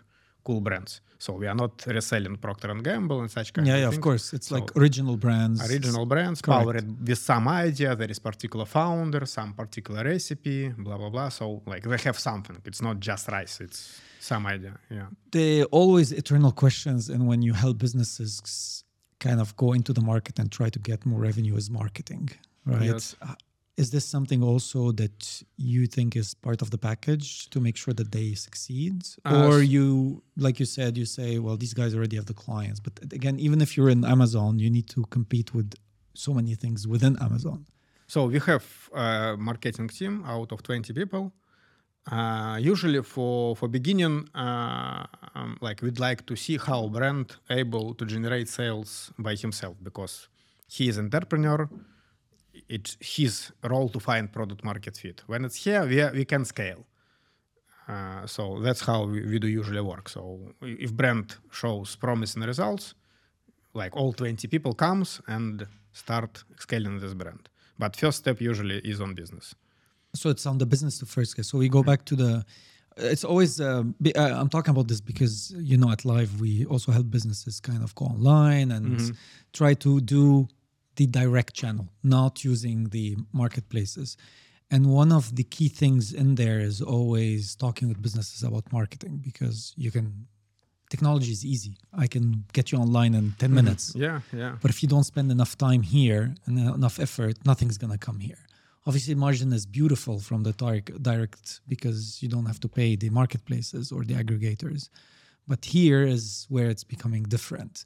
cool 0.44 0.60
brands 0.60 1.00
so 1.24 1.32
we 1.40 1.46
are 1.50 1.54
not 1.62 1.72
reselling 1.86 2.36
procter 2.36 2.70
and 2.70 2.82
gamble 2.84 3.20
and 3.22 3.30
such 3.30 3.52
kind 3.52 3.66
yeah, 3.66 3.74
of 3.74 3.80
yeah. 3.80 3.88
Of 3.88 4.00
course, 4.00 4.32
it's 4.36 4.48
So- 4.48 4.54
like 4.56 4.68
original 4.76 5.16
brands. 5.24 5.58
original 5.70 6.06
brands 6.06 6.38
Correct. 6.40 6.62
powered 6.64 7.08
with 7.08 7.18
some 7.30 7.46
idea 7.48 7.90
there 8.00 8.10
is 8.14 8.20
particular 8.30 8.64
founder 8.78 9.22
some 9.26 9.50
particular 9.62 10.02
recipe 10.04 10.58
blah 10.86 10.96
blah 11.00 11.10
blah 11.14 11.28
so 11.38 11.44
like 11.72 11.82
they 11.90 11.98
have 12.08 12.18
something 12.28 12.56
it's 12.70 12.82
not 12.88 12.96
just 13.08 13.24
rice 13.36 13.56
it's 13.66 13.80
some 14.30 14.46
idea 14.56 14.74
yeah 14.96 15.08
the 15.36 15.48
always 15.80 16.08
eternal 16.22 16.52
questions 16.62 17.08
and 17.12 17.20
when 17.30 17.40
you 17.46 17.52
help 17.64 17.76
businesses 17.86 18.84
kind 19.26 19.40
of 19.44 19.48
go 19.56 19.68
into 19.78 19.92
the 19.98 20.04
market 20.12 20.34
and 20.40 20.46
try 20.58 20.68
to 20.76 20.78
get 20.90 20.98
more 21.10 21.20
revenue 21.28 21.56
is 21.62 21.68
marketing 21.82 22.24
right 22.72 22.82
Yes. 22.92 23.04
Uh, 23.22 23.34
Is 23.82 23.88
this 23.94 24.04
something 24.16 24.40
also 24.50 24.80
that 25.02 25.18
you 25.72 25.82
think 25.96 26.08
is 26.22 26.28
part 26.48 26.60
of 26.64 26.68
the 26.74 26.78
package 26.90 27.28
to 27.52 27.58
make 27.66 27.76
sure 27.82 27.94
that 28.00 28.10
they 28.16 28.28
succeed 28.46 28.96
Uh, 29.24 29.46
or 29.46 29.54
you 29.76 29.86
like 30.46 30.56
you 30.62 30.68
said 30.76 30.90
you 31.00 31.06
say 31.18 31.30
well 31.44 31.56
these 31.64 31.74
guys 31.80 31.90
already 31.96 32.16
have 32.20 32.28
the 32.32 32.38
clients 32.46 32.78
but 32.86 32.94
again 33.18 33.36
even 33.46 33.58
if 33.64 33.68
you're 33.76 33.92
in 33.96 34.02
amazon 34.16 34.50
you 34.64 34.70
need 34.76 34.88
to 34.96 35.00
compete 35.16 35.48
with 35.56 35.68
so 36.24 36.30
many 36.38 36.54
things 36.62 36.80
within 36.94 37.14
amazon 37.28 37.60
So 38.14 38.20
we 38.32 38.38
have 38.50 38.66
a 39.04 39.36
marketing 39.50 39.88
team 39.98 40.14
out 40.34 40.48
of 40.54 40.58
20 40.62 40.94
people. 41.00 41.24
Uh, 42.10 42.56
usually 42.72 43.02
for 43.02 43.54
for 43.58 43.68
beginning, 43.78 44.16
uh, 44.34 45.04
um, 45.38 45.50
like 45.66 45.78
we'd 45.84 46.00
like 46.08 46.20
to 46.30 46.34
see 46.44 46.56
how 46.68 46.80
brand 46.96 47.26
able 47.50 47.86
to 47.98 48.04
generate 48.14 48.48
sales 48.48 48.90
by 49.26 49.34
himself 49.44 49.74
because 49.88 50.14
he 50.74 50.82
is 50.90 50.96
entrepreneur. 50.98 51.60
It's 52.68 52.96
his 53.00 53.52
role 53.62 53.88
to 53.90 54.00
find 54.00 54.30
product 54.32 54.62
market 54.64 54.96
fit. 54.96 55.22
When 55.26 55.44
it's 55.44 55.56
here, 55.64 55.86
we 55.86 56.18
we 56.18 56.24
can 56.24 56.44
scale. 56.44 56.84
Uh, 57.88 58.26
so 58.26 58.60
that's 58.60 58.82
how 58.82 59.04
we, 59.06 59.22
we 59.24 59.38
do 59.38 59.48
usually 59.48 59.80
work. 59.80 60.08
So 60.10 60.38
if 60.60 60.92
brand 60.92 61.36
shows 61.50 61.96
promising 61.96 62.42
results, 62.42 62.94
like 63.72 63.96
all 63.96 64.12
20 64.12 64.46
people 64.48 64.74
comes 64.74 65.22
and 65.26 65.66
start 65.92 66.44
scaling 66.58 67.00
this 67.00 67.14
brand. 67.14 67.48
But 67.78 67.96
first 67.96 68.18
step 68.18 68.40
usually 68.40 68.78
is 68.78 69.00
on 69.00 69.14
business. 69.14 69.54
so 70.14 70.30
it's 70.30 70.46
on 70.46 70.58
the 70.58 70.66
business 70.66 70.98
to 70.98 71.06
first 71.06 71.36
guess. 71.36 71.48
So 71.48 71.58
we 71.58 71.68
go 71.68 71.82
back 71.82 72.04
to 72.06 72.16
the. 72.16 72.44
It's 72.96 73.24
always. 73.24 73.60
Um, 73.60 73.94
be, 74.02 74.14
uh, 74.14 74.40
I'm 74.40 74.48
talking 74.48 74.70
about 74.72 74.88
this 74.88 75.00
because 75.00 75.54
you 75.56 75.76
know 75.76 75.90
at 75.90 76.04
Live 76.04 76.40
we 76.40 76.64
also 76.66 76.92
help 76.92 77.10
businesses 77.10 77.60
kind 77.60 77.82
of 77.82 77.94
go 77.94 78.06
online 78.06 78.72
and 78.72 79.00
try 79.52 79.74
to 79.74 80.00
do 80.00 80.48
the 80.98 81.06
direct 81.06 81.52
channel, 81.60 81.86
not 82.02 82.44
using 82.52 82.78
the 82.96 83.06
marketplaces. 83.42 84.10
and 84.74 84.82
one 85.02 85.12
of 85.20 85.24
the 85.38 85.46
key 85.54 85.70
things 85.82 86.04
in 86.22 86.28
there 86.40 86.60
is 86.70 86.76
always 86.94 87.42
talking 87.64 87.86
with 87.90 87.98
businesses 88.06 88.40
about 88.48 88.64
marketing 88.78 89.14
because 89.28 89.58
you 89.84 89.90
can 89.96 90.06
technology 90.94 91.32
is 91.38 91.44
easy. 91.54 91.74
I 92.04 92.06
can 92.14 92.24
get 92.52 92.64
you 92.70 92.78
online 92.78 93.14
in 93.14 93.24
10 93.24 93.34
mm-hmm. 93.36 93.54
minutes. 93.60 93.84
Yeah, 93.94 94.20
yeah. 94.32 94.56
But 94.62 94.70
if 94.70 94.82
you 94.82 94.88
don't 94.94 95.04
spend 95.12 95.30
enough 95.30 95.56
time 95.56 95.82
here 95.82 96.34
and 96.46 96.58
enough 96.58 96.98
effort, 97.06 97.34
nothing's 97.44 97.78
going 97.82 97.92
to 97.92 98.02
come 98.08 98.20
here. 98.20 98.42
Obviously, 98.86 99.14
margin 99.14 99.52
is 99.52 99.66
beautiful 99.66 100.18
from 100.28 100.40
the 100.44 100.52
direct, 100.52 101.02
direct 101.02 101.60
because 101.68 102.22
you 102.22 102.28
don't 102.28 102.46
have 102.46 102.60
to 102.60 102.68
pay 102.68 102.96
the 102.96 103.10
marketplaces 103.10 103.92
or 103.92 104.00
the 104.04 104.14
aggregators. 104.14 104.88
But 105.46 105.64
here 105.64 106.02
is 106.16 106.46
where 106.48 106.68
it's 106.70 106.84
becoming 106.84 107.22
different. 107.24 107.84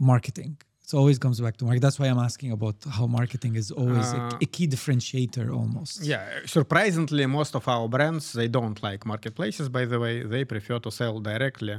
Marketing. 0.00 0.56
It 0.84 0.94
always 0.94 1.18
comes 1.18 1.40
back 1.40 1.56
to 1.58 1.64
market. 1.64 1.80
That's 1.80 1.98
why 1.98 2.06
I'm 2.08 2.18
asking 2.18 2.50
about 2.52 2.76
how 2.96 3.06
marketing 3.06 3.54
is 3.56 3.70
always 3.70 4.12
a, 4.14 4.18
Uh, 4.18 4.38
a 4.46 4.46
key 4.46 4.66
differentiator 4.66 5.46
almost. 5.60 6.02
Yeah, 6.04 6.24
surprisingly, 6.46 7.24
most 7.26 7.54
of 7.54 7.66
our 7.68 7.88
brands 7.88 8.32
they 8.32 8.48
don't 8.48 8.82
like 8.82 9.06
marketplaces. 9.06 9.68
By 9.68 9.84
the 9.86 9.98
way, 10.04 10.14
they 10.32 10.44
prefer 10.44 10.78
to 10.80 10.90
sell 10.90 11.20
directly 11.20 11.76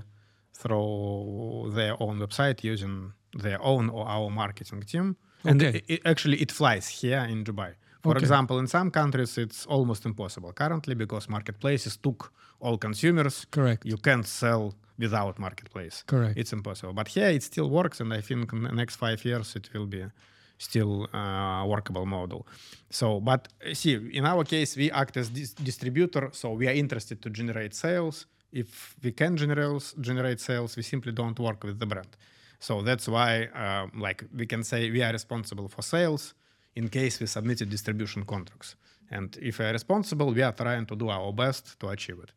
through 0.54 1.72
their 1.76 1.96
own 2.02 2.20
website 2.20 2.64
using 2.64 3.12
their 3.46 3.60
own 3.62 3.90
or 3.90 4.08
our 4.08 4.30
marketing 4.30 4.82
team. 4.92 5.16
And 5.44 5.62
Okay. 5.62 5.78
it, 5.80 5.84
it- 5.94 6.02
actually, 6.06 6.38
it 6.42 6.52
flies 6.52 6.88
here 7.02 7.24
in 7.34 7.44
Dubai. 7.44 7.72
For 8.04 8.12
Okay. 8.16 8.20
example, 8.26 8.60
in 8.60 8.68
some 8.68 8.90
countries, 8.92 9.38
it's 9.38 9.66
almost 9.66 10.06
impossible 10.06 10.52
currently 10.54 10.96
because 10.96 11.30
marketplaces 11.30 11.98
took 11.98 12.32
all 12.60 12.78
consumers. 12.78 13.46
Correct. 13.52 13.86
You 13.86 13.98
can't 13.98 14.26
sell 14.28 14.74
without 14.98 15.40
marketplace. 15.40 16.04
Correct. 16.08 16.38
It's 16.38 16.54
impossible. 16.54 16.94
But 16.94 17.08
here 17.08 17.30
it 17.30 17.44
still 17.44 17.70
works, 17.70 18.00
and 18.00 18.14
I 18.14 18.22
think 18.22 18.54
in 18.54 18.64
the 18.64 18.72
next 18.72 18.96
five 18.96 19.24
years 19.26 19.56
it 19.56 19.70
will 19.74 19.88
be 19.88 20.06
still 20.58 21.08
uh, 21.14 21.66
workable 21.66 22.06
model. 22.06 22.48
So, 22.90 23.20
but 23.20 23.48
uh, 23.66 23.74
see, 23.74 23.96
in 24.14 24.26
our 24.26 24.44
case, 24.44 24.78
we 24.78 24.92
act 24.92 25.18
as 25.18 25.30
dis- 25.30 25.54
distributor, 25.54 26.30
so 26.32 26.52
we 26.54 26.68
are 26.68 26.74
interested 26.74 27.22
to 27.22 27.30
generate 27.30 27.74
sales. 27.74 28.26
If 28.52 28.96
we 29.04 29.12
can 29.12 29.36
generate 29.36 29.94
generate 30.00 30.40
sales, 30.40 30.76
we 30.76 30.84
simply 30.84 31.12
don't 31.12 31.40
work 31.40 31.64
with 31.64 31.80
the 31.80 31.86
brand. 31.86 32.16
So 32.60 32.82
that's 32.82 33.08
why, 33.08 33.46
uh, 33.46 33.88
like, 34.00 34.24
we 34.34 34.46
can 34.46 34.64
say 34.64 34.90
we 34.90 35.02
are 35.04 35.12
responsible 35.12 35.68
for 35.68 35.82
sales 35.82 36.34
in 36.76 36.88
case 36.88 37.20
we 37.20 37.28
submitted 37.28 37.70
distribution 37.70 38.24
contracts. 38.24 38.76
And 39.12 39.38
if 39.42 39.60
we 39.60 39.66
are 39.66 39.74
responsible, 39.74 40.32
we 40.34 40.42
are 40.42 40.54
trying 40.54 40.86
to 40.86 40.96
do 40.96 41.10
our 41.10 41.34
best 41.34 41.80
to 41.80 41.90
achieve 41.90 42.20
it. 42.24 42.32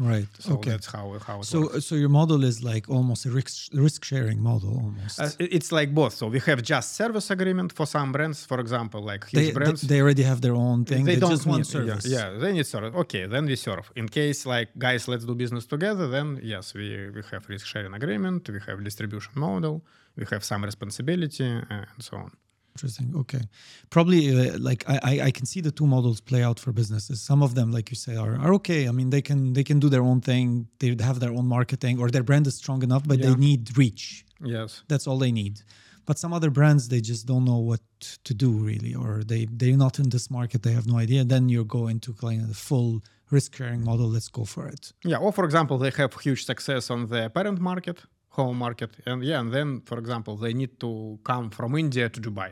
Right. 0.00 0.28
So 0.38 0.54
okay. 0.54 0.70
that's 0.70 0.86
how 0.86 1.04
how 1.28 1.40
it 1.40 1.44
So, 1.44 1.60
works. 1.60 1.84
so 1.86 1.94
your 1.94 2.08
model 2.20 2.42
is 2.50 2.56
like 2.72 2.84
almost 2.88 3.26
a 3.26 3.30
risk 3.30 3.54
risk 3.86 4.00
sharing 4.10 4.40
model 4.50 4.72
almost. 4.84 5.20
Uh, 5.20 5.28
it's 5.58 5.70
like 5.78 5.90
both. 6.00 6.14
So 6.20 6.24
we 6.28 6.40
have 6.48 6.62
just 6.62 6.88
service 7.00 7.28
agreement 7.30 7.70
for 7.78 7.86
some 7.86 8.10
brands, 8.10 8.38
for 8.50 8.58
example, 8.64 9.00
like 9.12 9.22
huge 9.28 9.38
they, 9.38 9.46
they, 9.46 9.58
brands. 9.58 9.80
they 9.82 10.00
already 10.00 10.22
have 10.22 10.40
their 10.40 10.54
own 10.54 10.78
thing. 10.90 11.04
They, 11.04 11.16
don't 11.16 11.30
just 11.36 11.46
want 11.46 11.66
service. 11.66 12.06
Yeah, 12.06 12.32
yeah, 12.32 12.38
they 12.42 12.52
need 12.52 12.66
service. 12.66 12.94
Okay, 13.02 13.26
then 13.26 13.44
we 13.44 13.56
serve. 13.56 13.86
In 13.94 14.08
case 14.08 14.46
like 14.46 14.68
guys, 14.86 15.02
let's 15.12 15.24
do 15.30 15.34
business 15.34 15.66
together. 15.66 16.06
Then 16.16 16.28
yes, 16.42 16.72
we 16.78 16.86
we 17.16 17.22
have 17.32 17.42
risk 17.54 17.66
sharing 17.72 17.92
agreement. 18.00 18.48
We 18.48 18.60
have 18.68 18.82
distribution 18.90 19.32
model. 19.36 19.84
We 20.16 20.24
have 20.32 20.42
some 20.44 20.62
responsibility 20.64 21.44
and 21.44 21.86
so 22.08 22.16
on. 22.24 22.30
Interesting. 22.74 23.12
Okay. 23.22 23.42
Probably 23.90 24.22
uh, 24.30 24.58
like 24.58 24.82
I, 24.88 24.96
I 25.10 25.20
I 25.28 25.30
can 25.30 25.46
see 25.52 25.60
the 25.60 25.74
two 25.78 25.86
models 25.86 26.20
play 26.20 26.42
out 26.48 26.58
for 26.60 26.72
businesses. 26.72 27.20
Some 27.30 27.42
of 27.42 27.54
them, 27.54 27.68
like 27.76 27.90
you 27.92 27.96
say, 27.96 28.14
are, 28.16 28.34
are 28.44 28.52
okay. 28.54 28.88
I 28.88 28.92
mean, 28.92 29.10
they 29.10 29.22
can 29.22 29.52
they 29.56 29.64
can 29.64 29.78
do 29.84 29.88
their 29.88 30.04
own 30.10 30.20
thing. 30.20 30.68
They 30.78 30.90
have 31.10 31.18
their 31.24 31.32
own 31.38 31.46
marketing, 31.46 31.94
or 32.00 32.06
their 32.10 32.22
brand 32.22 32.46
is 32.46 32.56
strong 32.62 32.82
enough, 32.82 33.04
but 33.10 33.20
they 33.20 33.34
need 33.34 33.62
reach. 33.76 34.24
Yes. 34.42 34.82
That's 34.88 35.06
all 35.06 35.18
they 35.18 35.32
need. 35.32 35.62
But 36.06 36.18
some 36.18 36.32
other 36.32 36.50
brands, 36.50 36.88
they 36.88 37.00
just 37.00 37.26
don't 37.26 37.44
know 37.44 37.58
what 37.58 37.82
to 38.24 38.32
do 38.34 38.50
really, 38.50 38.94
or 38.94 39.22
they 39.24 39.46
they're 39.60 39.76
not 39.86 39.98
in 39.98 40.08
this 40.10 40.30
market. 40.30 40.62
They 40.62 40.72
have 40.72 40.86
no 40.86 40.98
idea. 40.98 41.24
Then 41.24 41.48
you 41.48 41.64
go 41.64 41.88
into 41.88 42.12
kind 42.14 42.40
of 42.42 42.48
the 42.48 42.60
full 42.68 43.02
risk 43.30 43.56
sharing 43.56 43.84
model. 43.84 44.08
Let's 44.08 44.28
go 44.28 44.44
for 44.44 44.66
it. 44.66 44.92
Yeah. 45.04 45.18
Or 45.24 45.32
for 45.32 45.44
example, 45.44 45.76
they 45.78 45.92
have 46.02 46.12
huge 46.20 46.44
success 46.44 46.90
on 46.90 47.08
the 47.12 47.30
parent 47.30 47.60
market, 47.60 47.98
home 48.30 48.58
market, 48.58 48.90
and 49.06 49.22
yeah, 49.22 49.40
and 49.40 49.52
then 49.52 49.82
for 49.82 49.98
example, 49.98 50.36
they 50.36 50.52
need 50.52 50.80
to 50.80 51.18
come 51.22 51.50
from 51.50 51.76
India 51.76 52.08
to 52.08 52.20
Dubai 52.20 52.50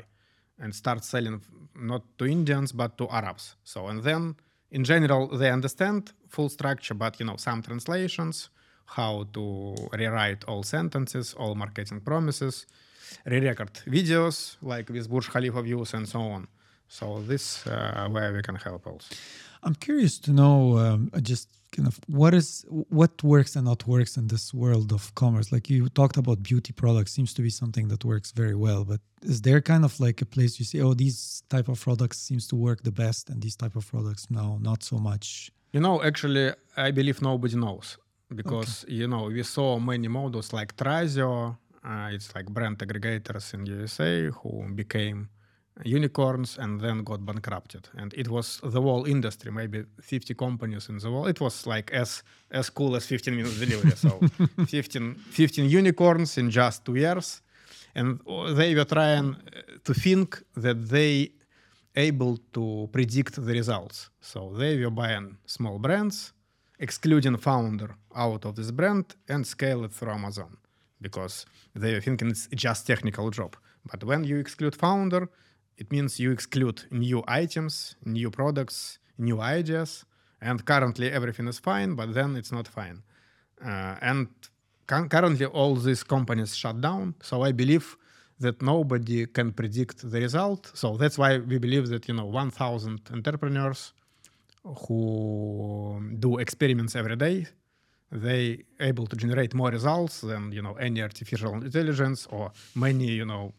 and 0.61 0.75
start 0.75 1.05
selling 1.05 1.41
not 1.75 2.03
to 2.19 2.27
Indians 2.27 2.73
but 2.73 2.97
to 2.99 3.09
Arabs. 3.09 3.57
So 3.65 3.89
and 3.89 4.03
then 4.03 4.37
in 4.71 4.85
general 4.85 5.29
they 5.29 5.51
understand 5.51 6.13
full 6.29 6.49
structure, 6.49 6.95
but 6.95 7.19
you 7.21 7.27
know 7.27 7.37
some 7.37 7.63
translations, 7.63 8.51
how 8.87 9.27
to 9.33 9.75
rewrite 9.93 10.45
all 10.45 10.63
sentences, 10.63 11.35
all 11.35 11.55
marketing 11.55 12.01
promises, 12.01 12.67
re-record 13.25 13.73
videos 13.87 14.57
like 14.63 14.89
with 14.89 15.09
Burj 15.09 15.29
Khalifa 15.31 15.63
views 15.63 15.95
and 15.95 16.09
so 16.09 16.21
on. 16.21 16.49
So 16.89 17.21
this 17.21 17.67
uh, 17.67 18.09
where 18.11 18.33
we 18.33 18.43
can 18.43 18.57
help 18.57 18.87
also. 18.87 19.15
I'm 19.63 19.75
curious 19.75 20.19
to 20.21 20.33
know 20.33 20.79
um, 20.79 21.11
just 21.23 21.49
kind 21.73 21.87
of 21.87 21.99
what 22.07 22.35
is 22.35 22.65
what 22.69 23.23
works 23.23 23.57
and 23.57 23.65
not 23.67 23.87
works 23.87 24.17
in 24.17 24.29
this 24.29 24.55
world 24.55 24.93
of 24.93 25.15
commerce. 25.15 25.53
Like 25.53 25.69
you 25.69 25.89
talked 25.89 26.17
about 26.17 26.43
beauty 26.43 26.73
products, 26.73 27.13
seems 27.13 27.35
to 27.35 27.43
be 27.43 27.51
something 27.51 27.89
that 27.89 28.05
works 28.05 28.33
very 28.33 28.55
well. 28.55 28.85
But 28.85 29.01
is 29.23 29.43
there 29.43 29.61
kind 29.61 29.85
of 29.85 29.99
like 30.01 30.23
a 30.23 30.27
place 30.27 30.59
you 30.59 30.65
say, 30.65 30.81
oh, 30.81 30.95
these 30.95 31.43
type 31.49 31.69
of 31.69 31.81
products 31.81 32.19
seems 32.19 32.47
to 32.49 32.57
work 32.57 32.83
the 32.83 32.93
best, 32.93 33.31
and 33.31 33.43
these 33.43 33.57
type 33.57 33.77
of 33.77 33.87
products 33.91 34.31
no, 34.31 34.59
not 34.59 34.83
so 34.83 34.99
much. 34.99 35.51
You 35.73 35.81
know, 35.81 36.03
actually, 36.03 36.53
I 36.77 36.91
believe 36.91 37.21
nobody 37.21 37.57
knows 37.57 37.99
because 38.35 38.85
you 38.89 39.09
know 39.09 39.25
we 39.25 39.43
saw 39.43 39.79
many 39.79 40.09
models 40.09 40.53
like 40.53 40.77
Thrasio. 40.77 41.57
Uh, 41.85 42.11
it's 42.13 42.35
like 42.35 42.47
brand 42.47 42.79
aggregators 42.79 43.55
in 43.55 43.65
USA 43.67 44.31
who 44.31 44.69
became 44.75 45.29
unicorns 45.85 46.59
and 46.59 46.81
then 46.81 47.05
got 47.05 47.25
bankrupted. 47.25 47.89
And 47.97 48.15
it 48.15 48.29
was 48.29 48.61
the 48.63 48.81
whole 48.81 49.05
industry, 49.05 49.53
maybe 49.53 49.85
50 50.01 50.35
companies 50.35 50.89
in 50.89 50.99
the 50.99 51.11
world. 51.11 51.29
It 51.29 51.41
was 51.41 51.67
like 51.67 51.93
as 51.93 52.23
as 52.51 52.71
cool 52.71 52.97
as 52.97 53.07
15 53.07 53.37
minutes 53.37 53.59
delivery. 53.59 53.97
So 53.97 54.21
15, 54.67 55.15
15 55.31 55.71
unicorns 55.71 56.39
in 56.39 56.51
just 56.51 56.85
two 56.85 56.97
years, 56.97 57.43
and 57.95 58.21
they 58.57 58.75
were 58.75 58.85
trying 58.85 59.35
uh, 59.35 59.79
to 59.85 59.95
think 59.95 60.43
that 60.57 60.89
they 60.89 61.33
able 61.97 62.39
to 62.53 62.89
predict 62.93 63.35
the 63.35 63.53
results. 63.53 64.11
So 64.21 64.53
they 64.57 64.79
were 64.79 64.91
buying 64.91 65.37
small 65.47 65.79
brands, 65.79 66.33
excluding 66.79 67.37
founder 67.37 67.97
out 68.15 68.45
of 68.45 68.55
this 68.55 68.71
brand 68.71 69.17
and 69.29 69.47
scale 69.47 69.85
it 69.85 69.93
through 69.93 70.13
Amazon 70.13 70.57
because 71.01 71.47
they 71.75 71.95
were 71.95 72.01
thinking 72.01 72.29
it's 72.31 72.49
just 72.55 72.87
technical 72.87 73.31
job. 73.31 73.57
But 73.91 74.05
when 74.05 74.25
you 74.25 74.39
exclude 74.39 74.77
founder, 74.77 75.29
it 75.79 75.91
means 75.93 76.19
you 76.19 76.31
exclude 76.33 76.83
new 76.91 77.23
items, 77.29 77.97
new 78.05 78.31
products, 78.31 78.99
new 79.17 79.41
ideas, 79.41 80.05
and 80.41 80.65
currently 80.65 81.11
everything 81.11 81.47
is 81.49 81.59
fine, 81.59 81.95
but 81.95 82.13
then 82.15 82.37
it's 82.37 82.53
not 82.53 82.67
fine. 82.69 83.03
Uh, 83.65 83.97
and 84.01 84.29
cu- 84.87 85.09
currently 85.09 85.47
all 85.47 85.75
these 85.77 86.03
companies 86.03 86.57
shut 86.57 86.81
down. 86.81 87.15
So 87.23 87.43
I 87.43 87.53
believe 87.53 87.97
that 88.41 88.61
nobody 88.61 89.27
can 89.27 89.53
predict 89.53 90.11
the 90.11 90.21
result. 90.21 90.71
So 90.75 90.97
that's 90.97 91.17
why 91.19 91.39
we 91.39 91.59
believe 91.59 91.89
that 91.89 92.09
you 92.09 92.15
know 92.15 92.27
1,000 92.27 93.01
entrepreneurs 93.13 93.93
who 94.65 96.01
do 96.19 96.39
experiments 96.39 96.95
every 96.95 97.17
day, 97.17 97.47
they 98.11 98.65
able 98.81 99.07
to 99.07 99.17
generate 99.17 99.55
more 99.55 99.71
results 99.71 100.21
than 100.23 100.53
you 100.53 100.63
know 100.63 100.75
any 100.75 101.03
artificial 101.03 101.55
intelligence 101.55 102.27
or 102.31 102.51
many 102.75 103.07
you 103.07 103.25
know 103.25 103.53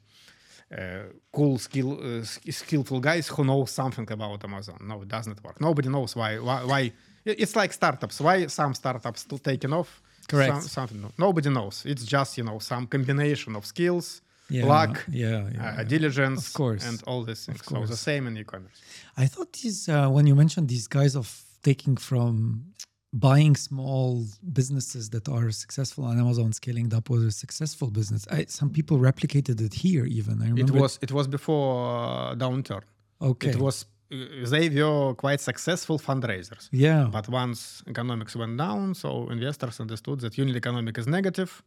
uh, 0.77 1.03
cool 1.32 1.58
skill 1.58 1.99
uh, 2.01 2.23
skillful 2.51 2.99
guys 2.99 3.27
who 3.27 3.43
know 3.43 3.65
something 3.65 4.10
about 4.12 4.43
Amazon. 4.43 4.77
No, 4.82 5.01
it 5.01 5.08
doesn't 5.08 5.43
work. 5.43 5.60
Nobody 5.62 5.89
knows 5.89 6.15
why 6.15 6.38
why. 6.39 6.63
why. 6.63 6.91
It's 7.25 7.55
like 7.55 7.73
startups. 7.73 8.21
Why 8.21 8.47
some 8.47 8.73
startups 8.73 9.25
to 9.25 9.38
taking 9.38 9.73
off? 9.73 10.01
Correct. 10.27 10.53
Some, 10.53 10.62
something 10.77 11.01
no- 11.01 11.12
nobody 11.17 11.49
knows. 11.49 11.84
It's 11.86 12.05
just 12.05 12.38
you 12.38 12.43
know 12.43 12.60
some 12.60 12.88
combination 12.88 13.55
of 13.55 13.65
skills, 13.65 14.21
Yeah, 14.49 14.65
luck, 14.65 15.05
yeah, 15.12 15.49
yeah. 15.53 15.75
uh, 15.79 15.84
diligence, 15.84 16.47
Of 16.47 16.53
course. 16.53 16.86
and 16.88 16.97
all 17.08 17.23
these 17.23 17.45
things. 17.45 17.62
So 17.65 17.86
the 17.86 17.97
same 17.97 18.27
in 18.27 18.38
e-commerce. 18.38 18.79
I 19.17 19.25
thought 19.27 19.51
these 19.53 19.89
uh, 19.89 20.08
when 20.15 20.25
you 20.27 20.36
mentioned 20.36 20.67
these 20.69 20.88
guys 20.88 21.15
of 21.15 21.27
taking 21.63 21.97
from 21.97 22.63
buying 23.12 23.56
small 23.56 24.26
businesses 24.54 25.10
that 25.10 25.28
are 25.28 25.50
successful 25.52 26.06
on 26.06 26.19
Amazon, 26.19 26.54
scaling 26.54 26.88
it 26.88 26.93
up 26.93 27.10
was 27.10 27.24
a 27.24 27.32
successful 27.32 27.89
business. 27.89 28.28
I, 28.30 28.45
some 28.45 28.69
people 28.69 28.98
replicated 29.00 29.60
it 29.62 29.74
here 29.74 30.06
even. 30.06 30.41
I 30.41 30.50
remember 30.50 30.76
It 30.76 30.82
was 30.82 31.00
it 31.02 31.12
was 31.12 31.28
before 31.28 32.32
uh, 32.32 32.36
downturn. 32.36 32.84
okay. 33.22 33.50
It 33.50 33.58
was 33.58 33.86
uh, 34.12 34.50
they 34.50 34.69
were 34.69 35.13
quite 35.15 35.39
successful 35.39 36.00
fundraisers. 36.00 36.69
yeah. 36.72 37.08
But 37.12 37.30
once 37.30 37.84
economics 37.88 38.36
went 38.36 38.58
down, 38.58 38.95
so 38.95 39.30
investors 39.30 39.80
understood 39.80 40.19
that 40.22 40.38
unit 40.38 40.56
economic 40.56 40.98
is 40.98 41.08
negative. 41.08 41.63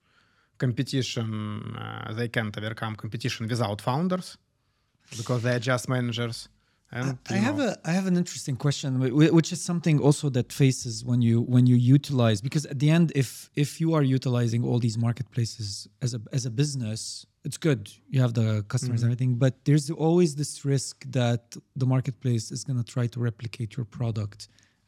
Competition, 0.59 1.77
uh, 1.77 2.13
they 2.13 2.29
can't 2.29 2.57
overcome 2.57 2.95
competition 2.97 3.49
without 3.49 3.81
founders 3.81 4.39
because 5.17 5.43
they're 5.43 5.59
just 5.59 5.89
managers. 5.89 6.49
And 6.95 7.19
I 7.31 7.39
have 7.49 7.59
a 7.69 7.71
I 7.91 7.93
have 7.99 8.07
an 8.13 8.17
interesting 8.23 8.57
question, 8.65 8.89
wh- 9.01 9.15
wh- 9.19 9.33
which 9.39 9.51
is 9.57 9.61
something 9.71 9.97
also 10.07 10.27
that 10.31 10.49
faces 10.53 10.95
when 11.11 11.21
you 11.29 11.37
when 11.55 11.65
you 11.67 11.77
utilize 11.97 12.39
because 12.49 12.65
at 12.75 12.79
the 12.83 12.91
end, 12.97 13.07
if 13.23 13.29
if 13.65 13.71
you 13.83 13.89
are 13.97 14.05
utilizing 14.19 14.63
all 14.69 14.79
these 14.87 14.99
marketplaces 15.07 15.67
as 16.05 16.11
a 16.15 16.21
as 16.37 16.43
a 16.47 16.51
business, 16.63 17.01
it's 17.47 17.59
good. 17.69 17.83
You 18.13 18.21
have 18.25 18.35
the 18.41 18.49
customers 18.73 19.01
Mm-hmm. 19.01 19.11
and 19.11 19.13
everything, 19.13 19.33
but 19.45 19.53
there's 19.67 19.87
always 20.07 20.31
this 20.43 20.53
risk 20.75 20.95
that 21.21 21.43
the 21.81 21.87
marketplace 21.95 22.45
is 22.57 22.61
going 22.69 22.79
to 22.85 22.89
try 22.95 23.07
to 23.15 23.19
replicate 23.31 23.71
your 23.79 23.87
product 23.99 24.41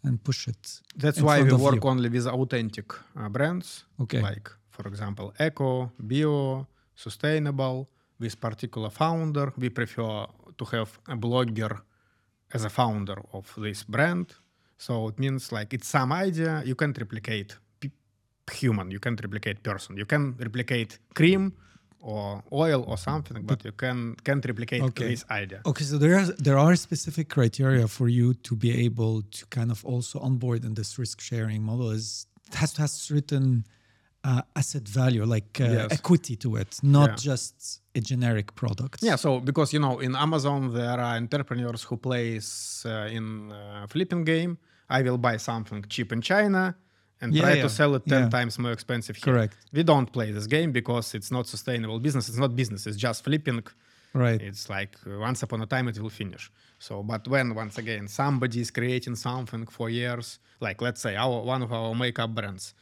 and 0.07 0.13
push 0.29 0.41
it. 0.55 0.63
That's 1.05 1.21
why 1.29 1.37
we 1.43 1.53
work 1.69 1.83
you. 1.85 1.91
only 1.93 2.09
with 2.17 2.27
authentic 2.27 2.89
uh, 3.17 3.29
brands. 3.37 3.69
Okay. 4.05 4.21
Like, 4.31 4.49
for 4.77 4.85
example, 4.93 5.27
eco, 5.49 5.71
bio, 6.11 6.67
sustainable, 7.07 7.77
with 8.21 8.35
particular 8.49 8.91
founder. 8.91 9.47
We 9.63 9.69
prefer 9.71 10.27
to 10.59 10.65
have 10.75 10.91
a 11.09 11.17
blogger 11.17 11.73
as 12.53 12.65
a 12.65 12.71
founder 12.71 13.21
of 13.33 13.53
this 13.57 13.83
brand. 13.85 14.35
So 14.79 15.09
it 15.09 15.19
means 15.19 15.53
like 15.53 15.73
it's 15.73 15.89
some 15.89 16.13
idea 16.13 16.63
you 16.65 16.75
can't 16.75 16.97
replicate 16.99 17.57
human, 18.53 18.91
you 18.91 19.01
can't 19.01 19.21
replicate 19.21 19.63
person. 19.63 19.97
You 19.97 20.07
can 20.07 20.37
replicate 20.39 20.99
cream 21.15 21.53
or 22.01 22.43
oil 22.53 22.85
or 22.87 22.99
something, 22.99 23.43
but 23.43 23.65
you 23.65 23.73
can 23.73 24.15
can't 24.25 24.45
replicate 24.45 24.83
Okay. 24.83 25.09
this 25.09 25.25
idea. 25.31 25.61
Okay, 25.65 25.85
so 25.85 25.97
there 25.99 26.19
are 26.19 26.27
there 26.39 26.59
are 26.59 26.77
specific 26.77 27.29
criteria 27.29 27.89
for 27.89 28.09
you 28.09 28.35
to 28.35 28.55
be 28.55 28.71
able 28.87 29.23
to 29.23 29.47
kind 29.47 29.71
of 29.71 29.85
also 29.85 30.19
onboard 30.21 30.65
in 30.65 30.75
this 30.75 30.99
risk 30.99 31.21
sharing 31.21 31.63
model. 31.63 31.91
Is 31.91 32.27
it 32.49 32.55
has 32.57 32.73
to 32.75 32.81
have 32.83 32.91
certain 32.91 33.65
uh, 34.25 34.43
asset 34.57 34.89
value, 34.89 35.25
like 35.25 35.61
uh, 35.61 35.65
Yes. 35.79 35.93
equity 35.93 36.37
to 36.37 36.57
it, 36.57 36.79
not 36.83 37.11
Yeah. 37.11 37.17
just 37.33 37.81
a 37.95 38.01
generic 38.01 38.55
product. 38.55 39.03
Yeah, 39.03 39.17
so 39.17 39.41
because 39.41 39.73
you 39.75 39.81
know 39.81 40.01
in 40.01 40.17
Amazon 40.17 40.73
there 40.73 40.99
are 41.01 41.17
entrepreneurs 41.17 41.83
who 41.89 41.97
plays 41.97 42.49
uh, 42.87 43.17
in 43.17 43.53
uh, 43.53 43.87
flipping 43.89 44.25
game. 44.25 44.57
I 44.89 45.03
will 45.03 45.19
buy 45.19 45.37
something 45.39 45.85
cheap 45.89 46.13
in 46.13 46.21
China 46.23 46.75
and 47.21 47.35
Yeah, 47.35 47.43
try 47.43 47.55
yeah, 47.57 47.63
to 47.63 47.69
sell 47.69 47.95
it 47.95 48.05
ten 48.07 48.29
times 48.31 48.59
more 48.59 48.73
expensive 48.73 49.17
here. 49.17 49.33
Correct. 49.35 49.57
We 49.73 49.83
don't 49.83 50.11
play 50.13 50.33
this 50.33 50.47
game 50.47 50.73
because 50.73 51.15
it's 51.15 51.31
not 51.31 51.47
sustainable 51.47 51.99
business. 52.01 52.29
It's 52.29 52.39
not 52.39 52.55
business. 52.55 52.87
It's 52.87 52.97
just 52.99 53.25
flipping. 53.25 53.63
Right. 54.15 54.41
It's 54.41 54.69
like 54.69 54.95
uh, 55.07 55.19
once 55.19 55.43
upon 55.43 55.61
a 55.63 55.67
time 55.67 55.89
it 55.89 55.99
will 55.99 56.11
finish. 56.11 56.51
So, 56.79 57.03
but 57.03 57.27
when 57.29 57.55
once 57.55 57.79
again 57.79 58.09
somebody 58.09 58.61
is 58.61 58.71
creating 58.71 59.17
something 59.17 59.67
for 59.67 59.89
years, 59.91 60.39
like 60.61 60.81
let's 60.83 61.01
say 61.01 61.17
our 61.17 61.43
one 61.55 61.63
of 61.65 61.73
our 61.73 61.95
makeup 61.95 62.35
brands, 62.35 62.75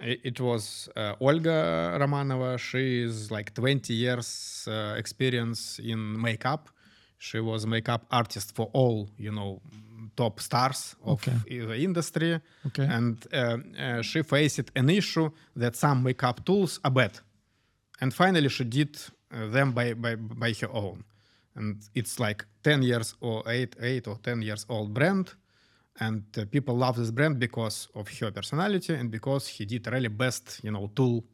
it, 0.00 0.40
was 0.40 0.88
uh, 0.96 1.14
Olga 1.20 1.98
Romanova. 2.00 2.58
She 2.58 3.02
is 3.02 3.30
like 3.30 3.54
20 3.54 3.92
years 3.94 4.66
uh, 4.68 4.94
experience 4.96 5.78
in 5.78 6.20
makeup. 6.20 6.68
She 7.18 7.40
was 7.40 7.66
makeup 7.66 8.06
artist 8.10 8.54
for 8.54 8.70
all 8.72 9.08
you 9.18 9.32
know 9.32 9.60
top 10.16 10.40
stars 10.40 10.94
of 11.04 11.20
Okay. 11.22 11.66
the 11.66 11.76
industry, 11.82 12.40
Okay. 12.66 12.84
and 12.84 13.26
uh, 13.32 13.58
uh, 13.78 14.02
she 14.02 14.22
faced 14.22 14.70
an 14.76 14.88
issue 14.90 15.30
that 15.56 15.76
some 15.76 16.02
makeup 16.02 16.44
tools 16.44 16.80
are 16.84 16.90
bad 16.92 17.18
and 18.00 18.14
finally 18.14 18.48
she 18.48 18.64
did 18.64 18.96
uh, 19.32 19.46
them 19.48 19.72
by, 19.72 19.94
by 19.94 20.16
by 20.16 20.52
her 20.60 20.70
own 20.72 21.04
and 21.54 21.76
it's 21.94 22.18
like 22.20 22.44
10 22.62 22.82
years 22.82 23.14
or 23.20 23.42
8 23.46 23.76
8 23.80 24.08
or 24.08 24.16
10 24.22 24.42
years 24.42 24.66
old 24.68 24.94
brand 24.94 25.34
and 26.00 26.22
uh, 26.38 26.44
people 26.50 26.76
love 26.76 26.96
this 26.96 27.10
brand 27.10 27.38
because 27.38 27.88
of 27.94 28.08
her 28.18 28.30
personality 28.30 28.94
and 28.94 29.10
because 29.10 29.46
he 29.48 29.64
did 29.64 29.86
really 29.86 30.08
best 30.08 30.60
you 30.62 30.70
know 30.70 30.90
tool 30.94 31.24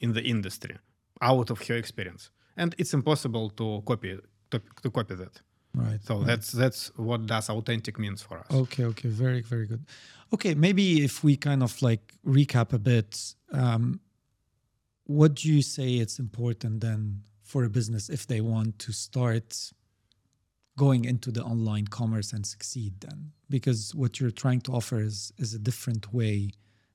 in 0.00 0.12
the 0.12 0.22
industry 0.22 0.76
out 1.20 1.50
of 1.50 1.60
her 1.66 1.74
experience 1.76 2.30
and 2.56 2.74
it's 2.78 2.94
impossible 2.94 3.50
to 3.50 3.82
copy 3.86 4.18
to, 4.50 4.60
to 4.82 4.90
copy 4.90 5.14
that 5.14 5.40
Right. 5.74 6.02
so 6.02 6.16
right. 6.16 6.26
that's 6.26 6.52
that's 6.52 6.90
what 6.96 7.26
does 7.26 7.50
authentic 7.50 7.98
means 7.98 8.22
for 8.22 8.38
us 8.38 8.46
Okay, 8.50 8.84
okay, 8.84 9.08
very, 9.10 9.42
very 9.42 9.66
good. 9.66 9.84
Okay, 10.32 10.54
maybe 10.54 11.04
if 11.04 11.22
we 11.22 11.36
kind 11.36 11.62
of 11.62 11.80
like 11.82 12.14
recap 12.26 12.72
a 12.72 12.78
bit, 12.78 13.34
um, 13.52 14.00
what 15.04 15.34
do 15.34 15.52
you 15.52 15.60
say 15.62 15.94
it's 15.96 16.18
important 16.18 16.80
then 16.80 17.20
for 17.42 17.64
a 17.64 17.68
business 17.70 18.08
if 18.08 18.26
they 18.26 18.40
want 18.40 18.78
to 18.78 18.92
start 18.92 19.72
going 20.76 21.04
into 21.04 21.30
the 21.30 21.42
online 21.42 21.86
commerce 21.86 22.32
and 22.32 22.46
succeed 22.46 22.94
then? 23.00 23.32
Because 23.48 23.94
what 23.94 24.20
you're 24.20 24.30
trying 24.30 24.60
to 24.62 24.72
offer 24.72 25.00
is 25.00 25.32
is 25.38 25.54
a 25.54 25.58
different 25.58 26.12
way 26.12 26.50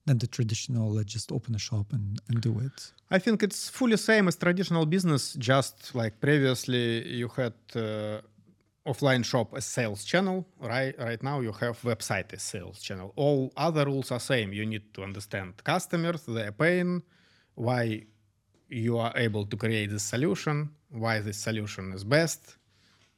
than 0.05 0.17
the 0.17 0.27
traditional 0.27 0.91
let's 0.91 1.13
just 1.13 1.31
open 1.31 1.53
a 1.55 1.59
shop 1.59 1.87
and, 1.93 2.19
and 2.27 2.41
do 2.41 2.59
it. 2.59 2.91
I 3.09 3.19
think 3.19 3.43
it's 3.43 3.69
fully 3.69 3.97
same 3.97 4.27
as 4.27 4.35
traditional 4.35 4.85
business. 4.85 5.33
Just 5.33 5.93
like 5.93 6.19
previously, 6.19 7.07
you 7.07 7.27
had 7.27 7.53
uh, 7.75 8.21
offline 8.85 9.23
shop 9.23 9.53
as 9.55 9.65
sales 9.65 10.03
channel. 10.03 10.47
Right, 10.59 10.97
right 10.97 11.21
now 11.21 11.41
you 11.41 11.51
have 11.51 11.81
website 11.81 12.33
as 12.33 12.41
sales 12.41 12.81
channel. 12.81 13.13
All 13.15 13.51
other 13.57 13.85
rules 13.85 14.11
are 14.11 14.19
same. 14.19 14.53
You 14.53 14.65
need 14.65 14.93
to 14.95 15.03
understand 15.03 15.63
customers, 15.63 16.23
their 16.25 16.51
pain, 16.51 17.03
why 17.55 18.03
you 18.69 18.97
are 18.97 19.13
able 19.15 19.45
to 19.45 19.57
create 19.57 19.89
this 19.89 20.03
solution, 20.03 20.71
why 20.89 21.19
this 21.19 21.37
solution 21.37 21.91
is 21.93 22.03
best, 22.03 22.57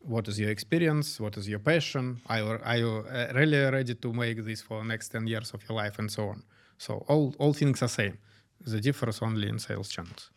what 0.03 0.27
is 0.27 0.39
your 0.39 0.49
experience, 0.49 1.19
what 1.19 1.37
is 1.37 1.47
your 1.47 1.59
passion, 1.59 2.21
are 2.27 2.39
you, 2.39 2.59
are 2.63 2.77
you 2.77 3.05
uh, 3.09 3.31
really 3.33 3.57
ready 3.57 3.95
to 3.95 4.13
make 4.13 4.43
this 4.43 4.61
for 4.61 4.83
next 4.83 5.09
10 5.09 5.27
years 5.27 5.51
of 5.53 5.61
your 5.67 5.77
life 5.77 5.97
and 5.99 6.11
so 6.11 6.29
on. 6.29 6.43
So 6.77 7.05
all, 7.07 7.33
all 7.39 7.53
things 7.53 7.81
are 7.81 7.87
same. 7.87 8.17
The 8.65 8.81
difference 8.81 9.21
only 9.21 9.47
in 9.47 9.59
sales 9.59 9.89
channels. 9.89 10.29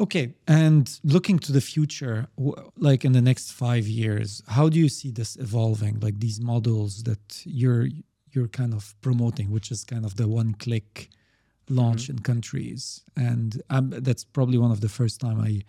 Okay, 0.00 0.34
and 0.48 0.98
looking 1.04 1.38
to 1.40 1.52
the 1.52 1.60
future, 1.60 2.26
like 2.76 3.04
in 3.04 3.12
the 3.12 3.20
next 3.20 3.52
five 3.52 3.86
years, 3.86 4.42
how 4.48 4.68
do 4.68 4.78
you 4.78 4.88
see 4.88 5.10
this 5.10 5.36
evolving? 5.36 6.00
Like 6.00 6.18
these 6.18 6.40
models 6.40 7.02
that 7.04 7.42
you're 7.44 7.88
you're 8.32 8.48
kind 8.48 8.72
of 8.72 8.94
promoting, 9.02 9.50
which 9.50 9.70
is 9.70 9.84
kind 9.84 10.06
of 10.06 10.16
the 10.16 10.26
one-click 10.26 11.10
launch 11.68 12.08
in 12.08 12.18
countries, 12.20 13.02
and 13.16 13.60
um, 13.68 13.90
that's 13.90 14.24
probably 14.24 14.56
one 14.56 14.70
of 14.70 14.80
the 14.80 14.88
first 14.88 15.20
time 15.20 15.40
I 15.40 15.62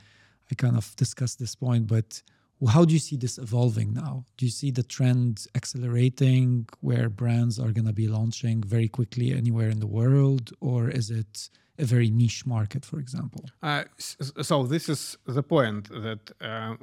I 0.52 0.56
kind 0.56 0.78
of 0.78 0.96
discussed 0.96 1.38
this 1.38 1.56
point. 1.56 1.88
But 1.88 2.24
how 2.68 2.86
do 2.86 2.94
you 2.94 3.00
see 3.00 3.18
this 3.18 3.38
evolving 3.38 3.94
now? 3.94 4.26
Do 4.38 4.46
you 4.46 4.52
see 4.52 4.72
the 4.72 4.84
trend 4.84 5.48
accelerating, 5.56 6.68
where 6.82 7.10
brands 7.10 7.60
are 7.60 7.72
going 7.72 7.88
to 7.88 7.94
be 7.94 8.08
launching 8.08 8.64
very 8.64 8.88
quickly 8.88 9.34
anywhere 9.34 9.70
in 9.70 9.80
the 9.80 9.88
world, 9.88 10.54
or 10.62 10.90
is 10.90 11.10
it 11.10 11.50
a 11.78 11.86
very 11.86 12.10
niche 12.10 12.46
market, 12.46 12.86
for 12.86 13.00
example? 13.00 13.44
Uh, 13.62 13.84
so 13.98 14.64
this 14.64 14.88
is 14.88 15.18
the 15.26 15.44
point 15.44 15.90
that, 15.90 16.32
uh, 16.40 16.76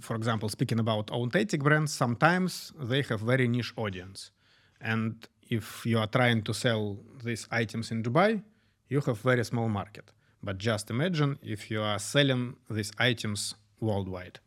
for 0.00 0.16
example, 0.16 0.48
speaking 0.48 0.78
about 0.78 1.10
authentic 1.10 1.62
brands, 1.62 1.92
sometimes 1.92 2.72
they 2.80 3.02
have 3.02 3.20
very 3.20 3.48
niche 3.48 3.74
audience, 3.76 4.30
and 4.80 5.28
if 5.50 5.84
you 5.84 5.98
are 5.98 6.06
trying 6.06 6.42
to 6.42 6.54
sell 6.54 6.98
these 7.24 7.46
items 7.50 7.90
in 7.90 8.02
Dubai, 8.02 8.42
you 8.88 9.00
have 9.00 9.18
very 9.18 9.44
small 9.44 9.68
market. 9.68 10.12
But 10.42 10.58
just 10.58 10.90
imagine 10.90 11.38
if 11.42 11.70
you 11.70 11.82
are 11.82 11.98
selling 11.98 12.56
these 12.70 12.92
items 12.98 13.54
worldwide. 13.80 14.38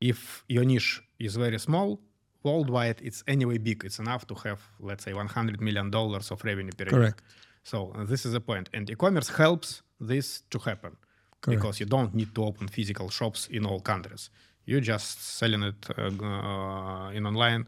If 0.00 0.44
your 0.48 0.64
niche 0.64 1.02
is 1.18 1.36
very 1.36 1.58
small, 1.58 2.00
worldwide 2.42 3.00
it's 3.02 3.22
anyway 3.26 3.58
big. 3.58 3.84
It's 3.84 3.98
enough 3.98 4.26
to 4.26 4.34
have, 4.34 4.60
let's 4.80 5.04
say, 5.04 5.12
100 5.12 5.60
million 5.60 5.90
dollars 5.90 6.30
of 6.30 6.44
revenue 6.44 6.72
per 6.76 6.84
year. 6.84 6.90
Correct. 6.90 7.22
So 7.62 7.92
uh, 7.96 8.04
this 8.04 8.24
is 8.26 8.32
the 8.32 8.40
point, 8.40 8.68
and 8.72 8.88
e-commerce 8.90 9.28
helps 9.28 9.82
this 10.00 10.42
to 10.52 10.58
happen 10.58 10.92
Correct. 11.40 11.60
because 11.60 11.80
you 11.80 11.86
don't 11.86 12.14
need 12.14 12.32
to 12.34 12.44
open 12.44 12.68
physical 12.68 13.08
shops 13.10 13.48
in 13.48 13.66
all 13.66 13.80
countries. 13.80 14.30
You're 14.66 14.86
just 14.94 15.16
selling 15.40 15.62
it 15.62 15.82
uh, 15.98 16.02
uh, 16.02 17.10
in 17.10 17.26
online 17.26 17.66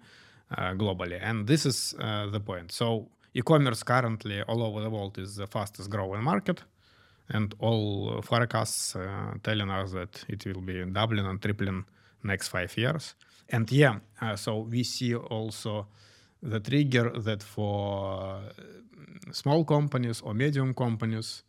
uh, 0.56 0.72
globally, 0.74 1.18
and 1.20 1.46
this 1.46 1.66
is 1.66 1.94
uh, 1.98 2.26
the 2.30 2.40
point. 2.40 2.70
So 2.72 3.08
e-commerce 3.34 3.82
currently 3.82 4.42
all 4.42 4.62
over 4.62 4.80
the 4.80 4.90
world 4.90 5.18
is 5.18 5.36
the 5.36 5.46
fastest 5.46 5.90
growing 5.90 6.22
market, 6.22 6.62
and 7.28 7.54
all 7.58 8.22
forecasts 8.22 8.94
uh, 8.94 9.34
telling 9.42 9.70
us 9.70 9.92
that 9.92 10.24
it 10.28 10.46
will 10.46 10.62
be 10.62 10.84
doubling 10.84 11.26
and 11.26 11.42
tripling 11.42 11.84
next 12.22 12.48
five 12.48 12.76
years. 12.76 13.14
And 13.48 13.70
yeah, 13.72 14.00
uh, 14.20 14.36
so 14.36 14.60
we 14.60 14.84
see 14.84 15.14
also 15.14 15.86
the 16.42 16.60
trigger 16.60 17.10
that 17.10 17.42
for 17.42 18.36
uh, 18.36 19.32
small 19.32 19.64
companies 19.64 20.20
or 20.20 20.34
medium 20.34 20.74
companies, 20.74 21.42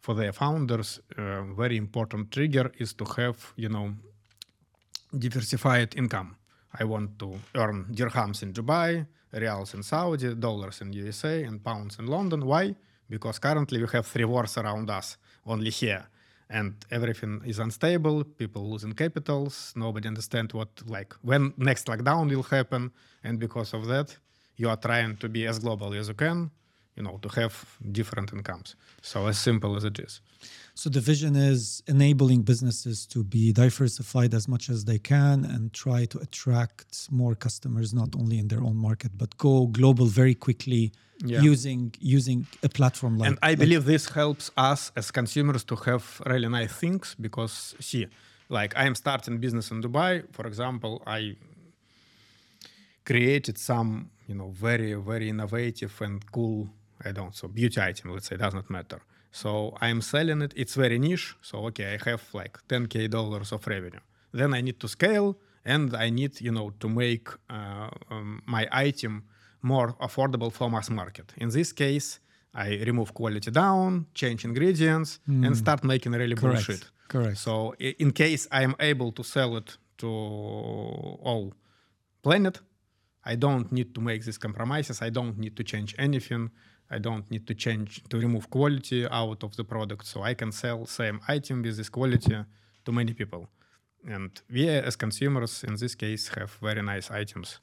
for 0.00 0.14
their 0.14 0.32
founders, 0.32 1.00
uh, 1.16 1.42
very 1.56 1.76
important 1.76 2.30
trigger 2.30 2.70
is 2.78 2.92
to 2.94 3.04
have 3.16 3.52
you 3.56 3.68
know 3.68 3.94
diversified 5.16 5.94
income. 5.96 6.36
I 6.78 6.84
want 6.84 7.18
to 7.20 7.38
earn 7.54 7.86
dirhams 7.90 8.42
in 8.42 8.52
Dubai, 8.52 9.06
riyals 9.32 9.74
in 9.74 9.82
Saudi, 9.82 10.34
dollars 10.34 10.80
in 10.80 10.92
USA, 10.92 11.44
and 11.44 11.62
pounds 11.62 11.98
in 11.98 12.06
London. 12.06 12.44
Why? 12.44 12.74
Because 13.08 13.38
currently 13.38 13.80
we 13.80 13.88
have 13.92 14.06
three 14.06 14.24
wars 14.24 14.58
around 14.58 14.90
us, 14.90 15.16
only 15.46 15.70
here, 15.70 16.06
and 16.58 16.72
everything 16.90 17.42
is 17.44 17.58
unstable. 17.58 18.16
People 18.42 18.62
losing 18.72 18.94
capitals. 19.04 19.54
Nobody 19.76 20.06
understand 20.08 20.48
what 20.52 20.70
like 20.86 21.10
when 21.30 21.52
next 21.56 21.84
lockdown 21.90 22.24
will 22.34 22.48
happen, 22.58 22.82
and 23.26 23.34
because 23.38 23.70
of 23.74 23.82
that, 23.92 24.08
you 24.56 24.66
are 24.72 24.80
trying 24.88 25.16
to 25.22 25.28
be 25.28 25.42
as 25.50 25.58
global 25.58 25.92
as 26.00 26.08
you 26.08 26.14
can 26.14 26.50
you 26.96 27.02
know, 27.02 27.18
to 27.22 27.28
have 27.40 27.54
different 27.92 28.32
incomes. 28.32 28.76
So 29.02 29.26
as 29.26 29.38
simple 29.38 29.76
as 29.76 29.84
it 29.84 29.98
is. 29.98 30.20
So 30.74 30.90
the 30.90 31.00
vision 31.00 31.34
is 31.36 31.82
enabling 31.86 32.42
businesses 32.42 33.06
to 33.14 33.22
be 33.24 33.52
diversified 33.52 34.32
as 34.34 34.46
much 34.48 34.68
as 34.74 34.84
they 34.84 34.98
can 34.98 35.44
and 35.44 35.72
try 35.72 36.04
to 36.06 36.18
attract 36.18 37.08
more 37.10 37.34
customers, 37.34 37.92
not 37.94 38.10
only 38.20 38.38
in 38.38 38.48
their 38.48 38.62
own 38.62 38.76
market, 38.76 39.12
but 39.16 39.36
go 39.38 39.66
global 39.66 40.06
very 40.06 40.34
quickly 40.46 40.92
Yeah. 41.24 41.42
using 41.52 41.82
using 42.18 42.38
a 42.68 42.68
platform 42.78 43.12
like. 43.18 43.28
and 43.28 43.38
I 43.42 43.50
like- 43.50 43.58
believe 43.64 43.84
this 43.94 44.04
helps 44.20 44.50
us 44.56 44.80
as 44.96 45.06
consumers 45.20 45.62
to 45.70 45.76
have 45.88 46.04
really 46.32 46.48
nice 46.58 46.72
things 46.82 47.06
because 47.26 47.54
see, 47.88 48.06
like 48.58 48.70
I 48.76 48.84
am 48.90 48.94
starting 49.04 49.38
business 49.38 49.70
in 49.72 49.80
Dubai, 49.86 50.12
for 50.36 50.44
example, 50.50 51.02
I 51.06 51.20
created 53.04 53.58
some, 53.58 54.10
you 54.28 54.34
know, 54.34 54.50
very, 54.50 54.94
very 54.94 55.28
innovative 55.28 55.94
and 56.00 56.16
cool, 56.32 56.68
I 57.04 57.12
don't 57.12 57.34
so 57.34 57.48
beauty 57.48 57.80
item, 57.80 58.12
let's 58.12 58.28
say, 58.28 58.36
does 58.36 58.54
not 58.54 58.70
matter. 58.70 59.00
So 59.30 59.76
I'm 59.80 60.00
selling 60.00 60.42
it, 60.42 60.52
it's 60.56 60.74
very 60.74 60.98
niche. 60.98 61.34
So 61.42 61.66
okay, 61.66 61.98
I 61.98 62.10
have 62.10 62.22
like 62.32 62.58
10k 62.68 63.10
dollars 63.10 63.52
of 63.52 63.66
revenue. 63.66 64.00
Then 64.32 64.54
I 64.54 64.60
need 64.60 64.78
to 64.80 64.88
scale 64.88 65.36
and 65.64 65.94
I 65.96 66.10
need, 66.10 66.40
you 66.40 66.52
know, 66.52 66.70
to 66.80 66.88
make 66.88 67.28
uh, 67.48 67.88
um, 68.10 68.42
my 68.46 68.68
item 68.70 69.24
more 69.62 69.94
affordable 70.00 70.52
for 70.52 70.70
mass 70.70 70.90
market. 70.90 71.32
In 71.36 71.48
this 71.48 71.72
case, 71.72 72.20
I 72.54 72.68
remove 72.84 73.14
quality 73.14 73.50
down, 73.50 74.06
change 74.14 74.44
ingredients, 74.44 75.18
and 75.26 75.56
start 75.56 75.82
making 75.82 76.12
really 76.12 76.36
Correct. 76.36 76.66
bullshit. 76.66 76.90
Correct. 77.08 77.38
So 77.38 77.74
in 77.74 78.12
case 78.12 78.46
I 78.52 78.62
am 78.62 78.76
able 78.78 79.10
to 79.12 79.24
sell 79.24 79.56
it 79.56 79.76
to 79.98 80.06
all 80.06 81.52
planet, 82.22 82.60
I 83.24 83.36
don't 83.36 83.72
need 83.72 83.94
to 83.94 84.00
make 84.00 84.24
these 84.24 84.38
compromises. 84.38 85.02
I 85.02 85.10
don't 85.10 85.38
need 85.38 85.56
to 85.56 85.64
change 85.64 85.94
anything. 85.98 86.50
I 86.94 86.98
don't 86.98 87.28
need 87.30 87.46
to 87.46 87.54
change 87.54 88.02
to 88.10 88.18
remove 88.18 88.48
quality 88.50 89.06
out 89.10 89.42
of 89.42 89.56
the 89.56 89.64
product. 89.64 90.06
So 90.06 90.22
I 90.22 90.34
can 90.34 90.52
sell 90.52 90.86
same 90.86 91.20
item 91.28 91.62
with 91.62 91.76
this 91.76 91.88
quality 91.88 92.36
to 92.84 92.92
many 92.92 93.12
people. 93.12 93.48
And 94.06 94.30
we 94.50 94.68
as 94.68 94.96
consumers 94.96 95.64
in 95.64 95.74
this 95.76 95.94
case 95.94 96.28
have 96.36 96.50
very 96.62 96.82
nice 96.82 97.10
items. 97.10 97.58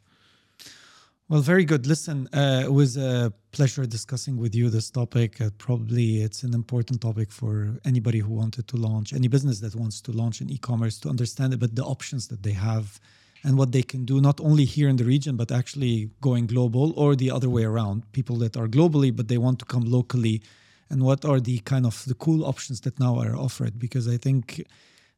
Well, 1.30 1.42
very 1.42 1.64
good. 1.64 1.88
Listen, 1.88 2.28
uh, 2.34 2.64
it 2.66 2.74
was 2.74 2.98
a 2.98 3.32
pleasure 3.52 3.86
discussing 3.86 4.36
with 4.36 4.54
you 4.54 4.70
this 4.70 4.92
topic. 4.92 5.40
Uh, 5.40 5.50
probably 5.58 6.24
it's 6.24 6.44
an 6.44 6.54
important 6.54 7.00
topic 7.00 7.32
for 7.32 7.80
anybody 7.86 8.20
who 8.20 8.34
wanted 8.34 8.68
to 8.68 8.76
launch, 8.76 9.14
any 9.14 9.30
business 9.30 9.62
that 9.62 9.74
wants 9.76 10.02
to 10.02 10.12
launch 10.12 10.42
an 10.42 10.50
e-commerce 10.50 11.00
to 11.00 11.10
understand 11.10 11.54
about 11.54 11.74
the 11.74 11.86
options 11.86 12.28
that 12.28 12.44
they 12.44 12.52
have 12.52 13.00
and 13.44 13.58
what 13.58 13.72
they 13.72 13.82
can 13.82 14.06
do, 14.06 14.22
not 14.22 14.40
only 14.40 14.66
here 14.66 14.88
in 14.88 14.98
the 14.98 15.04
region, 15.04 15.36
but 15.36 15.52
actually 15.52 16.12
going 16.22 16.46
global 16.46 16.94
or 16.98 17.16
the 17.16 17.32
other 17.32 17.50
way 17.50 17.64
around. 17.64 18.12
People 18.12 18.38
that 18.38 18.56
are 18.56 18.68
globally, 18.68 19.16
but 19.16 19.28
they 19.28 19.38
want 19.38 19.60
to 19.60 19.66
come 19.66 19.84
locally. 19.84 20.42
And 20.90 21.04
what 21.04 21.26
are 21.26 21.40
the 21.40 21.60
kind 21.60 21.86
of 21.86 22.04
the 22.06 22.14
cool 22.14 22.46
options 22.46 22.82
that 22.82 23.00
now 23.00 23.18
are 23.20 23.36
offered? 23.36 23.80
Because 23.80 24.08
I 24.08 24.18
think 24.18 24.64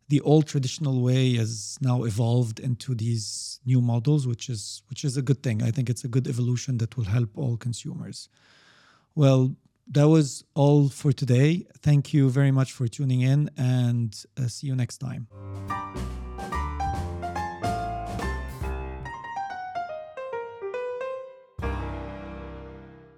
the 0.10 0.22
old 0.22 0.48
traditional 0.48 1.02
way 1.02 1.36
has 1.36 1.78
now 1.82 2.04
evolved 2.04 2.60
into 2.60 2.94
these 2.94 3.60
new 3.66 3.82
models 3.82 4.28
which 4.28 4.50
is 4.50 4.84
which 4.90 5.04
is 5.04 5.18
a 5.18 5.22
good 5.22 5.42
thing 5.42 5.64
i 5.64 5.72
think 5.72 5.90
it's 5.90 6.04
a 6.04 6.08
good 6.08 6.28
evolution 6.28 6.78
that 6.78 6.96
will 6.98 7.06
help 7.06 7.30
all 7.36 7.58
consumers 7.58 8.30
well 9.16 9.56
that 9.88 10.08
was 10.08 10.44
all 10.56 10.90
for 10.90 11.12
today 11.12 11.66
thank 11.80 12.14
you 12.14 12.30
very 12.30 12.52
much 12.52 12.72
for 12.72 12.88
tuning 12.88 13.22
in 13.22 13.50
and 13.58 14.26
uh, 14.38 14.48
see 14.48 14.68
you 14.68 14.76
next 14.76 14.98
time 14.98 15.28